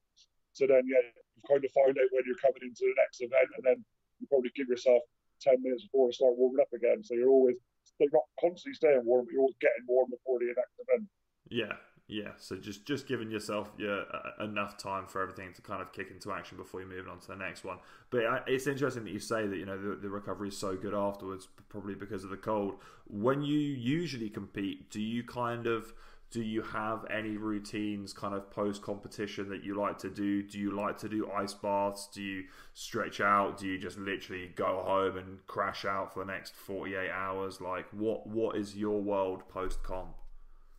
So 0.53 0.67
then, 0.67 0.83
yeah, 0.87 1.03
you 1.37 1.43
kind 1.49 1.65
of 1.65 1.71
find 1.73 1.95
out 1.97 2.11
when 2.13 2.25
you're 2.27 2.43
coming 2.43 2.63
into 2.67 2.85
the 2.87 2.97
next 2.99 3.21
event, 3.23 3.51
and 3.57 3.65
then 3.65 3.79
you 4.19 4.27
probably 4.29 4.53
give 4.55 4.69
yourself 4.69 5.03
10 5.43 5.63
minutes 5.63 5.85
before 5.89 6.09
to 6.09 6.15
start 6.15 6.37
warming 6.37 6.61
up 6.61 6.73
again. 6.75 7.03
So 7.03 7.15
you're 7.15 7.31
always, 7.33 7.57
you're 7.99 8.13
not 8.13 8.29
constantly 8.41 8.75
staying 8.75 9.05
warm, 9.05 9.27
but 9.27 9.33
you're 9.33 9.43
always 9.47 9.61
getting 9.61 9.87
warm 9.89 10.11
before 10.11 10.39
the 10.39 10.53
next 10.53 10.77
event. 10.81 11.09
Yeah, 11.49 11.73
Yeah, 12.09 12.33
so 12.39 12.57
just 12.57 12.85
just 12.87 13.07
giving 13.07 13.31
yourself 13.31 13.71
yeah, 13.79 14.03
enough 14.41 14.77
time 14.77 15.07
for 15.07 15.23
everything 15.23 15.53
to 15.55 15.63
kind 15.63 15.81
of 15.81 15.93
kick 15.93 16.11
into 16.11 16.33
action 16.33 16.57
before 16.57 16.81
you 16.81 16.87
move 16.89 17.09
on 17.09 17.21
to 17.21 17.29
the 17.29 17.37
next 17.37 17.63
one. 17.65 17.79
But 18.11 18.45
it's 18.49 18.67
interesting 18.67 19.05
that 19.05 19.13
you 19.13 19.21
say 19.21 19.47
that 19.47 19.57
you 19.57 19.65
know 19.65 19.79
the, 19.81 19.97
the 19.97 20.09
recovery 20.11 20.49
is 20.49 20.57
so 20.57 20.77
good 20.77 20.95
afterwards, 20.95 21.49
probably 21.69 21.95
because 21.95 22.25
of 22.25 22.31
the 22.31 22.37
cold. 22.37 22.75
When 23.07 23.43
you 23.43 23.59
usually 23.59 24.29
compete, 24.29 24.91
do 24.91 25.01
you 25.01 25.23
kind 25.23 25.67
of 25.67 25.93
do 26.31 26.43
you 26.43 26.63
have 26.63 27.05
any 27.11 27.37
routines 27.37 28.13
kind 28.13 28.35
of 28.35 28.51
post 28.53 28.83
competition 28.83 29.49
that 29.49 29.65
you 29.65 29.75
like 29.75 29.99
to 29.99 30.11
do? 30.11 30.45
Do 30.45 30.61
you 30.61 30.71
like 30.71 30.97
to 30.99 31.09
do 31.09 31.29
ice 31.31 31.55
baths? 31.55 32.09
Do 32.15 32.23
you 32.23 32.45
stretch 32.73 33.21
out? 33.21 33.59
Do 33.59 33.67
you 33.67 33.79
just 33.79 33.99
literally 33.99 34.53
go 34.55 34.83
home 34.87 35.17
and 35.17 35.45
crash 35.49 35.85
out 35.85 36.15
for 36.15 36.25
the 36.25 36.33
next 36.33 36.55
48 36.55 37.11
hours? 37.11 37.61
Like 37.61 37.87
what 37.93 38.29
what 38.29 38.57
is 38.57 38.77
your 38.77 39.01
world 39.01 39.49
post 39.49 39.83
comp? 39.83 40.15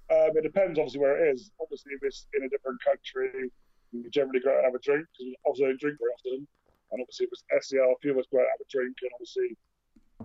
Um, 0.10 0.32
it 0.36 0.44
depends, 0.44 0.80
obviously, 0.80 1.00
where 1.00 1.26
it 1.26 1.34
is. 1.34 1.52
Obviously, 1.62 1.94
if 1.94 2.04
it's 2.04 2.28
in 2.34 2.44
a 2.44 2.50
different 2.50 2.80
country, 2.84 3.52
you 3.92 4.10
generally 4.10 4.40
go 4.40 4.52
out 4.52 4.64
and 4.64 4.66
have 4.66 4.76
a 4.76 4.80
drink 4.80 5.06
because 5.12 5.36
obviously 5.46 5.68
don't 5.68 5.80
drink 5.80 5.98
very 6.00 6.12
often. 6.16 6.48
And 6.92 7.00
obviously, 7.00 7.28
if 7.28 7.32
it's 7.32 7.72
SCL, 7.72 7.92
a 7.92 8.00
few 8.02 8.12
of 8.12 8.18
us 8.20 8.26
go 8.32 8.40
out 8.40 8.48
and 8.48 8.56
have 8.56 8.64
a 8.64 8.72
drink 8.72 8.96
and 9.04 9.12
obviously 9.16 9.56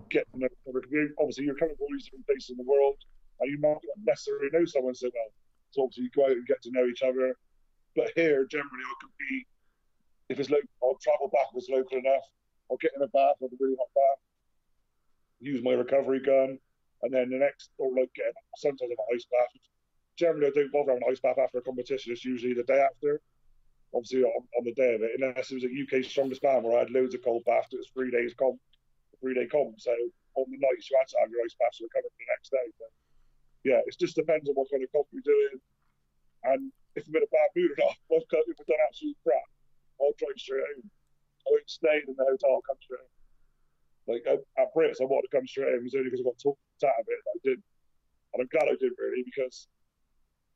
get 0.09 0.23
to 0.31 0.39
know 0.39 0.47
Obviously, 1.19 1.43
you're 1.43 1.55
coming 1.55 1.75
from 1.75 1.87
all 1.87 1.91
these 1.91 2.05
different 2.05 2.27
places 2.27 2.51
in 2.51 2.57
the 2.57 2.67
world 2.67 2.95
and 3.39 3.51
you 3.51 3.59
might 3.59 3.77
not 3.81 3.99
necessarily 4.05 4.49
know 4.51 4.65
someone 4.65 4.95
so 4.95 5.09
well. 5.13 5.31
So 5.71 5.83
obviously, 5.83 6.05
you 6.05 6.09
go 6.15 6.25
out 6.25 6.37
and 6.37 6.47
get 6.47 6.61
to 6.63 6.71
know 6.71 6.87
each 6.87 7.03
other. 7.03 7.35
But 7.95 8.11
here, 8.15 8.45
generally, 8.45 8.85
I'll 8.87 9.01
compete. 9.01 9.47
If 10.29 10.39
it's 10.39 10.49
local, 10.49 10.69
I'll 10.83 10.99
travel 11.01 11.29
back 11.29 11.47
if 11.51 11.57
it's 11.57 11.69
local 11.69 11.97
enough. 11.97 12.25
I'll 12.69 12.77
get 12.77 12.91
in 12.95 13.01
a 13.01 13.07
bath, 13.07 13.39
have 13.41 13.51
a 13.51 13.57
really 13.59 13.77
hot 13.79 13.89
bath, 13.95 14.19
use 15.39 15.63
my 15.63 15.71
recovery 15.71 16.19
gun, 16.19 16.59
and 17.01 17.13
then 17.13 17.29
the 17.29 17.37
next, 17.37 17.69
or 17.77 17.89
like 17.95 18.13
get 18.13 18.33
sometimes 18.57 18.91
an 18.91 18.97
ice 19.15 19.25
bath 19.31 19.55
generally 20.17 20.47
I 20.47 20.51
don't 20.51 20.71
bother 20.73 20.91
having 20.91 21.03
an 21.05 21.11
ice 21.13 21.21
bath 21.21 21.37
after 21.37 21.59
a 21.59 21.61
competition. 21.61 22.11
It's 22.11 22.25
usually 22.25 22.53
the 22.53 22.65
day 22.65 22.81
after. 22.81 23.21
Obviously 23.93 24.23
on, 24.23 24.43
on 24.57 24.65
the 24.65 24.73
day 24.73 24.95
of 24.95 25.01
it, 25.01 25.15
unless 25.15 25.49
it 25.49 25.55
was 25.55 25.63
a 25.63 25.71
UK 25.71 26.03
strongest 26.03 26.43
man 26.43 26.63
where 26.63 26.75
I 26.75 26.79
had 26.83 26.91
loads 26.91 27.15
of 27.15 27.23
cold 27.23 27.45
baths. 27.45 27.71
It 27.71 27.77
was 27.77 27.89
three 27.93 28.11
days 28.11 28.33
comp, 28.33 28.59
three 29.21 29.33
day 29.33 29.47
comp. 29.47 29.79
So 29.79 29.93
on 30.35 30.45
the 30.51 30.59
nights 30.59 30.89
you 30.91 30.97
had 30.99 31.07
to 31.07 31.17
have 31.21 31.31
your 31.31 31.39
ice 31.45 31.55
bath 31.55 31.71
to 31.77 31.87
recover 31.87 32.09
for 32.11 32.19
the 32.19 32.33
next 32.33 32.49
day. 32.51 32.67
But 32.75 32.91
yeah, 33.63 33.81
it 33.85 33.95
just 33.99 34.15
depends 34.15 34.49
on 34.49 34.55
what 34.55 34.69
kind 34.69 34.83
of 34.83 34.91
comp 34.91 35.07
you're 35.11 35.25
doing, 35.25 35.61
and 36.43 36.71
if 36.97 37.05
I'm 37.05 37.15
in 37.15 37.29
a 37.29 37.29
bad 37.29 37.49
mood 37.53 37.71
or 37.77 37.79
not. 37.85 37.93
If 38.09 38.57
I've 38.57 38.65
done 38.65 38.81
absolute 38.89 39.17
crap, 39.21 39.47
I'll 40.01 40.17
drive 40.17 40.41
straight 40.41 40.65
home. 40.65 40.89
I 41.45 41.47
won't 41.53 41.69
stay 41.69 42.01
in 42.01 42.17
the 42.17 42.25
hotel. 42.25 42.57
I'll 42.57 42.65
come 42.65 42.81
straight 42.81 43.05
home. 43.05 43.15
Like 44.09 44.25
at, 44.25 44.73
Brits, 44.73 44.97
I 44.97 45.05
wanted 45.05 45.29
to 45.29 45.35
come 45.37 45.45
straight 45.45 45.69
home. 45.69 45.85
It 45.85 45.93
was 45.93 45.93
only 45.93 46.09
because 46.09 46.25
I 46.25 46.33
got 46.33 46.41
talked 46.41 46.83
out 46.83 46.97
of 46.97 47.05
it. 47.05 47.21
I 47.21 47.37
did, 47.45 47.59
and 48.33 48.39
I'm 48.41 48.49
glad 48.49 48.73
I 48.73 48.77
did 48.81 48.97
really 48.97 49.21
because 49.21 49.69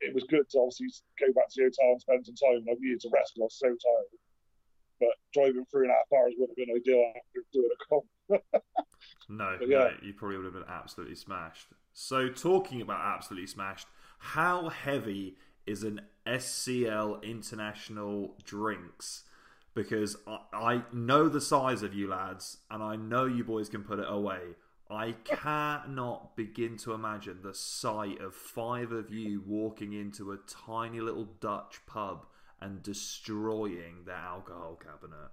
it 0.02 0.18
was 0.18 0.26
good 0.26 0.50
to 0.50 0.58
obviously 0.66 0.90
go 1.22 1.30
back 1.38 1.54
to 1.54 1.56
the 1.62 1.70
hotel 1.70 1.94
and 1.94 2.02
spend 2.02 2.26
some 2.26 2.40
time. 2.42 2.66
I 2.66 2.74
needed 2.82 3.06
to 3.06 3.14
rest 3.14 3.38
because 3.38 3.46
I 3.46 3.50
was 3.54 3.62
so 3.62 3.70
tired. 3.70 4.14
But 4.98 5.14
driving 5.34 5.66
three 5.70 5.90
and 5.90 5.94
a 5.94 5.98
half 5.98 6.10
hours 6.10 6.34
would 6.38 6.50
have 6.50 6.58
been 6.58 6.74
ideal 6.74 7.06
after 7.14 7.46
doing 7.54 7.70
a 7.70 7.80
comp. 7.86 8.06
no, 9.30 9.58
yeah. 9.62 9.94
no, 9.94 9.98
you 10.02 10.14
probably 10.14 10.38
would 10.38 10.50
have 10.50 10.58
been 10.58 10.70
absolutely 10.70 11.18
smashed. 11.18 11.70
So, 11.94 12.30
talking 12.30 12.82
about 12.82 13.02
absolutely 13.02 13.48
smashed, 13.48 13.88
how 14.20 14.70
heavy 14.70 15.38
is 15.66 15.84
an 15.84 16.02
SCL 16.26 17.24
International 17.24 18.36
drinks? 18.44 19.24
Because 19.74 20.18
I, 20.28 20.40
I 20.54 20.84
know 20.94 21.28
the 21.28 21.42
size 21.42 21.84
of 21.84 21.94
you 21.94 22.10
lads, 22.10 22.58
and 22.70 22.82
I 22.84 22.96
know 22.96 23.26
you 23.26 23.44
boys 23.44 23.70
can 23.70 23.84
put 23.84 24.00
it 24.00 24.10
away. 24.10 24.56
I 24.90 25.14
cannot 25.24 26.36
begin 26.36 26.76
to 26.80 26.94
imagine 26.94 27.40
the 27.42 27.54
sight 27.54 28.20
of 28.20 28.36
five 28.36 28.92
of 28.92 29.14
you 29.14 29.42
walking 29.46 29.94
into 29.94 30.34
a 30.34 30.38
tiny 30.38 31.00
little 31.00 31.30
Dutch 31.40 31.80
pub 31.86 32.26
and 32.60 32.84
destroying 32.84 34.04
the 34.06 34.14
alcohol 34.14 34.78
cabinet. 34.82 35.32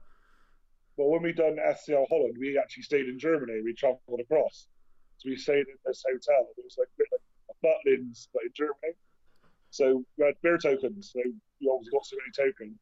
Well, 0.97 1.11
when 1.11 1.23
we 1.23 1.33
done 1.33 1.57
SCL 1.57 2.07
Holland, 2.09 2.37
we 2.39 2.59
actually 2.59 2.85
stayed 2.85 3.09
in 3.09 3.19
Germany. 3.19 3.61
We 3.65 3.75
travelled 3.75 4.21
across. 4.21 4.69
So 5.19 5.29
we 5.29 5.37
stayed 5.37 5.67
in 5.67 5.79
this 5.85 6.05
hotel. 6.07 6.49
It 6.57 6.65
was 6.65 6.77
like 6.79 6.89
a 6.95 6.99
bit 6.99 7.09
like 7.11 7.21
a 7.51 7.55
Butlins, 7.67 8.29
but 8.33 8.45
in 8.45 8.53
Germany. 8.55 8.95
So 9.71 10.05
we 10.17 10.25
had 10.25 10.35
beer 10.43 10.59
tokens. 10.59 11.11
So 11.13 11.21
you 11.59 11.71
always 11.71 11.89
got 11.91 12.07
so 12.07 12.17
many 12.17 12.31
tokens. 12.51 12.79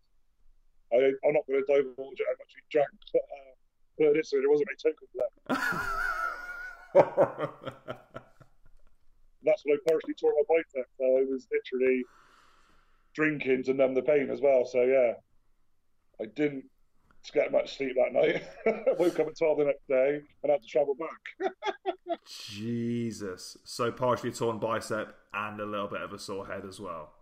I, 0.93 0.97
am 0.97 1.33
not 1.33 1.47
going 1.49 1.65
to 1.65 1.67
divulge 1.67 2.21
how 2.23 2.37
much 2.39 2.53
we 2.55 2.63
drank, 2.71 2.89
but, 3.13 3.23
uh, 3.23 3.55
but 3.99 4.15
this, 4.15 4.31
there 4.31 4.43
wasn't 4.47 4.69
any 4.71 4.79
tokens 4.93 5.11
left. 5.17 5.35
That's 9.43 9.65
when 9.65 9.77
I 9.77 9.91
partially 9.91 10.15
tore 10.15 10.33
my 10.37 10.43
bicep. 10.49 10.87
So 10.99 11.05
I 11.05 11.25
was 11.29 11.49
literally 11.51 12.05
drinking 13.15 13.65
to 13.65 13.75
numb 13.75 13.95
the 13.95 14.03
pain 14.03 14.31
as 14.31 14.41
well. 14.41 14.65
So 14.67 14.83
yeah, 14.83 15.15
I 16.21 16.27
didn't 16.27 16.65
get 17.33 17.53
much 17.53 17.77
sleep 17.77 17.97
that 17.97 18.13
night. 18.13 18.43
Woke 18.99 19.19
up 19.21 19.29
at 19.29 19.39
twelve 19.39 19.59
the 19.59 19.65
next 19.65 19.87
day 19.89 20.21
and 20.43 20.53
had 20.53 20.63
to 20.63 20.69
travel 20.69 20.95
back. 20.95 21.53
Jesus! 22.49 23.57
So 23.65 23.91
partially 23.93 24.33
torn 24.33 24.59
bicep 24.59 25.15
and 25.35 25.61
a 25.61 25.67
little 25.67 25.89
bit 25.89 26.03
of 26.03 26.13
a 26.13 26.19
sore 26.19 26.47
head 26.47 26.65
as 26.69 26.81
well. 26.81 27.13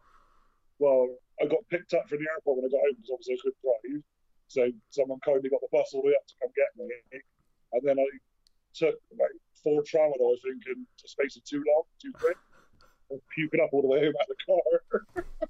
Well, 0.78 1.08
I 1.40 1.46
got 1.46 1.66
picked 1.70 1.94
up 1.94 2.08
from 2.08 2.18
the 2.18 2.26
airport 2.34 2.58
when 2.58 2.66
I 2.66 2.72
got 2.72 2.80
home 2.80 2.96
because 2.96 3.10
obviously 3.12 3.34
I 3.34 3.42
couldn't 3.42 3.62
drive. 3.62 4.02
So 4.48 4.70
someone 4.90 5.18
kindly 5.24 5.50
got 5.50 5.60
the 5.60 5.68
bus 5.72 5.90
all 5.94 6.02
the 6.02 6.08
way 6.08 6.14
up 6.14 6.26
to 6.26 6.34
come 6.40 6.50
get 6.54 6.70
me, 6.76 6.88
and 7.72 7.82
then 7.82 7.98
I 7.98 8.06
took 8.74 8.94
about 9.12 9.30
four 9.62 9.82
tramadol, 9.82 10.34
I 10.34 10.38
think, 10.42 10.62
in 10.66 10.86
a 11.04 11.08
space 11.08 11.36
of 11.36 11.44
too 11.44 11.62
long, 11.66 11.82
too 12.00 12.12
quick. 12.12 12.36
I'm 13.10 13.20
puking 13.34 13.60
up 13.60 13.70
all 13.72 13.82
the 13.82 13.88
way 13.88 14.00
home 14.00 14.14
out 14.20 14.28
of 14.28 14.36
the 14.36 14.44
car. 14.46 15.44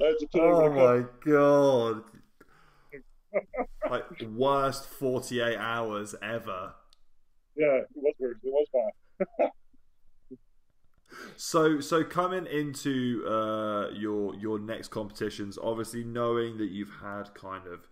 oh 0.40 0.70
my 0.70 1.06
god. 1.24 2.02
Like 3.90 4.04
worst 4.34 4.86
48 4.86 5.56
hours 5.56 6.14
ever. 6.22 6.74
Yeah, 7.56 7.78
it 7.78 7.88
was 7.94 8.14
weird. 8.18 8.40
It 8.42 8.52
was 8.52 8.66
bad. 9.38 9.50
so 11.36 11.80
so 11.80 12.04
coming 12.04 12.46
into 12.46 13.24
uh, 13.26 13.90
your 13.90 14.34
your 14.34 14.58
next 14.58 14.88
competitions 14.88 15.58
obviously 15.60 16.04
knowing 16.04 16.58
that 16.58 16.70
you've 16.70 16.92
had 17.00 17.32
kind 17.34 17.66
of 17.66 17.88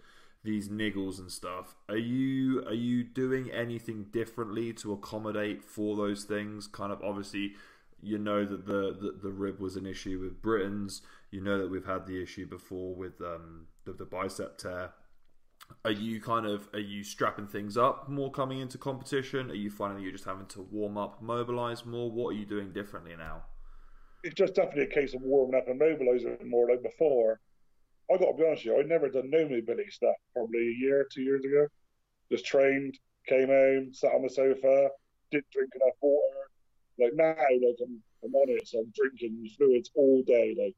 these 0.47 0.69
niggles 0.71 1.19
and 1.19 1.31
stuff. 1.31 1.75
Are 1.91 1.99
you 1.99 2.65
are 2.67 2.73
you 2.75 3.05
doing 3.05 3.51
anything 3.51 4.07
differently 4.13 4.73
to 4.75 4.93
accommodate 4.93 5.63
for 5.63 5.95
those 5.97 6.25
things? 6.25 6.67
Kind 6.67 6.93
of 6.93 7.03
obviously, 7.03 7.53
you 8.01 8.17
know 8.17 8.47
that 8.47 8.65
the 8.65 8.97
the, 8.99 9.19
the 9.23 9.31
rib 9.31 9.61
was 9.61 9.77
an 9.77 9.85
issue 9.85 10.19
with 10.21 10.41
Britain's. 10.41 11.03
You 11.31 11.43
know 11.43 11.59
that 11.59 11.69
we've 11.69 11.85
had 11.85 12.07
the 12.07 12.23
issue 12.23 12.47
before 12.47 12.95
with 12.95 13.21
um, 13.21 13.67
the, 13.85 13.93
the 13.93 14.07
bicep 14.07 14.57
tear. 14.57 14.93
Are 15.85 15.93
you 15.93 16.21
kind 16.21 16.47
of 16.47 16.69
are 16.73 16.81
you 16.81 17.05
strapping 17.05 17.47
things 17.47 17.77
up 17.77 18.09
more 18.09 18.31
coming 18.31 18.59
into 18.59 18.77
competition? 18.77 19.51
Are 19.51 19.55
you 19.55 19.71
finding 19.71 20.03
you're 20.03 20.13
just 20.13 20.25
having 20.25 20.47
to 20.47 20.63
warm 20.63 20.99
up, 20.99 21.23
mobilize 21.23 21.87
more? 21.87 22.11
What 22.11 22.31
are 22.31 22.39
you 22.39 22.45
doing 22.45 22.73
differently 22.73 23.15
now? 23.17 23.45
It's 24.25 24.35
just 24.35 24.55
definitely 24.55 24.85
a 24.85 24.95
case 24.95 25.15
of 25.15 25.23
warming 25.23 25.55
up 25.55 25.69
and 25.69 25.79
mobilizing 25.79 26.39
more 26.45 26.69
like 26.69 26.83
before. 26.83 27.41
I 28.11 28.17
got 28.17 28.33
to 28.33 28.37
be 28.37 28.47
honest 28.47 28.65
with 28.65 28.75
you, 28.75 28.81
I'd 28.81 28.89
never 28.89 29.09
done 29.09 29.31
no 29.31 29.49
mobility 29.49 29.91
stuff 29.91 30.15
probably 30.33 30.61
a 30.61 30.77
year, 30.79 31.07
two 31.13 31.23
years 31.23 31.45
ago. 31.45 31.67
Just 32.31 32.47
trained, 32.47 32.99
came 33.29 33.49
home, 33.49 33.93
sat 33.93 34.13
on 34.13 34.23
the 34.23 34.31
sofa, 34.31 34.89
didn't 35.31 35.51
drink 35.53 35.71
enough 35.75 35.95
water. 36.01 36.51
Like 36.99 37.13
now, 37.15 37.35
like 37.35 37.79
I'm, 37.83 38.03
I'm 38.25 38.35
on 38.35 38.49
it, 38.49 38.67
so 38.67 38.79
I'm 38.79 38.93
drinking 38.95 39.49
fluids 39.57 39.91
all 39.95 40.23
day, 40.27 40.57
like 40.59 40.75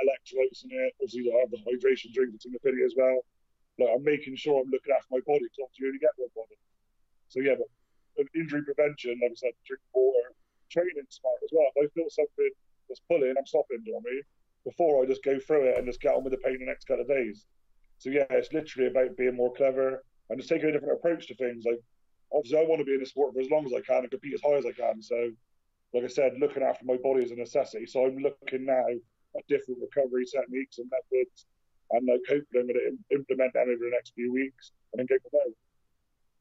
electrolytes 0.00 0.64
in 0.64 0.70
it. 0.72 0.94
Obviously, 1.02 1.32
I 1.32 1.40
have 1.40 1.50
the 1.50 1.58
hydration 1.58 2.12
drink 2.12 2.32
that's 2.32 2.46
in 2.46 2.52
the 2.52 2.58
video 2.62 2.86
as 2.86 2.94
well. 2.96 3.20
Like 3.78 3.94
I'm 3.94 4.04
making 4.04 4.36
sure 4.36 4.60
I'm 4.60 4.70
looking 4.70 4.92
after 4.92 5.08
my 5.14 5.22
body 5.24 5.46
because 5.46 5.62
obviously 5.62 5.86
you 5.86 5.90
only 5.94 6.02
get 6.02 6.18
one 6.18 6.34
body. 6.34 6.58
So 7.30 7.38
yeah, 7.40 7.56
but 7.56 7.70
injury 8.34 8.66
prevention, 8.66 9.18
like 9.22 9.32
I 9.32 9.38
said, 9.38 9.54
drink 9.62 9.82
water, 9.94 10.34
training 10.70 11.06
smart 11.08 11.38
as 11.46 11.50
well. 11.54 11.70
If 11.74 11.86
I 11.86 11.86
feel 11.94 12.10
something 12.10 12.50
that's 12.90 13.04
pulling, 13.06 13.34
I'm 13.38 13.46
stopping, 13.46 13.84
do 13.86 13.90
you 13.90 13.94
know 13.94 14.02
what 14.02 14.10
I 14.10 14.18
mean? 14.18 14.26
before 14.68 15.02
I 15.02 15.06
just 15.06 15.24
go 15.24 15.38
through 15.38 15.70
it 15.70 15.78
and 15.78 15.86
just 15.86 16.00
get 16.00 16.14
on 16.14 16.24
with 16.24 16.32
the 16.32 16.38
pain 16.38 16.58
the 16.60 16.66
next 16.66 16.86
couple 16.86 17.02
of 17.02 17.08
days. 17.08 17.46
So 17.98 18.10
yeah, 18.10 18.26
it's 18.30 18.52
literally 18.52 18.88
about 18.88 19.16
being 19.16 19.36
more 19.36 19.52
clever 19.54 20.04
and 20.28 20.38
just 20.38 20.48
taking 20.48 20.68
a 20.68 20.72
different 20.72 20.98
approach 20.98 21.26
to 21.28 21.34
things. 21.34 21.64
Like 21.66 21.80
obviously, 22.34 22.58
I 22.58 22.64
want 22.64 22.80
to 22.80 22.84
be 22.84 22.94
in 22.94 23.00
the 23.00 23.06
sport 23.06 23.34
for 23.34 23.40
as 23.40 23.50
long 23.50 23.66
as 23.66 23.72
I 23.72 23.80
can 23.80 24.04
and 24.04 24.10
compete 24.10 24.34
as 24.34 24.42
high 24.44 24.58
as 24.58 24.66
I 24.66 24.72
can. 24.72 25.02
So, 25.02 25.30
like 25.94 26.04
I 26.04 26.08
said, 26.08 26.34
looking 26.38 26.62
after 26.62 26.84
my 26.84 26.96
body 27.02 27.24
is 27.24 27.32
a 27.32 27.36
necessity. 27.36 27.86
So 27.86 28.04
I'm 28.04 28.18
looking 28.18 28.66
now 28.66 28.84
at 29.36 29.48
different 29.48 29.80
recovery 29.80 30.24
techniques 30.26 30.78
and 30.78 30.90
methods, 30.90 31.46
and 31.90 32.06
like 32.06 32.20
hopefully 32.28 32.60
I'm 32.60 32.66
going 32.68 32.80
to 32.80 33.16
implement 33.16 33.52
them 33.52 33.68
over 33.68 33.84
the 33.84 33.90
next 33.92 34.14
few 34.14 34.32
weeks 34.32 34.72
and 34.92 35.00
then 35.00 35.06
go 35.06 35.16
from 35.22 35.30
there. 35.32 35.54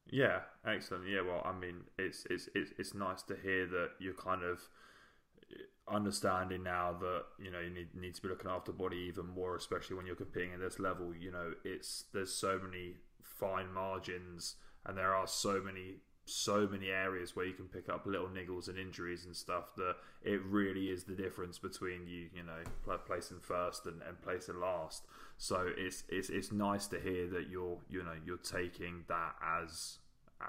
Yeah, 0.09 0.39
excellent. 0.65 1.07
Yeah, 1.07 1.21
well, 1.21 1.41
I 1.43 1.51
mean, 1.53 1.83
it's 1.97 2.25
it's 2.29 2.49
it's, 2.55 2.71
it's 2.77 2.93
nice 2.93 3.21
to 3.23 3.35
hear 3.35 3.67
that 3.67 3.91
you're 3.99 4.13
kind 4.13 4.43
of 4.43 4.59
understanding 5.89 6.63
now 6.63 6.95
that 6.99 7.23
you 7.39 7.49
know 7.49 7.59
you 7.59 7.69
need 7.69 7.95
need 7.95 8.15
to 8.15 8.21
be 8.21 8.27
looking 8.27 8.49
after 8.49 8.71
body 8.71 8.97
even 8.97 9.27
more, 9.27 9.55
especially 9.55 9.95
when 9.95 10.05
you're 10.05 10.15
competing 10.15 10.53
at 10.53 10.59
this 10.59 10.79
level. 10.79 11.13
You 11.15 11.31
know, 11.31 11.53
it's 11.63 12.05
there's 12.13 12.33
so 12.33 12.59
many 12.63 12.95
fine 13.21 13.71
margins, 13.73 14.55
and 14.85 14.97
there 14.97 15.13
are 15.13 15.27
so 15.27 15.61
many 15.63 15.97
so 16.27 16.67
many 16.67 16.89
areas 16.89 17.35
where 17.35 17.45
you 17.45 17.53
can 17.53 17.65
pick 17.65 17.89
up 17.89 18.05
little 18.05 18.27
niggles 18.27 18.67
and 18.67 18.77
injuries 18.77 19.25
and 19.25 19.35
stuff 19.35 19.75
that 19.77 19.95
it 20.23 20.41
really 20.43 20.89
is 20.89 21.05
the 21.05 21.13
difference 21.13 21.57
between 21.57 22.05
you 22.07 22.27
you 22.35 22.43
know 22.43 22.97
placing 23.05 23.39
first 23.39 23.85
and, 23.85 24.01
and 24.07 24.21
placing 24.21 24.59
last. 24.59 25.05
So 25.37 25.69
it's 25.77 26.03
it's 26.09 26.29
it's 26.29 26.51
nice 26.51 26.87
to 26.87 26.99
hear 26.99 27.27
that 27.27 27.47
you're 27.49 27.77
you 27.89 28.03
know 28.03 28.15
you're 28.25 28.37
taking 28.37 29.05
that 29.07 29.35
as 29.41 29.99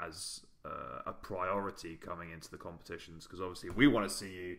as 0.03 0.41
uh, 0.65 1.03
a 1.07 1.13
priority 1.13 1.97
coming 1.97 2.31
into 2.33 2.51
the 2.51 2.59
competitions 2.59 3.25
because 3.25 3.41
obviously 3.41 3.71
we 3.71 3.87
want 3.87 4.07
to 4.07 4.15
see 4.15 4.33
you 4.33 4.57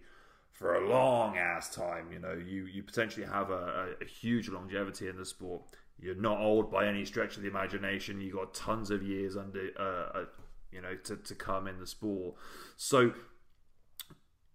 for 0.52 0.76
a 0.76 0.90
long 0.90 1.38
ass 1.38 1.74
time 1.74 2.12
you 2.12 2.20
know. 2.20 2.34
You 2.34 2.66
you 2.66 2.84
potentially 2.84 3.26
have 3.26 3.50
a, 3.50 3.96
a, 4.00 4.04
a 4.04 4.08
huge 4.08 4.50
longevity 4.50 5.08
in 5.08 5.18
the 5.18 5.26
sport. 5.26 5.64
You're 6.02 6.16
not 6.16 6.40
old 6.40 6.72
by 6.72 6.88
any 6.88 7.04
stretch 7.04 7.36
of 7.36 7.44
the 7.44 7.50
imagination. 7.50 8.22
you've 8.22 8.36
got 8.36 8.54
tons 8.54 8.90
of 8.90 9.04
years 9.04 9.36
under, 9.36 9.70
uh, 9.78 10.20
uh, 10.20 10.26
you 10.72 10.82
know, 10.82 10.96
to, 10.96 11.16
to 11.18 11.36
come 11.36 11.68
in 11.68 11.80
the 11.80 11.88
sport. 11.88 12.36
So, 12.78 13.14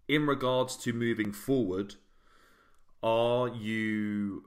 in 0.08 0.26
regards 0.26 0.76
to 0.78 0.92
moving 0.92 1.32
forward, 1.32 1.94
are 3.02 3.48
you 3.48 4.44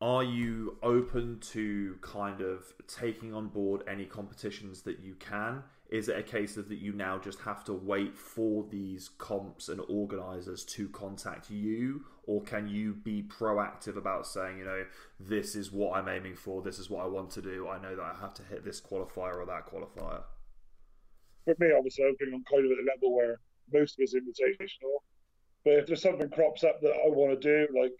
are 0.00 0.22
you 0.22 0.78
open 0.82 1.40
to 1.40 1.96
kind 2.02 2.40
of 2.40 2.72
taking 2.86 3.34
on 3.34 3.48
board 3.48 3.82
any 3.88 4.04
competitions 4.04 4.82
that 4.82 5.00
you 5.00 5.14
can? 5.16 5.64
Is 5.90 6.08
it 6.08 6.16
a 6.16 6.22
case 6.22 6.56
of 6.56 6.68
that 6.68 6.78
you 6.78 6.92
now 6.92 7.18
just 7.18 7.40
have 7.40 7.64
to 7.64 7.72
wait 7.72 8.16
for 8.16 8.64
these 8.70 9.08
comps 9.18 9.68
and 9.68 9.80
organisers 9.88 10.64
to 10.66 10.88
contact 10.90 11.50
you, 11.50 12.04
or 12.26 12.42
can 12.42 12.68
you 12.68 12.94
be 12.94 13.22
proactive 13.22 13.96
about 13.96 14.26
saying, 14.26 14.58
you 14.58 14.64
know, 14.64 14.84
this 15.18 15.56
is 15.56 15.72
what 15.72 15.98
I'm 15.98 16.08
aiming 16.08 16.36
for, 16.36 16.62
this 16.62 16.78
is 16.78 16.88
what 16.88 17.04
I 17.04 17.08
want 17.08 17.30
to 17.30 17.42
do, 17.42 17.66
I 17.68 17.80
know 17.80 17.96
that 17.96 18.02
I 18.02 18.14
have 18.20 18.34
to 18.34 18.42
hit 18.44 18.64
this 18.64 18.80
qualifier 18.80 19.36
or 19.36 19.46
that 19.46 19.66
qualifier? 19.66 20.22
For 21.48 21.56
me, 21.56 21.72
obviously, 21.72 22.04
been 22.20 22.36
on 22.36 22.44
kind 22.44 22.68
of 22.68 22.76
at 22.76 22.84
a 22.84 22.86
level 22.92 23.16
where 23.16 23.40
most 23.72 23.96
of 23.96 24.04
it's 24.04 24.12
invitational. 24.12 25.00
But 25.64 25.80
if 25.80 25.84
there's 25.88 26.04
something 26.04 26.28
crops 26.28 26.60
up 26.60 26.76
that 26.84 26.92
I 26.92 27.08
want 27.08 27.32
to 27.32 27.40
do, 27.40 27.72
like 27.72 27.96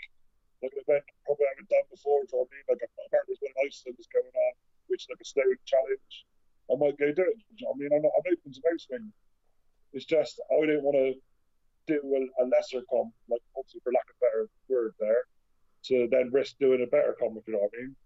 like 0.61 0.76
an 0.76 0.84
event 0.84 1.01
I 1.09 1.16
probably 1.24 1.49
haven't 1.49 1.72
done 1.72 1.88
before, 1.88 2.28
do 2.28 2.44
I 2.44 2.46
mean? 2.53 2.66
Like 2.68 2.84
apparently 2.84 3.32
there's 3.32 3.40
one 3.40 3.57
in 3.57 3.64
Iceland 3.64 3.96
going 4.12 4.36
on, 4.36 4.53
which 4.92 5.01
is 5.01 5.09
like 5.09 5.24
a 5.24 5.28
stone 5.32 5.57
challenge 5.64 6.28
I 6.68 6.76
might 6.76 6.99
go 6.99 7.09
do 7.09 7.24
it. 7.24 7.40
I 7.64 7.72
mean, 7.76 7.88
I'm, 7.92 8.03
not, 8.03 8.12
I'm 8.12 8.28
open 8.28 8.53
to 8.53 8.61
most 8.68 8.88
things. 8.88 9.12
It's 9.92 10.05
just 10.05 10.40
I 10.53 10.66
don't 10.66 10.84
want 10.84 11.01
to 11.01 11.16
do 11.88 11.96
a, 12.05 12.44
a, 12.44 12.44
lesser 12.44 12.84
comp, 12.92 13.16
like 13.30 13.40
obviously 13.57 13.80
for 13.80 13.92
lack 13.92 14.05
of 14.12 14.20
a 14.20 14.24
better 14.24 14.42
word 14.68 14.92
there, 15.01 15.24
to 15.88 16.09
then 16.12 16.28
risk 16.30 16.61
doing 16.61 16.84
a 16.84 16.90
better 16.92 17.16
comp. 17.16 17.40
If 17.40 17.49
you 17.49 17.55
know 17.55 17.64
what 17.64 17.72
I 17.72 17.80
mean. 17.80 17.96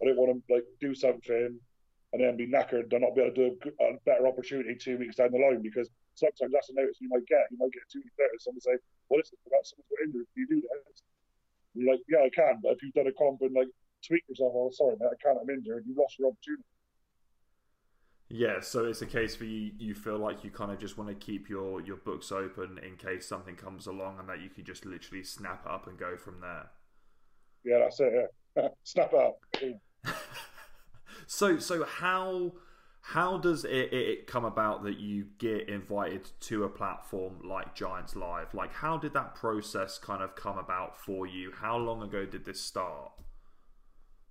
I 0.00 0.06
don't 0.06 0.18
want 0.18 0.30
to 0.34 0.54
like 0.54 0.64
do 0.80 0.94
something 0.94 1.58
and 2.12 2.20
then 2.20 2.36
be 2.36 2.46
knackered 2.46 2.92
and 2.92 3.00
not 3.00 3.14
be 3.16 3.22
able 3.22 3.34
to 3.34 3.56
do 3.56 3.72
a, 3.80 3.84
a, 3.84 3.96
better 4.04 4.26
opportunity 4.28 4.76
two 4.76 4.98
weeks 4.98 5.16
down 5.16 5.32
the 5.32 5.38
line 5.38 5.62
because 5.62 5.88
sometimes 6.14 6.52
that's 6.52 6.68
a 6.68 6.74
notice 6.74 7.00
you 7.00 7.08
might 7.08 7.26
get. 7.26 7.48
You 7.50 7.56
might 7.58 7.72
get 7.72 7.88
two 7.90 8.00
weeks 8.00 8.16
later, 8.18 8.36
someone 8.38 8.60
say, 8.60 8.76
"Well, 9.08 9.18
listen, 9.18 9.38
about 9.46 9.64
someone's 9.64 9.88
got 9.88 10.04
injured. 10.04 10.26
Can 10.34 10.40
you 10.44 10.48
do 10.48 10.60
this?" 10.60 11.02
And 11.74 11.84
you're 11.84 11.92
like, 11.92 12.04
"Yeah, 12.08 12.28
I 12.28 12.30
can." 12.30 12.60
But 12.62 12.76
if 12.76 12.82
you've 12.82 12.92
done 12.92 13.08
a 13.08 13.16
comp 13.16 13.40
and 13.40 13.54
like 13.56 13.72
tweak 14.04 14.24
yourself, 14.28 14.52
"Oh, 14.54 14.70
sorry, 14.72 14.96
mate, 15.00 15.08
I 15.08 15.18
can't. 15.24 15.38
I'm 15.40 15.48
injured." 15.48 15.84
You 15.88 15.96
lost 15.96 16.18
your 16.18 16.28
opportunity. 16.28 16.68
Yeah, 18.28 18.60
so 18.60 18.86
it's 18.86 19.02
a 19.02 19.06
case 19.06 19.36
for 19.36 19.44
you. 19.44 19.72
You 19.78 19.94
feel 19.94 20.18
like 20.18 20.42
you 20.44 20.50
kind 20.50 20.72
of 20.72 20.78
just 20.78 20.96
want 20.96 21.08
to 21.08 21.16
keep 21.16 21.48
your 21.48 21.80
your 21.80 21.96
books 21.96 22.32
open 22.32 22.78
in 22.84 22.96
case 22.96 23.26
something 23.28 23.56
comes 23.56 23.86
along, 23.86 24.20
and 24.20 24.28
that 24.28 24.40
you 24.40 24.48
can 24.48 24.64
just 24.64 24.84
literally 24.84 25.24
snap 25.24 25.64
up 25.66 25.86
and 25.86 25.98
go 25.98 26.16
from 26.16 26.40
there. 26.40 26.68
Yeah, 27.64 27.78
that's 27.80 28.00
it. 28.00 28.34
Yeah. 28.56 28.68
snap 28.84 29.12
up. 29.14 29.36
so, 31.32 31.58
so 31.58 31.84
how 31.84 32.52
how 33.00 33.38
does 33.38 33.64
it, 33.64 33.90
it 33.90 34.26
come 34.26 34.44
about 34.44 34.84
that 34.84 35.00
you 35.00 35.28
get 35.38 35.66
invited 35.66 36.28
to 36.40 36.64
a 36.64 36.68
platform 36.68 37.40
like 37.42 37.74
Giants 37.74 38.14
Live? 38.14 38.52
Like, 38.52 38.72
how 38.72 38.98
did 38.98 39.14
that 39.14 39.34
process 39.34 39.96
kind 39.96 40.22
of 40.22 40.36
come 40.36 40.58
about 40.58 40.98
for 40.98 41.26
you? 41.26 41.50
How 41.50 41.78
long 41.78 42.02
ago 42.02 42.26
did 42.26 42.44
this 42.44 42.60
start? 42.60 43.12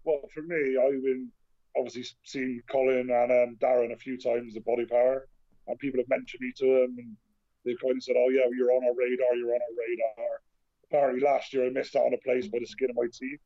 Well, 0.04 0.22
for 0.32 0.44
me, 0.44 0.78
I've 0.78 1.04
been 1.04 1.30
obviously 1.76 2.06
seen 2.24 2.62
Colin 2.72 3.10
and 3.10 3.32
um, 3.32 3.58
Darren 3.60 3.92
a 3.92 3.98
few 3.98 4.16
times 4.16 4.56
at 4.56 4.64
Body 4.64 4.86
Power, 4.86 5.28
and 5.68 5.80
people 5.80 6.00
have 6.00 6.10
mentioned 6.10 6.42
me 6.42 6.54
to 6.58 6.66
them, 6.66 6.96
and 7.00 7.18
they've 7.66 7.82
kind 7.82 7.98
of 7.98 8.04
said, 8.04 8.16
"Oh 8.16 8.30
yeah, 8.30 8.46
you're 8.56 8.72
on 8.72 8.84
our 8.84 8.94
radar. 8.96 9.36
You're 9.36 9.56
on 9.56 9.60
our 9.60 9.76
radar." 9.76 10.42
Apparently, 10.86 11.22
last 11.22 11.52
year 11.52 11.66
I 11.66 11.72
missed 11.72 11.96
out 11.96 12.06
on 12.06 12.14
a 12.14 12.24
place 12.24 12.48
by 12.48 12.60
the 12.60 12.68
skin 12.68 12.92
of 12.92 12.96
my 12.96 13.08
teeth, 13.12 13.42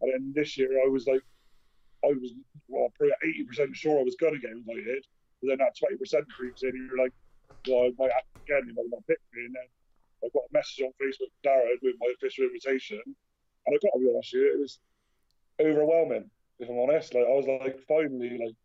and 0.00 0.12
then 0.12 0.32
this 0.36 0.56
year 0.56 0.70
I 0.86 0.88
was 0.88 1.08
like, 1.08 1.22
I 2.04 2.08
was 2.08 2.32
well, 2.68 2.92
probably 2.96 3.14
eighty 3.24 3.44
percent 3.44 3.76
sure 3.76 3.98
I 3.98 4.04
was 4.04 4.16
going 4.16 4.34
to 4.34 4.40
get 4.40 4.52
invited, 4.52 5.06
but 5.40 5.48
then 5.48 5.58
that 5.58 5.76
twenty 5.78 5.96
percent 5.96 6.26
creeps 6.30 6.62
in, 6.62 6.70
and 6.70 6.88
you're 6.88 7.02
like, 7.02 7.12
"Well, 7.68 7.86
I 7.86 7.92
might 7.98 8.12
have 8.12 8.24
to 8.24 8.66
you 8.66 8.74
know, 8.74 8.84
not 8.90 9.06
pick 9.06 9.18
me." 9.32 9.46
And 9.46 9.54
then 9.54 9.68
I 10.24 10.28
got 10.32 10.48
a 10.50 10.52
message 10.52 10.84
on 10.84 10.92
Facebook 11.00 11.32
with 11.32 11.44
Darren 11.44 11.76
with 11.82 11.96
my 12.00 12.12
official 12.14 12.44
invitation, 12.44 13.00
and 13.04 13.70
I 13.70 13.78
got 13.82 13.94
to 13.94 14.00
be 14.00 14.10
honest 14.12 14.32
with 14.32 14.42
you, 14.42 14.54
it 14.54 14.60
was 14.60 14.78
overwhelming 15.60 16.30
if 16.58 16.68
I'm 16.68 16.78
honest. 16.78 17.14
Like 17.14 17.24
I 17.24 17.34
was 17.36 17.46
like, 17.46 17.78
finally, 17.86 18.38
like 18.38 18.56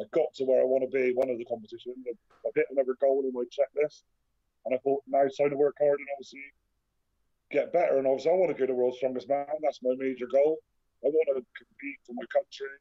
I 0.00 0.04
got 0.12 0.32
to 0.36 0.44
where 0.44 0.60
I 0.60 0.64
want 0.64 0.84
to 0.84 0.92
be. 0.92 1.12
One 1.14 1.30
of 1.30 1.38
the 1.38 1.44
competitions, 1.44 1.96
I've 2.08 2.54
hit 2.54 2.66
another 2.70 2.96
goal 3.00 3.24
in 3.24 3.32
my 3.32 3.44
checklist, 3.50 4.02
and 4.66 4.74
I 4.74 4.78
thought 4.78 5.02
now 5.06 5.22
it's 5.22 5.36
time 5.36 5.50
to 5.50 5.56
work 5.56 5.76
hard 5.78 5.98
and 5.98 6.08
obviously 6.14 6.44
get 7.50 7.72
better. 7.72 7.98
And 7.98 8.06
obviously, 8.06 8.32
I 8.32 8.34
want 8.34 8.54
to 8.54 8.58
go 8.58 8.66
to 8.66 8.74
world's 8.74 8.98
strongest 8.98 9.28
man. 9.28 9.46
That's 9.62 9.80
my 9.82 9.94
major 9.98 10.26
goal. 10.26 10.58
I 11.04 11.08
want 11.08 11.28
to 11.38 11.44
compete 11.54 11.98
for 12.06 12.14
my 12.14 12.26
country. 12.32 12.74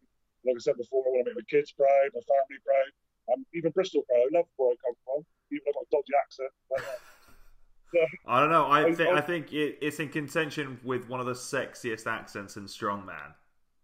Like 0.45 0.57
I 0.57 0.63
said 0.63 0.77
before, 0.77 1.03
I 1.05 1.09
want 1.13 1.27
to 1.27 1.35
make 1.35 1.43
my 1.43 1.47
kids 1.49 1.71
proud, 1.73 2.09
my 2.13 2.23
family 2.23 2.59
proud, 2.65 2.91
and 3.35 3.45
even 3.53 3.71
Bristol 3.71 4.03
proud. 4.07 4.31
I 4.33 4.37
love 4.41 4.47
where 4.57 4.73
I 4.73 4.77
come 4.81 4.97
from, 5.05 5.19
even 5.51 5.63
though 5.65 5.81
I've 5.81 5.91
got 5.91 5.99
a 5.99 6.01
dodgy 6.01 6.15
accent. 6.17 6.53
But, 6.69 6.81
uh, 6.81 8.07
I 8.27 8.39
don't 8.41 8.49
know. 8.49 8.71
I, 8.71 8.91
th- 8.91 9.09
I, 9.09 9.17
I 9.17 9.21
think 9.21 9.51
it's 9.51 9.99
in 9.99 10.09
contention 10.09 10.79
with 10.83 11.07
one 11.09 11.19
of 11.19 11.25
the 11.25 11.33
sexiest 11.33 12.07
accents 12.07 12.57
in 12.57 12.65
strongman. 12.65 13.33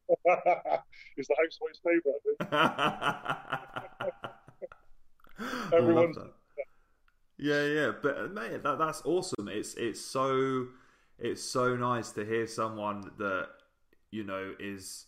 it's 1.17 1.27
the 1.27 1.35
housewife's 1.39 1.79
favourite. 1.83 2.19
Everyone's. 5.73 6.17
Yeah, 7.37 7.65
yeah, 7.65 7.91
but 8.01 8.33
mate, 8.33 8.63
that, 8.63 8.77
that's 8.77 9.01
awesome. 9.05 9.47
It's 9.47 9.73
it's 9.73 9.99
so 9.99 10.67
it's 11.17 11.41
so 11.41 11.75
nice 11.75 12.11
to 12.11 12.25
hear 12.25 12.47
someone 12.47 13.11
that 13.17 13.49
you 14.13 14.23
know 14.23 14.53
is 14.59 15.05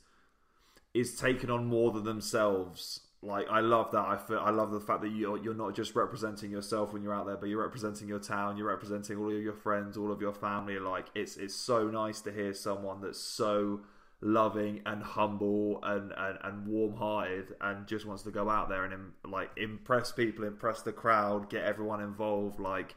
is 0.94 1.16
taking 1.18 1.50
on 1.50 1.66
more 1.66 1.92
than 1.92 2.04
themselves. 2.04 3.02
Like 3.22 3.48
I 3.50 3.60
love 3.60 3.92
that. 3.92 4.06
I 4.06 4.18
feel, 4.18 4.40
I 4.40 4.52
love 4.52 4.72
the 4.72 4.80
fact 4.80 5.02
that 5.02 5.10
you're 5.10 5.38
you're 5.38 5.54
not 5.54 5.76
just 5.76 5.96
representing 5.96 6.52
yourself 6.52 6.94
when 6.94 7.04
you're 7.04 7.14
out 7.14 7.26
there, 7.26 7.38
but 7.38 7.50
you're 7.50 7.62
representing 7.62 8.08
your 8.08 8.20
town. 8.20 8.58
You're 8.58 8.68
representing 8.68 9.18
all 9.18 9.36
of 9.36 9.42
your 9.42 9.54
friends, 9.54 9.98
all 9.98 10.12
of 10.12 10.22
your 10.22 10.34
family. 10.34 10.80
Like 10.80 11.08
it's 11.16 11.38
it's 11.38 11.56
so 11.56 11.88
nice 11.90 12.22
to 12.22 12.32
hear 12.32 12.54
someone 12.54 13.02
that's 13.02 13.20
so 13.20 13.82
loving 14.22 14.82
and 14.86 15.04
humble 15.04 15.80
and, 15.84 16.12
and, 16.18 16.40
and 16.44 16.66
warm-hearted 16.66 17.54
and 17.62 17.86
just 17.86 18.06
wants 18.06 18.24
to 18.24 18.32
go 18.32 18.50
out 18.50 18.70
there 18.70 18.86
and 18.86 19.12
like 19.30 19.52
impress 19.58 20.12
people 20.12 20.46
impress 20.46 20.82
the 20.82 20.92
crowd 20.92 21.50
get 21.50 21.64
everyone 21.64 22.02
involved 22.02 22.58
like 22.60 22.96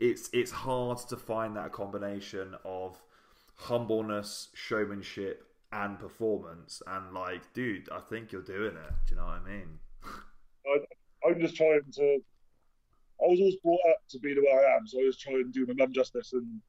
it's 0.00 0.28
it's 0.32 0.50
hard 0.50 0.98
to 0.98 1.16
find 1.16 1.56
that 1.56 1.70
combination 1.72 2.54
of 2.64 3.00
humbleness 3.60 4.48
showmanship 4.54 5.46
and 5.72 5.98
performance 5.98 6.82
and 6.86 7.12
like 7.12 7.52
dude 7.52 7.88
i 7.90 8.00
think 8.00 8.32
you're 8.32 8.42
doing 8.42 8.76
it 8.76 8.92
do 9.06 9.14
you 9.14 9.16
know 9.16 9.26
what 9.26 9.40
i 9.46 9.48
mean 9.48 9.78
I, 10.66 11.28
i'm 11.28 11.40
just 11.40 11.54
trying 11.54 11.82
to 11.94 12.02
i 13.22 13.26
was 13.28 13.38
always 13.38 13.56
brought 13.56 13.80
up 13.90 13.98
to 14.08 14.18
be 14.18 14.34
the 14.34 14.40
way 14.40 14.52
i 14.52 14.76
am 14.76 14.86
so 14.86 15.00
i 15.00 15.04
was 15.04 15.18
trying 15.18 15.44
to 15.44 15.50
do 15.52 15.66
my 15.66 15.74
mum 15.74 15.92
justice 15.92 16.32
and 16.32 16.60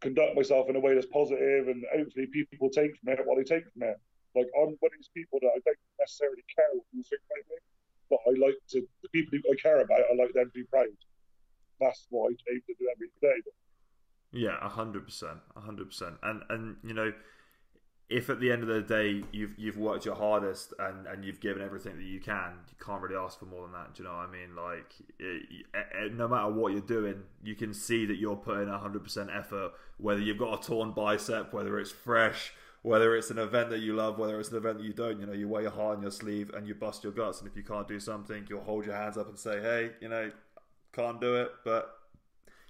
conduct 0.00 0.36
myself 0.36 0.68
in 0.68 0.76
a 0.76 0.80
way 0.80 0.94
that's 0.94 1.06
positive 1.06 1.68
and 1.68 1.84
hopefully 1.94 2.26
people 2.26 2.68
take 2.68 2.96
from 2.96 3.12
it 3.12 3.20
what 3.24 3.36
they 3.38 3.44
take 3.44 3.64
from 3.72 3.82
it. 3.82 3.96
Like 4.34 4.48
I'm 4.54 4.76
one 4.78 4.92
of 4.92 4.98
these 4.98 5.10
people 5.14 5.38
that 5.40 5.52
I 5.56 5.60
don't 5.64 5.80
necessarily 5.98 6.44
care 6.52 6.68
what 6.76 6.84
you 6.92 7.02
think 7.02 7.22
about 7.24 7.44
me, 7.48 7.58
but 8.10 8.20
I 8.28 8.30
like 8.36 8.58
to 8.76 8.84
the 9.02 9.08
people 9.08 9.38
who 9.40 9.52
I 9.52 9.56
care 9.56 9.80
about. 9.80 10.04
I 10.12 10.14
like 10.14 10.32
them 10.34 10.52
to 10.52 10.58
be 10.58 10.68
proud. 10.68 10.92
That's 11.80 12.06
what 12.10 12.28
I 12.28 12.52
aim 12.52 12.60
to 12.68 12.74
do 12.76 12.86
every 12.92 13.08
day. 13.20 13.40
Yeah, 14.32 14.56
hundred 14.68 15.06
percent, 15.06 15.38
hundred 15.56 15.88
percent, 15.88 16.16
and 16.22 16.42
and 16.50 16.76
you 16.82 16.94
know 16.94 17.12
if 18.08 18.30
at 18.30 18.38
the 18.38 18.52
end 18.52 18.62
of 18.62 18.68
the 18.68 18.82
day 18.82 19.22
you've 19.32 19.58
you've 19.58 19.76
worked 19.76 20.04
your 20.04 20.14
hardest 20.14 20.72
and, 20.78 21.06
and 21.06 21.24
you've 21.24 21.40
given 21.40 21.60
everything 21.60 21.96
that 21.96 22.04
you 22.04 22.20
can, 22.20 22.52
you 22.68 22.76
can't 22.84 23.02
really 23.02 23.16
ask 23.16 23.38
for 23.38 23.46
more 23.46 23.62
than 23.62 23.72
that. 23.72 23.94
Do 23.94 24.02
you 24.02 24.08
know 24.08 24.14
what 24.14 24.28
I 24.28 24.30
mean? 24.30 24.54
Like, 24.54 24.94
it, 25.18 25.66
it, 25.74 26.14
no 26.14 26.28
matter 26.28 26.48
what 26.52 26.72
you're 26.72 26.82
doing, 26.82 27.22
you 27.42 27.56
can 27.56 27.74
see 27.74 28.06
that 28.06 28.16
you're 28.16 28.36
putting 28.36 28.68
hundred 28.68 29.02
percent 29.02 29.30
effort. 29.34 29.72
Whether 29.98 30.20
you've 30.20 30.38
got 30.38 30.62
a 30.62 30.66
torn 30.66 30.92
bicep, 30.92 31.52
whether 31.52 31.80
it's 31.80 31.90
fresh, 31.90 32.52
whether 32.82 33.16
it's 33.16 33.30
an 33.30 33.38
event 33.38 33.70
that 33.70 33.80
you 33.80 33.96
love, 33.96 34.18
whether 34.18 34.38
it's 34.38 34.50
an 34.50 34.56
event 34.56 34.78
that 34.78 34.84
you 34.84 34.92
don't. 34.92 35.18
You 35.18 35.26
know, 35.26 35.32
you 35.32 35.48
wear 35.48 35.62
your 35.62 35.72
heart 35.72 35.96
on 35.96 36.02
your 36.02 36.12
sleeve 36.12 36.50
and 36.54 36.68
you 36.68 36.76
bust 36.76 37.02
your 37.02 37.12
guts. 37.12 37.40
And 37.40 37.50
if 37.50 37.56
you 37.56 37.64
can't 37.64 37.88
do 37.88 37.98
something, 37.98 38.46
you'll 38.48 38.62
hold 38.62 38.86
your 38.86 38.94
hands 38.94 39.18
up 39.18 39.28
and 39.28 39.38
say, 39.38 39.60
"Hey, 39.60 39.90
you 40.00 40.08
know, 40.08 40.30
can't 40.92 41.20
do 41.20 41.34
it," 41.34 41.50
but 41.64 41.92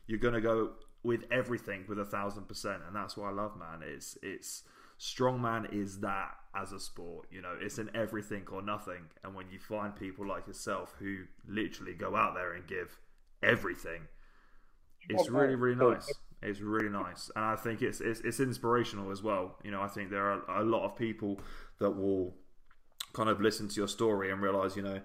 you're 0.07 0.19
gonna 0.19 0.41
go 0.41 0.71
with 1.07 1.25
everything 1.31 1.85
with 1.89 2.01
a 2.01 2.05
thousand 2.05 2.49
percent, 2.49 2.83
and 2.87 2.95
that's 2.95 3.17
what 3.17 3.29
I 3.29 3.33
love, 3.33 3.57
man. 3.57 3.81
It's 3.83 4.19
it's 4.23 4.65
strongman 4.99 5.73
is 5.73 6.01
that 6.01 6.35
as 6.55 6.73
a 6.73 6.81
sport. 6.81 7.29
You 7.31 7.43
know, 7.43 7.55
it's 7.61 7.79
an 7.79 7.91
everything 7.95 8.45
or 8.51 8.61
nothing. 8.61 9.05
And 9.23 9.35
when 9.35 9.49
you 9.51 9.59
find 9.61 9.95
people 9.95 10.27
like 10.27 10.49
yourself 10.49 10.95
who 10.99 11.19
literally 11.47 11.95
go 11.95 12.17
out 12.17 12.35
there 12.35 12.55
and 12.55 12.67
give 12.67 12.99
everything, 13.43 14.03
it's 15.09 15.31
really, 15.31 15.55
really 15.55 15.77
nice. 15.77 16.13
It's 16.43 16.61
really 16.61 16.91
nice, 16.91 17.31
and 17.35 17.45
I 17.45 17.57
think 17.57 17.81
it's, 17.83 18.01
it's 18.01 18.21
it's 18.21 18.41
inspirational 18.41 19.11
as 19.11 19.23
well. 19.23 19.57
You 19.65 19.71
know, 19.71 19.81
I 19.81 19.89
think 19.89 20.11
there 20.11 20.31
are 20.31 20.61
a 20.61 20.65
lot 20.65 20.85
of 20.85 20.97
people 20.97 21.41
that 21.79 21.91
will 21.91 22.35
kind 23.13 23.29
of 23.31 23.41
listen 23.41 23.69
to 23.69 23.75
your 23.77 23.89
story 23.89 24.31
and 24.31 24.43
realize, 24.43 24.77
you 24.77 24.83
know, 24.83 25.01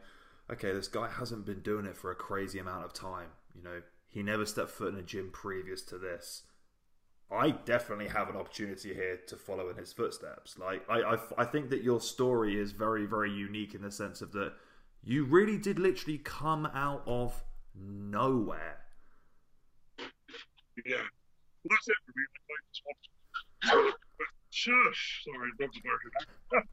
okay, 0.52 0.74
this 0.74 0.88
guy 0.88 1.08
hasn't 1.10 1.46
been 1.46 1.62
doing 1.62 1.86
it 1.86 1.96
for 1.96 2.12
a 2.12 2.16
crazy 2.16 2.60
amount 2.60 2.86
of 2.86 2.94
time. 2.94 3.30
You 3.56 3.64
know, 3.64 3.82
he 4.12 4.22
never 4.22 4.46
stepped 4.46 4.70
foot 4.70 4.94
in 4.94 5.00
a 5.00 5.04
gym 5.04 5.30
previous 5.32 5.82
to 5.84 5.98
this. 5.98 6.44
I 7.32 7.52
definitely 7.52 8.10
have 8.10 8.30
an 8.30 8.36
opportunity 8.36 8.94
here 8.94 9.18
to 9.28 9.38
follow 9.38 9.70
in 9.70 9.78
his 9.78 9.94
footsteps. 9.94 10.58
Like, 10.60 10.84
I, 10.90 11.14
I, 11.14 11.18
I 11.38 11.46
think 11.46 11.70
that 11.70 11.82
your 11.82 12.02
story 12.02 12.60
is 12.60 12.74
very, 12.74 13.06
very 13.06 13.32
unique 13.32 13.74
in 13.74 13.82
the 13.82 13.92
sense 13.92 14.22
of 14.22 14.34
that 14.34 14.52
you 15.02 15.24
really 15.24 15.58
did 15.58 15.80
literally 15.80 16.18
come 16.18 16.66
out 16.66 17.04
of 17.08 17.42
nowhere. 17.74 18.80
Yeah. 20.86 20.98
Well, 21.64 21.70
that's 21.70 21.88
it 21.88 21.96
for 22.06 22.12
me. 22.18 22.26
I 23.64 23.74
to... 23.76 23.94
Shush! 24.50 25.24
Sorry, 25.24 25.52
dogs 25.58 25.78
are 25.78 25.82
barking. 26.52 26.70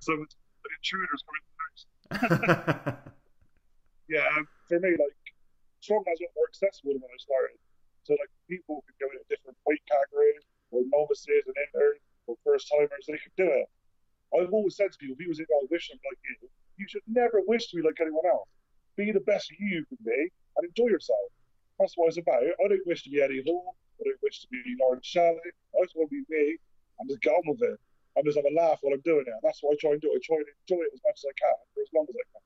so, 0.00 0.12
intruders 0.76 1.24
coming 2.10 2.96
yeah, 4.08 4.26
um, 4.36 4.46
for 4.68 4.78
me, 4.80 4.90
like, 4.90 5.25
strongman's 5.86 6.18
a 6.18 6.26
lot 6.26 6.34
more 6.34 6.50
accessible 6.50 6.98
when 6.98 7.06
I 7.06 7.20
started. 7.22 7.56
So, 8.02 8.18
like, 8.18 8.30
people 8.50 8.82
could 8.86 8.98
go 8.98 9.06
in 9.14 9.22
a 9.22 9.26
different 9.30 9.58
weight 9.66 9.82
category, 9.86 10.34
or 10.74 10.82
novices 10.90 11.46
and 11.46 11.54
interns, 11.54 12.02
or 12.26 12.34
first 12.42 12.66
timers, 12.66 13.06
they 13.06 13.22
could 13.22 13.38
do 13.38 13.46
it. 13.46 13.70
I've 14.34 14.50
always 14.50 14.74
said 14.74 14.90
to 14.90 14.98
people, 14.98 15.14
people 15.14 15.34
say, 15.34 15.46
oh, 15.46 15.62
I 15.62 15.70
wish 15.70 15.90
I'm 15.90 16.02
like 16.02 16.18
you. 16.26 16.50
You 16.76 16.86
should 16.90 17.06
never 17.06 17.40
wish 17.46 17.70
to 17.70 17.76
be 17.78 17.82
like 17.82 17.98
anyone 18.02 18.26
else. 18.26 18.50
Be 18.98 19.12
the 19.12 19.22
best 19.22 19.50
you 19.54 19.86
can 19.86 19.98
be 20.02 20.30
and 20.58 20.66
enjoy 20.66 20.90
yourself. 20.90 21.30
That's 21.78 21.94
what 21.94 22.08
it's 22.08 22.18
about. 22.18 22.42
I 22.42 22.68
don't 22.68 22.86
wish 22.86 23.04
to 23.04 23.10
be 23.10 23.22
Eddie 23.22 23.44
Hall. 23.46 23.76
I 24.00 24.04
don't 24.04 24.22
wish 24.22 24.40
to 24.42 24.48
be 24.48 24.60
Laurence 24.80 25.06
Shahlaei. 25.06 25.38
I 25.38 25.84
just 25.84 25.94
want 25.94 26.10
to 26.10 26.16
be 26.16 26.24
me 26.28 26.56
and 26.98 27.08
just 27.08 27.22
get 27.22 27.32
on 27.32 27.44
with 27.46 27.62
it 27.62 27.78
and 28.16 28.24
just 28.24 28.36
have 28.36 28.48
a 28.48 28.54
laugh 28.56 28.78
while 28.80 28.94
I'm 28.94 29.04
doing 29.04 29.24
it. 29.26 29.32
And 29.32 29.44
that's 29.44 29.60
what 29.62 29.74
I 29.74 29.76
try 29.80 29.92
and 29.92 30.00
do. 30.00 30.10
I 30.10 30.18
try 30.24 30.36
and 30.36 30.48
enjoy 30.48 30.82
it 30.82 30.92
as 30.92 31.00
much 31.04 31.20
as 31.20 31.26
I 31.28 31.34
can 31.36 31.56
for 31.72 31.80
as 31.84 31.92
long 31.94 32.06
as 32.08 32.16
I 32.16 32.24
can. 32.32 32.45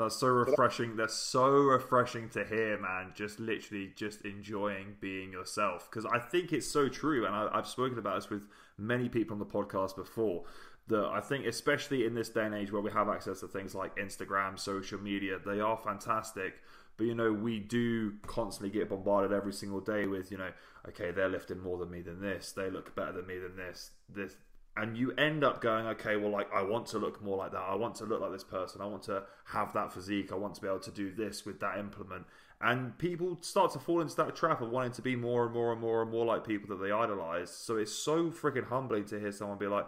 That's 0.00 0.16
so 0.16 0.28
refreshing. 0.28 0.96
That's 0.96 1.14
so 1.14 1.50
refreshing 1.50 2.30
to 2.30 2.42
hear, 2.42 2.80
man. 2.80 3.12
Just 3.14 3.38
literally 3.38 3.92
just 3.94 4.22
enjoying 4.22 4.96
being 4.98 5.30
yourself. 5.30 5.90
Because 5.90 6.06
I 6.06 6.18
think 6.18 6.54
it's 6.54 6.66
so 6.66 6.88
true. 6.88 7.26
And 7.26 7.34
I, 7.34 7.54
have 7.54 7.66
spoken 7.66 7.98
about 7.98 8.14
this 8.14 8.30
with 8.30 8.46
many 8.78 9.10
people 9.10 9.34
on 9.34 9.38
the 9.38 9.44
podcast 9.44 9.96
before. 9.96 10.44
That 10.88 11.04
I 11.04 11.20
think, 11.20 11.44
especially 11.44 12.06
in 12.06 12.14
this 12.14 12.30
day 12.30 12.46
and 12.46 12.54
age 12.54 12.72
where 12.72 12.80
we 12.80 12.90
have 12.92 13.10
access 13.10 13.40
to 13.40 13.46
things 13.46 13.74
like 13.74 13.94
Instagram, 13.96 14.58
social 14.58 14.98
media, 14.98 15.38
they 15.44 15.60
are 15.60 15.76
fantastic. 15.76 16.54
But, 16.96 17.04
you 17.04 17.14
know, 17.14 17.32
we 17.32 17.58
do 17.60 18.14
constantly 18.26 18.70
get 18.70 18.88
bombarded 18.88 19.32
every 19.32 19.52
single 19.52 19.80
day 19.80 20.06
with, 20.06 20.32
you 20.32 20.38
know, 20.38 20.50
okay, 20.88 21.10
they're 21.10 21.28
lifting 21.28 21.60
more 21.60 21.76
than 21.76 21.90
me 21.90 22.00
than 22.00 22.22
this. 22.22 22.52
They 22.52 22.70
look 22.70 22.96
better 22.96 23.12
than 23.12 23.26
me 23.26 23.38
than 23.38 23.54
this. 23.54 23.90
This 24.08 24.34
and 24.80 24.96
you 24.96 25.12
end 25.12 25.44
up 25.44 25.60
going, 25.60 25.86
okay, 25.86 26.16
well, 26.16 26.30
like 26.30 26.50
I 26.54 26.62
want 26.62 26.86
to 26.86 26.98
look 26.98 27.22
more 27.22 27.36
like 27.36 27.52
that. 27.52 27.60
I 27.60 27.74
want 27.74 27.96
to 27.96 28.04
look 28.06 28.22
like 28.22 28.32
this 28.32 28.44
person. 28.44 28.80
I 28.80 28.86
want 28.86 29.02
to 29.04 29.24
have 29.44 29.74
that 29.74 29.92
physique. 29.92 30.32
I 30.32 30.36
want 30.36 30.54
to 30.54 30.62
be 30.62 30.68
able 30.68 30.80
to 30.80 30.90
do 30.90 31.12
this 31.12 31.44
with 31.44 31.60
that 31.60 31.78
implement. 31.78 32.24
And 32.62 32.96
people 32.96 33.36
start 33.42 33.72
to 33.72 33.78
fall 33.78 34.00
into 34.00 34.16
that 34.16 34.34
trap 34.34 34.62
of 34.62 34.70
wanting 34.70 34.92
to 34.92 35.02
be 35.02 35.16
more 35.16 35.44
and 35.44 35.52
more 35.52 35.72
and 35.72 35.80
more 35.82 36.00
and 36.00 36.10
more 36.10 36.24
like 36.24 36.46
people 36.46 36.74
that 36.74 36.82
they 36.82 36.90
idolize. 36.90 37.50
So 37.50 37.76
it's 37.76 37.92
so 37.92 38.30
freaking 38.30 38.66
humbling 38.66 39.04
to 39.06 39.20
hear 39.20 39.32
someone 39.32 39.58
be 39.58 39.66
like, 39.66 39.86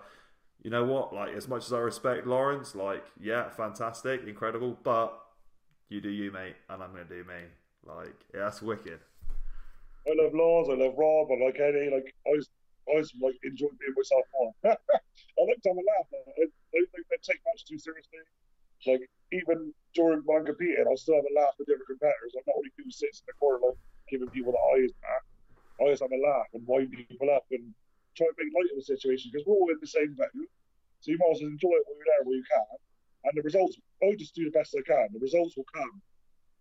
you 0.63 0.71
know 0.71 0.85
what? 0.85 1.15
Like, 1.15 1.35
as 1.35 1.49
much 1.49 1.65
as 1.65 1.73
I 1.73 1.79
respect 1.79 2.27
Laurence, 2.27 2.75
like, 2.75 3.05
yeah, 3.19 3.49
fantastic, 3.51 4.23
incredible, 4.27 4.79
but 4.83 5.19
you 5.89 6.01
do 6.01 6.11
you, 6.11 6.31
mate, 6.31 6.55
and 6.69 6.83
I'm 6.83 6.95
to 6.95 7.05
do 7.05 7.25
me. 7.25 7.35
Like, 7.85 8.15
yeah, 8.35 8.45
that's 8.45 8.63
wicked. 8.63 9.01
I 10.07 10.23
love 10.23 10.35
Lars, 10.35 10.69
I 10.71 10.75
love 10.75 10.95
Rob, 10.97 11.29
I 11.31 11.45
like 11.45 11.59
Eddie. 11.59 11.91
Like, 11.93 12.15
I 12.27 12.31
was 12.31 12.49
I 12.91 12.99
just 13.01 13.15
like 13.23 13.39
enjoy 13.45 13.71
being 13.79 13.95
myself 13.95 14.27
more. 14.35 14.53
I 14.67 15.41
like 15.47 15.63
to 15.63 15.71
have 15.71 15.79
a 15.79 15.87
laugh. 15.87 16.09
I, 16.13 16.47
I 16.47 16.79
don't 16.83 17.23
take 17.23 17.43
much 17.47 17.65
too 17.65 17.79
seriously. 17.79 18.23
Like 18.87 19.07
even 19.31 19.71
during 19.95 20.27
I'm 20.27 20.45
competing, 20.45 20.85
I'll 20.89 20.99
still 20.99 21.17
have 21.17 21.29
a 21.29 21.35
laugh 21.39 21.55
with 21.59 21.71
different 21.71 21.89
competitors. 21.89 22.35
I'm 22.35 22.47
not 22.47 22.59
only 22.59 22.75
who 22.75 22.91
sits 22.91 23.23
in 23.23 23.27
the 23.31 23.39
corner 23.39 23.63
like 23.63 23.79
giving 24.11 24.29
people 24.29 24.53
the 24.53 24.65
eyes 24.75 24.91
back. 25.01 25.23
I 25.81 25.91
just 25.91 26.03
have 26.03 26.13
a 26.13 26.21
laugh 26.21 26.51
and 26.53 26.67
wind 26.67 26.91
people 26.91 27.31
up 27.31 27.47
and 27.51 27.71
try 28.19 28.27
to 28.27 28.37
make 28.37 28.53
light 28.53 28.71
of 28.75 28.79
the 28.79 28.87
situation 28.87 29.31
because 29.33 29.47
we're 29.47 29.57
all 29.57 29.71
in 29.71 29.81
the 29.81 29.89
same 29.89 30.15
boat. 30.19 30.35
So 31.01 31.11
you 31.11 31.19
might 31.19 31.35
as 31.35 31.43
well 31.43 31.51
enjoy 31.51 31.75
it 31.75 31.87
while 31.87 31.97
you're 31.99 32.11
there 32.11 32.25
where 32.27 32.39
you 32.39 32.47
can. 32.47 32.79
And 33.25 33.33
the 33.35 33.43
results, 33.43 33.79
I 34.03 34.15
just 34.19 34.35
do 34.35 34.45
the 34.45 34.55
best 34.55 34.75
I 34.75 34.83
can. 34.83 35.09
The 35.15 35.23
results 35.23 35.57
will 35.57 35.67
come 35.73 36.03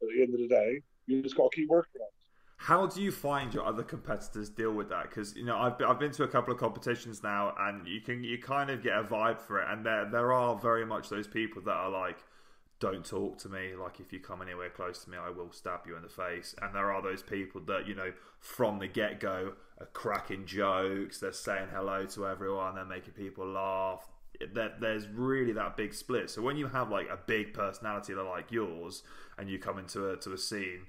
at 0.01 0.07
the 0.09 0.22
end 0.22 0.34
of 0.34 0.41
the 0.41 0.49
day. 0.49 0.82
You 1.05 1.22
just 1.22 1.38
got 1.38 1.51
to 1.51 1.55
keep 1.55 1.69
working 1.69 2.01
on 2.01 2.09
it. 2.09 2.20
How 2.66 2.86
do 2.86 3.01
you 3.01 3.12
find 3.12 3.51
your 3.51 3.66
other 3.66 3.82
competitors 3.82 4.47
deal 4.47 4.72
with 4.72 4.89
that? 4.89 5.09
Because 5.09 5.36
you 5.36 5.43
know 5.43 5.57
I've 5.57 5.80
been, 5.80 5.88
I've 5.88 5.97
been 5.97 6.12
to 6.12 6.24
a 6.24 6.28
couple 6.28 6.53
of 6.53 6.59
competitions 6.59 7.24
now, 7.24 7.55
and 7.57 7.88
you 7.88 8.01
can 8.01 8.24
you 8.24 8.38
kind 8.38 8.70
of 8.70 8.84
get 8.84 8.95
a 8.95 9.03
vibe 9.03 9.41
for 9.41 9.59
it, 9.59 9.68
and 9.68 9.84
there 9.84 10.07
there 10.07 10.32
are 10.32 10.55
very 10.55 10.86
much 10.86 11.09
those 11.09 11.28
people 11.28 11.64
that 11.64 11.74
are 11.74 11.89
like, 11.89 12.20
don't 12.80 13.03
talk 13.03 13.39
to 13.39 13.49
me. 13.49 13.74
Like 13.76 13.99
if 13.99 14.14
you 14.14 14.20
come 14.20 14.43
anywhere 14.43 14.70
close 14.70 15.03
to 15.05 15.09
me, 15.09 15.18
I 15.18 15.32
will 15.32 15.51
stab 15.51 15.88
you 15.88 15.95
in 15.95 16.03
the 16.03 16.09
face. 16.09 16.53
And 16.62 16.76
there 16.76 16.91
are 16.91 17.01
those 17.01 17.24
people 17.24 17.62
that 17.62 17.88
you 17.88 17.95
know 17.95 18.14
from 18.39 18.78
the 18.78 18.88
get 18.88 19.20
go 19.20 19.53
are 19.80 19.88
cracking 19.88 20.45
jokes, 20.45 21.18
they're 21.18 21.34
saying 21.34 21.70
hello 21.74 22.05
to 22.05 22.28
everyone, 22.28 22.76
they're 22.76 22.86
making 22.86 23.14
people 23.14 23.47
laugh. 23.47 24.07
There's 24.53 25.07
really 25.07 25.53
that 25.53 25.78
big 25.78 25.95
split. 25.95 26.30
So 26.30 26.43
when 26.43 26.57
you 26.57 26.68
have 26.68 26.91
like 26.91 27.09
a 27.09 27.18
big 27.18 27.55
personality 27.55 28.14
like 28.14 28.51
yours, 28.51 29.01
and 29.39 29.49
you 29.49 29.57
come 29.57 29.80
into 29.80 30.12
a 30.12 30.18
to 30.18 30.34
a 30.34 30.38
scene 30.38 30.82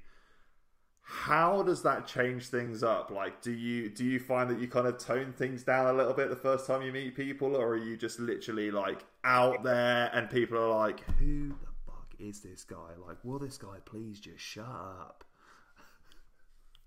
how 1.02 1.62
does 1.62 1.82
that 1.82 2.06
change 2.06 2.46
things 2.46 2.82
up? 2.82 3.10
Like 3.10 3.42
do 3.42 3.52
you 3.52 3.88
do 3.88 4.04
you 4.04 4.20
find 4.20 4.48
that 4.50 4.60
you 4.60 4.68
kind 4.68 4.86
of 4.86 4.98
tone 4.98 5.32
things 5.32 5.64
down 5.64 5.86
a 5.86 5.92
little 5.92 6.14
bit 6.14 6.30
the 6.30 6.36
first 6.36 6.66
time 6.66 6.82
you 6.82 6.92
meet 6.92 7.16
people 7.16 7.56
or 7.56 7.70
are 7.70 7.76
you 7.76 7.96
just 7.96 8.20
literally 8.20 8.70
like 8.70 9.04
out 9.24 9.62
there 9.62 10.10
and 10.14 10.30
people 10.30 10.58
are 10.58 10.68
like 10.68 11.00
who 11.18 11.48
the 11.48 11.72
fuck 11.86 12.14
is 12.18 12.40
this 12.40 12.64
guy? 12.64 12.94
Like 13.04 13.16
will 13.24 13.38
this 13.38 13.58
guy 13.58 13.78
please 13.84 14.20
just 14.20 14.42
shut 14.42 14.64
up? 14.64 15.24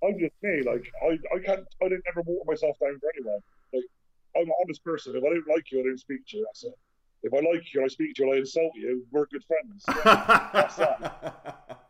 I'm 0.03 0.17
just 0.19 0.33
me 0.41 0.61
like 0.65 0.85
i 1.03 1.17
i 1.35 1.39
can't 1.39 1.65
i 1.83 1.89
don't 1.89 2.03
ever 2.09 2.21
water 2.25 2.45
myself 2.47 2.77
down 2.79 2.97
for 2.99 3.09
anyone. 3.17 3.39
Like 3.73 3.83
i'm 4.37 4.43
an 4.43 4.53
honest 4.61 4.83
person. 4.83 5.15
If 5.15 5.23
i 5.23 5.27
don't 5.27 5.47
like 5.49 5.71
you 5.71 5.81
i 5.81 5.83
don't 5.83 5.99
speak 5.99 6.25
to 6.27 6.37
you. 6.37 6.45
That's 6.45 6.63
it. 6.63 6.73
If 7.23 7.33
i 7.33 7.37
like 7.37 7.73
you 7.73 7.81
and 7.81 7.85
i 7.85 7.87
speak 7.89 8.15
to 8.15 8.23
you 8.23 8.29
and 8.29 8.37
i 8.37 8.39
insult 8.39 8.71
you 8.75 9.05
we're 9.11 9.25
good 9.27 9.43
friends. 9.43 9.83
That's 10.53 10.77
that 10.77 11.84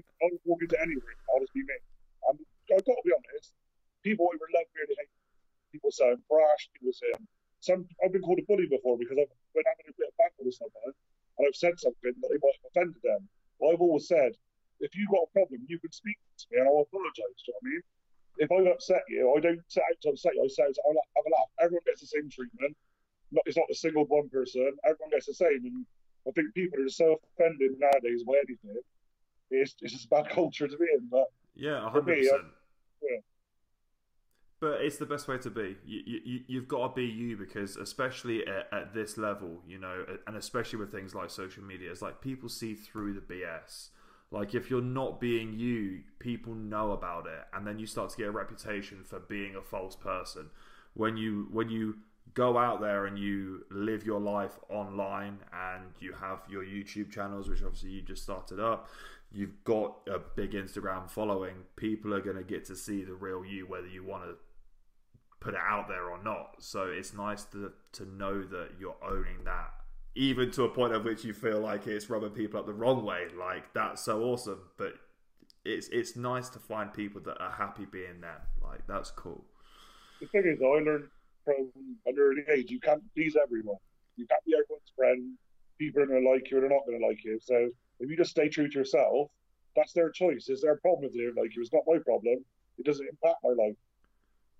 I'll 0.00 0.38
walk 0.48 0.62
into 0.62 0.78
any 0.80 0.96
room. 0.96 1.18
I'll 1.28 1.42
just 1.44 1.52
be 1.52 1.64
me. 1.64 1.78
And 2.28 2.38
I've 2.72 2.86
got 2.86 2.96
to 2.96 3.04
be 3.04 3.12
honest. 3.12 3.52
People 4.02 4.30
either 4.32 4.48
love 4.56 4.68
me 4.72 4.82
or 4.82 4.88
they 4.88 4.98
hate 4.98 5.12
me. 5.12 5.22
People 5.76 5.90
say 5.92 6.08
I'm 6.08 6.22
brash. 6.28 6.68
People 6.72 6.92
say 6.92 7.08
I'm. 7.14 7.26
Some 7.62 7.86
I've 8.02 8.10
been 8.10 8.26
called 8.26 8.42
a 8.42 8.46
bully 8.50 8.66
before 8.66 8.98
because 8.98 9.14
I've 9.14 9.30
been 9.54 9.68
having 9.68 9.86
a 9.86 9.94
bit 9.94 10.10
of 10.10 10.16
battle 10.18 10.42
with 10.42 10.58
someone 10.58 10.90
and 11.38 11.42
I've 11.46 11.54
said 11.54 11.78
something 11.78 12.10
that 12.10 12.28
they 12.28 12.40
might 12.42 12.58
have 12.58 12.68
offended 12.74 13.02
them. 13.06 13.22
But 13.62 13.76
I've 13.76 13.84
always 13.84 14.10
said, 14.10 14.34
if 14.82 14.90
you've 14.98 15.14
got 15.14 15.30
a 15.30 15.30
problem, 15.30 15.62
you 15.70 15.78
can 15.78 15.94
speak 15.94 16.18
to 16.18 16.44
me 16.50 16.58
and 16.58 16.66
I'll 16.66 16.82
apologise. 16.82 17.38
Do 17.46 17.46
you 17.46 17.54
know 17.54 17.58
what 17.62 17.62
I 17.62 17.70
mean? 17.70 17.82
If 18.42 18.48
I've 18.50 18.72
upset 18.74 19.04
you, 19.06 19.30
I 19.30 19.38
don't 19.38 19.62
set 19.70 19.86
out 19.86 19.98
to 20.02 20.08
upset 20.10 20.34
you. 20.34 20.42
I 20.42 20.50
say, 20.50 20.66
I'll 20.66 20.98
have 20.98 21.26
a 21.26 21.30
laugh. 21.30 21.50
Everyone 21.62 21.86
gets 21.86 22.02
the 22.02 22.10
same 22.10 22.26
treatment. 22.26 22.74
Not, 23.30 23.46
it's 23.46 23.56
not 23.56 23.70
a 23.70 23.78
single 23.78 24.04
one 24.10 24.28
person. 24.28 24.66
Everyone 24.82 25.14
gets 25.14 25.30
the 25.30 25.38
same. 25.38 25.62
And 25.62 25.86
I 26.26 26.34
think 26.34 26.50
people 26.54 26.82
are 26.82 26.88
so 26.90 27.20
offended 27.38 27.78
nowadays 27.78 28.26
by 28.26 28.42
anything 28.42 28.74
it's, 29.60 29.74
it's 29.80 29.92
just 29.92 30.10
bad 30.10 30.28
culture 30.30 30.66
to 30.66 30.76
be 30.76 30.86
in. 30.96 31.08
But 31.10 31.30
yeah, 31.54 31.88
hundred 31.90 32.18
percent. 32.18 32.42
Yeah. 33.02 33.18
But 34.60 34.82
it's 34.82 34.96
the 34.96 35.06
best 35.06 35.26
way 35.26 35.38
to 35.38 35.50
be. 35.50 35.76
You, 35.84 36.20
you, 36.24 36.40
you've 36.46 36.68
got 36.68 36.88
to 36.88 36.94
be 36.94 37.04
you 37.04 37.36
because, 37.36 37.76
especially 37.76 38.46
at, 38.46 38.68
at 38.72 38.94
this 38.94 39.18
level, 39.18 39.60
you 39.66 39.76
know, 39.76 40.04
and 40.28 40.36
especially 40.36 40.78
with 40.78 40.92
things 40.92 41.16
like 41.16 41.30
social 41.30 41.64
media, 41.64 41.90
it's 41.90 42.00
like 42.00 42.20
people 42.20 42.48
see 42.48 42.74
through 42.74 43.14
the 43.14 43.20
BS. 43.20 43.88
Like 44.30 44.54
if 44.54 44.70
you're 44.70 44.80
not 44.80 45.20
being 45.20 45.52
you, 45.52 46.02
people 46.20 46.54
know 46.54 46.92
about 46.92 47.26
it, 47.26 47.42
and 47.52 47.66
then 47.66 47.80
you 47.80 47.86
start 47.86 48.10
to 48.10 48.16
get 48.16 48.28
a 48.28 48.30
reputation 48.30 49.02
for 49.04 49.18
being 49.18 49.56
a 49.56 49.62
false 49.62 49.96
person. 49.96 50.50
When 50.94 51.16
you 51.16 51.48
when 51.50 51.68
you 51.68 51.96
go 52.34 52.56
out 52.56 52.80
there 52.80 53.06
and 53.06 53.18
you 53.18 53.64
live 53.70 54.06
your 54.06 54.20
life 54.20 54.58
online, 54.70 55.38
and 55.52 55.90
you 55.98 56.12
have 56.12 56.38
your 56.48 56.64
YouTube 56.64 57.10
channels, 57.10 57.48
which 57.48 57.62
obviously 57.62 57.90
you 57.90 58.00
just 58.00 58.22
started 58.22 58.60
up, 58.60 58.88
you've 59.34 59.64
got 59.64 59.96
a 60.06 60.18
big 60.18 60.52
Instagram 60.52 61.10
following, 61.10 61.54
people 61.76 62.14
are 62.14 62.20
going 62.20 62.36
to 62.36 62.42
get 62.42 62.64
to 62.66 62.76
see 62.76 63.02
the 63.02 63.14
real 63.14 63.44
you, 63.44 63.66
whether 63.66 63.86
you 63.86 64.04
want 64.04 64.24
to 64.24 64.34
put 65.40 65.54
it 65.54 65.60
out 65.60 65.88
there 65.88 66.08
or 66.08 66.22
not. 66.22 66.56
So 66.60 66.84
it's 66.84 67.14
nice 67.14 67.44
to 67.46 67.72
to 67.92 68.06
know 68.06 68.42
that 68.42 68.70
you're 68.78 68.96
owning 69.02 69.44
that, 69.44 69.72
even 70.14 70.50
to 70.52 70.64
a 70.64 70.68
point 70.68 70.92
at 70.92 71.04
which 71.04 71.24
you 71.24 71.32
feel 71.32 71.60
like 71.60 71.86
it's 71.86 72.08
rubbing 72.08 72.30
people 72.30 72.60
up 72.60 72.66
the 72.66 72.72
wrong 72.72 73.04
way. 73.04 73.26
Like 73.38 73.72
that's 73.74 74.02
so 74.02 74.22
awesome, 74.22 74.60
but 74.76 74.94
it's 75.64 75.88
it's 75.88 76.16
nice 76.16 76.48
to 76.50 76.58
find 76.58 76.92
people 76.92 77.20
that 77.22 77.40
are 77.40 77.50
happy 77.50 77.86
being 77.86 78.20
them. 78.20 78.40
Like 78.62 78.86
that's 78.86 79.10
cool. 79.10 79.44
the 80.20 80.26
thing 80.26 80.44
is, 80.46 80.60
I 80.62 80.66
learned 80.66 81.08
from 81.44 81.72
an 82.06 82.14
early 82.18 82.42
age 82.54 82.70
you 82.70 82.80
can't 82.80 83.02
please 83.14 83.36
everyone. 83.42 83.76
You 84.16 84.26
can't 84.26 84.44
be 84.44 84.52
everyone's 84.54 84.92
friend. 84.96 85.34
People 85.78 86.02
are 86.02 86.06
going 86.06 86.22
to 86.22 86.30
like 86.30 86.50
you 86.50 86.58
or 86.58 86.60
they're 86.60 86.70
not 86.70 86.86
going 86.86 87.00
to 87.00 87.06
like 87.06 87.24
you. 87.24 87.40
So 87.42 87.70
if 88.02 88.10
you 88.10 88.16
just 88.16 88.30
stay 88.30 88.48
true 88.48 88.68
to 88.68 88.78
yourself, 88.78 89.30
that's 89.76 89.92
their 89.92 90.10
choice. 90.10 90.48
It's 90.48 90.62
their 90.62 90.76
problem 90.76 91.10
they 91.14 91.22
don't 91.22 91.36
like 91.36 91.54
you. 91.54 91.62
It's 91.62 91.72
not 91.72 91.84
my 91.86 91.98
problem. 91.98 92.44
It 92.78 92.84
doesn't 92.84 93.06
impact 93.06 93.38
my 93.44 93.54
life. 93.54 93.76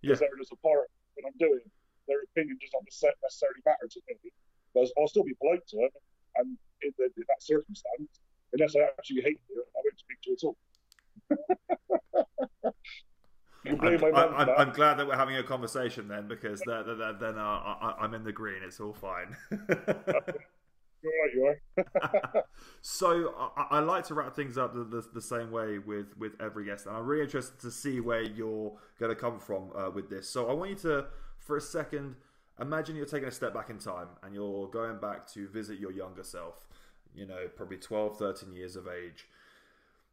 Yeah. 0.02 0.14
They're 0.14 0.38
just 0.38 0.52
a 0.52 0.56
part 0.56 0.86
of 0.86 0.90
what 1.14 1.26
I'm 1.28 1.38
doing. 1.38 1.66
Their 2.08 2.22
opinion 2.30 2.58
does 2.60 2.70
not 2.72 2.84
necessarily 3.22 3.60
matter 3.66 3.88
to 3.90 4.00
me. 4.08 4.30
But 4.74 4.88
I'll 4.98 5.08
still 5.08 5.24
be 5.24 5.34
polite 5.34 5.66
to 5.68 5.76
them. 5.76 5.90
And 6.36 6.56
in, 6.82 6.92
the, 6.98 7.04
in 7.04 7.24
that 7.28 7.42
circumstance, 7.42 8.20
unless 8.52 8.74
I 8.76 8.80
actually 8.98 9.22
hate 9.22 9.40
you, 9.50 9.64
I 9.76 9.80
won't 9.84 9.98
speak 9.98 10.18
to 10.22 10.30
you 10.30 10.36
at 10.36 10.44
all. 10.46 10.56
I'm, 13.64 14.14
I'm, 14.14 14.50
I'm, 14.58 14.72
glad 14.72 14.94
that 14.94 15.06
we're 15.06 15.16
having 15.16 15.36
a 15.36 15.42
conversation 15.42 16.08
then, 16.08 16.26
because 16.26 16.60
then, 16.66 16.84
then 17.20 17.38
uh, 17.38 17.40
I, 17.40 18.04
am 18.04 18.12
in 18.14 18.24
the 18.24 18.32
green. 18.32 18.62
It's 18.64 18.80
all 18.80 18.92
fine. 18.92 19.36
you 21.02 21.54
are. 22.02 22.44
so 22.80 23.34
I, 23.56 23.76
I, 23.76 23.78
like 23.80 24.04
to 24.06 24.14
wrap 24.14 24.34
things 24.34 24.58
up 24.58 24.74
the, 24.74 24.84
the, 24.84 25.04
the, 25.14 25.20
same 25.20 25.50
way 25.50 25.78
with 25.78 26.16
with 26.18 26.32
every 26.40 26.66
guest, 26.66 26.86
and 26.86 26.96
I'm 26.96 27.06
really 27.06 27.24
interested 27.24 27.58
to 27.60 27.70
see 27.70 28.00
where 28.00 28.22
you're 28.22 28.72
going 28.98 29.10
to 29.10 29.16
come 29.16 29.38
from 29.38 29.70
uh, 29.76 29.90
with 29.90 30.10
this. 30.10 30.28
So 30.28 30.48
I 30.48 30.52
want 30.52 30.70
you 30.70 30.76
to, 30.76 31.06
for 31.38 31.56
a 31.56 31.60
second, 31.60 32.16
imagine 32.60 32.96
you're 32.96 33.06
taking 33.06 33.28
a 33.28 33.32
step 33.32 33.54
back 33.54 33.70
in 33.70 33.78
time 33.78 34.08
and 34.22 34.34
you're 34.34 34.68
going 34.68 34.98
back 34.98 35.26
to 35.32 35.48
visit 35.48 35.78
your 35.78 35.92
younger 35.92 36.22
self. 36.22 36.66
You 37.14 37.26
know, 37.26 37.48
probably 37.56 37.76
12, 37.76 38.18
13 38.18 38.54
years 38.54 38.76
of 38.76 38.88
age 38.88 39.26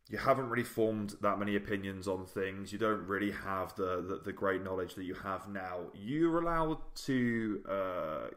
you 0.09 0.17
haven't 0.17 0.49
really 0.49 0.63
formed 0.63 1.15
that 1.21 1.37
many 1.37 1.55
opinions 1.55 2.07
on 2.07 2.25
things. 2.25 2.73
You 2.73 2.79
don't 2.79 3.07
really 3.07 3.31
have 3.31 3.75
the, 3.75 4.01
the, 4.01 4.21
the 4.25 4.33
great 4.33 4.63
knowledge 4.63 4.95
that 4.95 5.03
you 5.03 5.13
have 5.13 5.47
now. 5.47 5.81
You're 5.93 6.41
allowed 6.41 6.79
to 7.05 7.63
uh, 7.69 8.27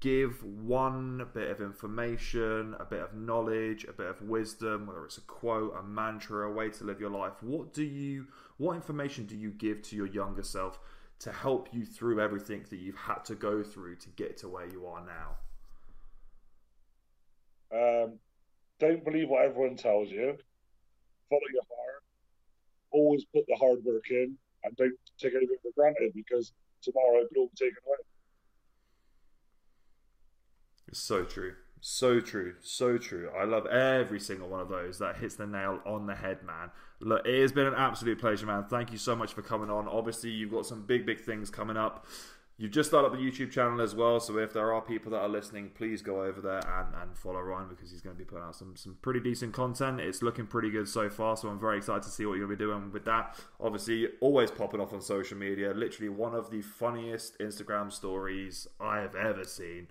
give 0.00 0.42
one 0.42 1.26
bit 1.34 1.50
of 1.50 1.60
information, 1.60 2.74
a 2.80 2.84
bit 2.84 3.00
of 3.00 3.14
knowledge, 3.14 3.84
a 3.84 3.92
bit 3.92 4.06
of 4.06 4.22
wisdom, 4.22 4.86
whether 4.86 5.04
it's 5.04 5.18
a 5.18 5.22
quote, 5.22 5.76
a 5.78 5.82
mantra, 5.82 6.48
a 6.48 6.52
way 6.52 6.70
to 6.70 6.84
live 6.84 7.00
your 7.00 7.10
life. 7.10 7.34
What 7.42 7.74
do 7.74 7.84
you, 7.84 8.26
what 8.56 8.74
information 8.74 9.26
do 9.26 9.36
you 9.36 9.50
give 9.50 9.82
to 9.82 9.96
your 9.96 10.06
younger 10.06 10.42
self 10.42 10.78
to 11.20 11.32
help 11.32 11.68
you 11.72 11.84
through 11.84 12.20
everything 12.20 12.64
that 12.70 12.78
you've 12.78 12.96
had 12.96 13.24
to 13.26 13.34
go 13.34 13.62
through 13.62 13.96
to 13.96 14.08
get 14.10 14.38
to 14.38 14.48
where 14.48 14.66
you 14.66 14.86
are 14.86 15.04
now? 15.04 15.36
Um, 17.72 18.18
don't 18.78 19.04
believe 19.04 19.28
what 19.28 19.44
everyone 19.44 19.76
tells 19.76 20.10
you 20.10 20.36
follow 21.28 21.40
your 21.52 21.62
heart, 21.62 22.02
always 22.90 23.24
put 23.26 23.44
the 23.46 23.54
hard 23.54 23.84
work 23.84 24.10
in, 24.10 24.36
and 24.64 24.76
don't 24.76 24.94
take 25.18 25.32
anything 25.34 25.56
for 25.62 25.70
granted 25.76 26.12
because 26.14 26.52
tomorrow 26.82 27.20
it 27.20 27.28
could 27.28 27.38
all 27.38 27.50
be 27.54 27.66
taken 27.66 27.78
away. 27.86 27.96
So 30.92 31.24
true. 31.24 31.54
So 31.82 32.20
true, 32.20 32.56
so 32.60 32.98
true. 32.98 33.30
I 33.34 33.44
love 33.44 33.66
every 33.66 34.20
single 34.20 34.48
one 34.48 34.60
of 34.60 34.68
those. 34.68 34.98
That 34.98 35.16
hits 35.16 35.36
the 35.36 35.46
nail 35.46 35.80
on 35.86 36.06
the 36.06 36.14
head, 36.14 36.42
man. 36.42 36.70
Look, 37.00 37.26
it 37.26 37.40
has 37.40 37.52
been 37.52 37.66
an 37.66 37.74
absolute 37.74 38.18
pleasure, 38.18 38.44
man. 38.44 38.64
Thank 38.68 38.92
you 38.92 38.98
so 38.98 39.16
much 39.16 39.32
for 39.32 39.40
coming 39.40 39.70
on. 39.70 39.88
Obviously, 39.88 40.28
you've 40.28 40.50
got 40.50 40.66
some 40.66 40.82
big, 40.82 41.06
big 41.06 41.20
things 41.20 41.48
coming 41.48 41.78
up. 41.78 42.06
You've 42.58 42.72
just 42.72 42.90
started 42.90 43.06
up 43.06 43.12
the 43.14 43.18
YouTube 43.18 43.50
channel 43.50 43.80
as 43.80 43.94
well, 43.94 44.20
so 44.20 44.36
if 44.36 44.52
there 44.52 44.70
are 44.74 44.82
people 44.82 45.12
that 45.12 45.20
are 45.20 45.28
listening, 45.30 45.70
please 45.74 46.02
go 46.02 46.24
over 46.24 46.42
there 46.42 46.58
and, 46.58 46.94
and 46.94 47.16
follow 47.16 47.40
Ryan 47.40 47.70
because 47.70 47.90
he's 47.90 48.02
going 48.02 48.14
to 48.14 48.18
be 48.18 48.26
putting 48.26 48.44
out 48.44 48.54
some, 48.54 48.76
some 48.76 48.98
pretty 49.00 49.20
decent 49.20 49.54
content. 49.54 49.98
It's 49.98 50.20
looking 50.20 50.46
pretty 50.46 50.68
good 50.68 50.86
so 50.86 51.08
far, 51.08 51.38
so 51.38 51.48
I'm 51.48 51.58
very 51.58 51.78
excited 51.78 52.02
to 52.02 52.10
see 52.10 52.26
what 52.26 52.36
you're 52.36 52.46
going 52.46 52.58
to 52.58 52.62
be 52.62 52.70
doing 52.70 52.92
with 52.92 53.06
that. 53.06 53.38
Obviously, 53.58 54.08
always 54.20 54.50
popping 54.50 54.82
off 54.82 54.92
on 54.92 55.00
social 55.00 55.38
media. 55.38 55.72
Literally 55.72 56.10
one 56.10 56.34
of 56.34 56.50
the 56.50 56.60
funniest 56.60 57.38
Instagram 57.38 57.90
stories 57.90 58.68
I 58.78 58.98
have 58.98 59.14
ever 59.14 59.44
seen. 59.44 59.88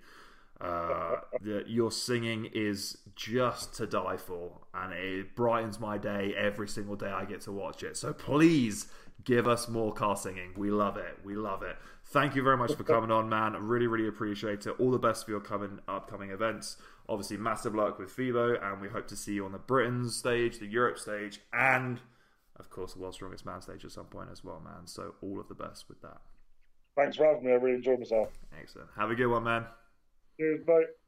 Uh, 0.60 1.16
the, 1.40 1.64
your 1.66 1.90
singing 1.90 2.48
is 2.52 2.98
just 3.16 3.74
to 3.74 3.86
die 3.86 4.16
for, 4.18 4.60
and 4.74 4.92
it 4.92 5.34
brightens 5.34 5.80
my 5.80 5.96
day 5.96 6.34
every 6.36 6.68
single 6.68 6.96
day 6.96 7.08
I 7.08 7.24
get 7.24 7.40
to 7.42 7.52
watch 7.52 7.82
it. 7.82 7.96
So 7.96 8.12
please 8.12 8.88
give 9.24 9.48
us 9.48 9.68
more 9.68 9.92
car 9.92 10.16
singing. 10.16 10.52
We 10.56 10.70
love 10.70 10.96
it. 10.96 11.18
We 11.24 11.34
love 11.34 11.62
it. 11.62 11.76
Thank 12.06 12.34
you 12.34 12.42
very 12.42 12.56
much 12.56 12.74
for 12.74 12.84
coming 12.84 13.10
on, 13.10 13.28
man. 13.28 13.54
I 13.54 13.58
really, 13.58 13.86
really 13.86 14.08
appreciate 14.08 14.66
it. 14.66 14.74
All 14.78 14.90
the 14.90 14.98
best 14.98 15.24
for 15.24 15.30
your 15.30 15.40
coming 15.40 15.78
upcoming 15.88 16.30
events. 16.30 16.76
Obviously, 17.08 17.36
massive 17.36 17.74
luck 17.74 17.98
with 17.98 18.14
FIBO, 18.14 18.62
and 18.62 18.80
we 18.80 18.88
hope 18.88 19.06
to 19.08 19.16
see 19.16 19.34
you 19.34 19.44
on 19.44 19.52
the 19.52 19.58
Britain 19.58 20.08
stage, 20.08 20.58
the 20.58 20.66
Europe 20.66 20.98
stage, 20.98 21.40
and 21.52 22.00
of 22.56 22.70
course 22.70 22.94
the 22.94 23.00
World's 23.00 23.16
Strongest 23.16 23.46
Man 23.46 23.62
stage 23.62 23.84
at 23.84 23.92
some 23.92 24.06
point 24.06 24.28
as 24.30 24.44
well, 24.44 24.60
man. 24.60 24.86
So 24.86 25.14
all 25.22 25.40
of 25.40 25.48
the 25.48 25.54
best 25.54 25.88
with 25.88 26.02
that. 26.02 26.18
Thanks 26.96 27.16
for 27.16 27.24
having 27.24 27.44
me. 27.44 27.52
I 27.52 27.54
really 27.54 27.76
enjoyed 27.76 27.98
myself. 27.98 28.28
Excellent. 28.60 28.88
Have 28.96 29.10
a 29.10 29.14
good 29.14 29.28
one, 29.28 29.44
man. 29.44 29.64
Cheers, 30.40 30.64
bye. 30.66 30.99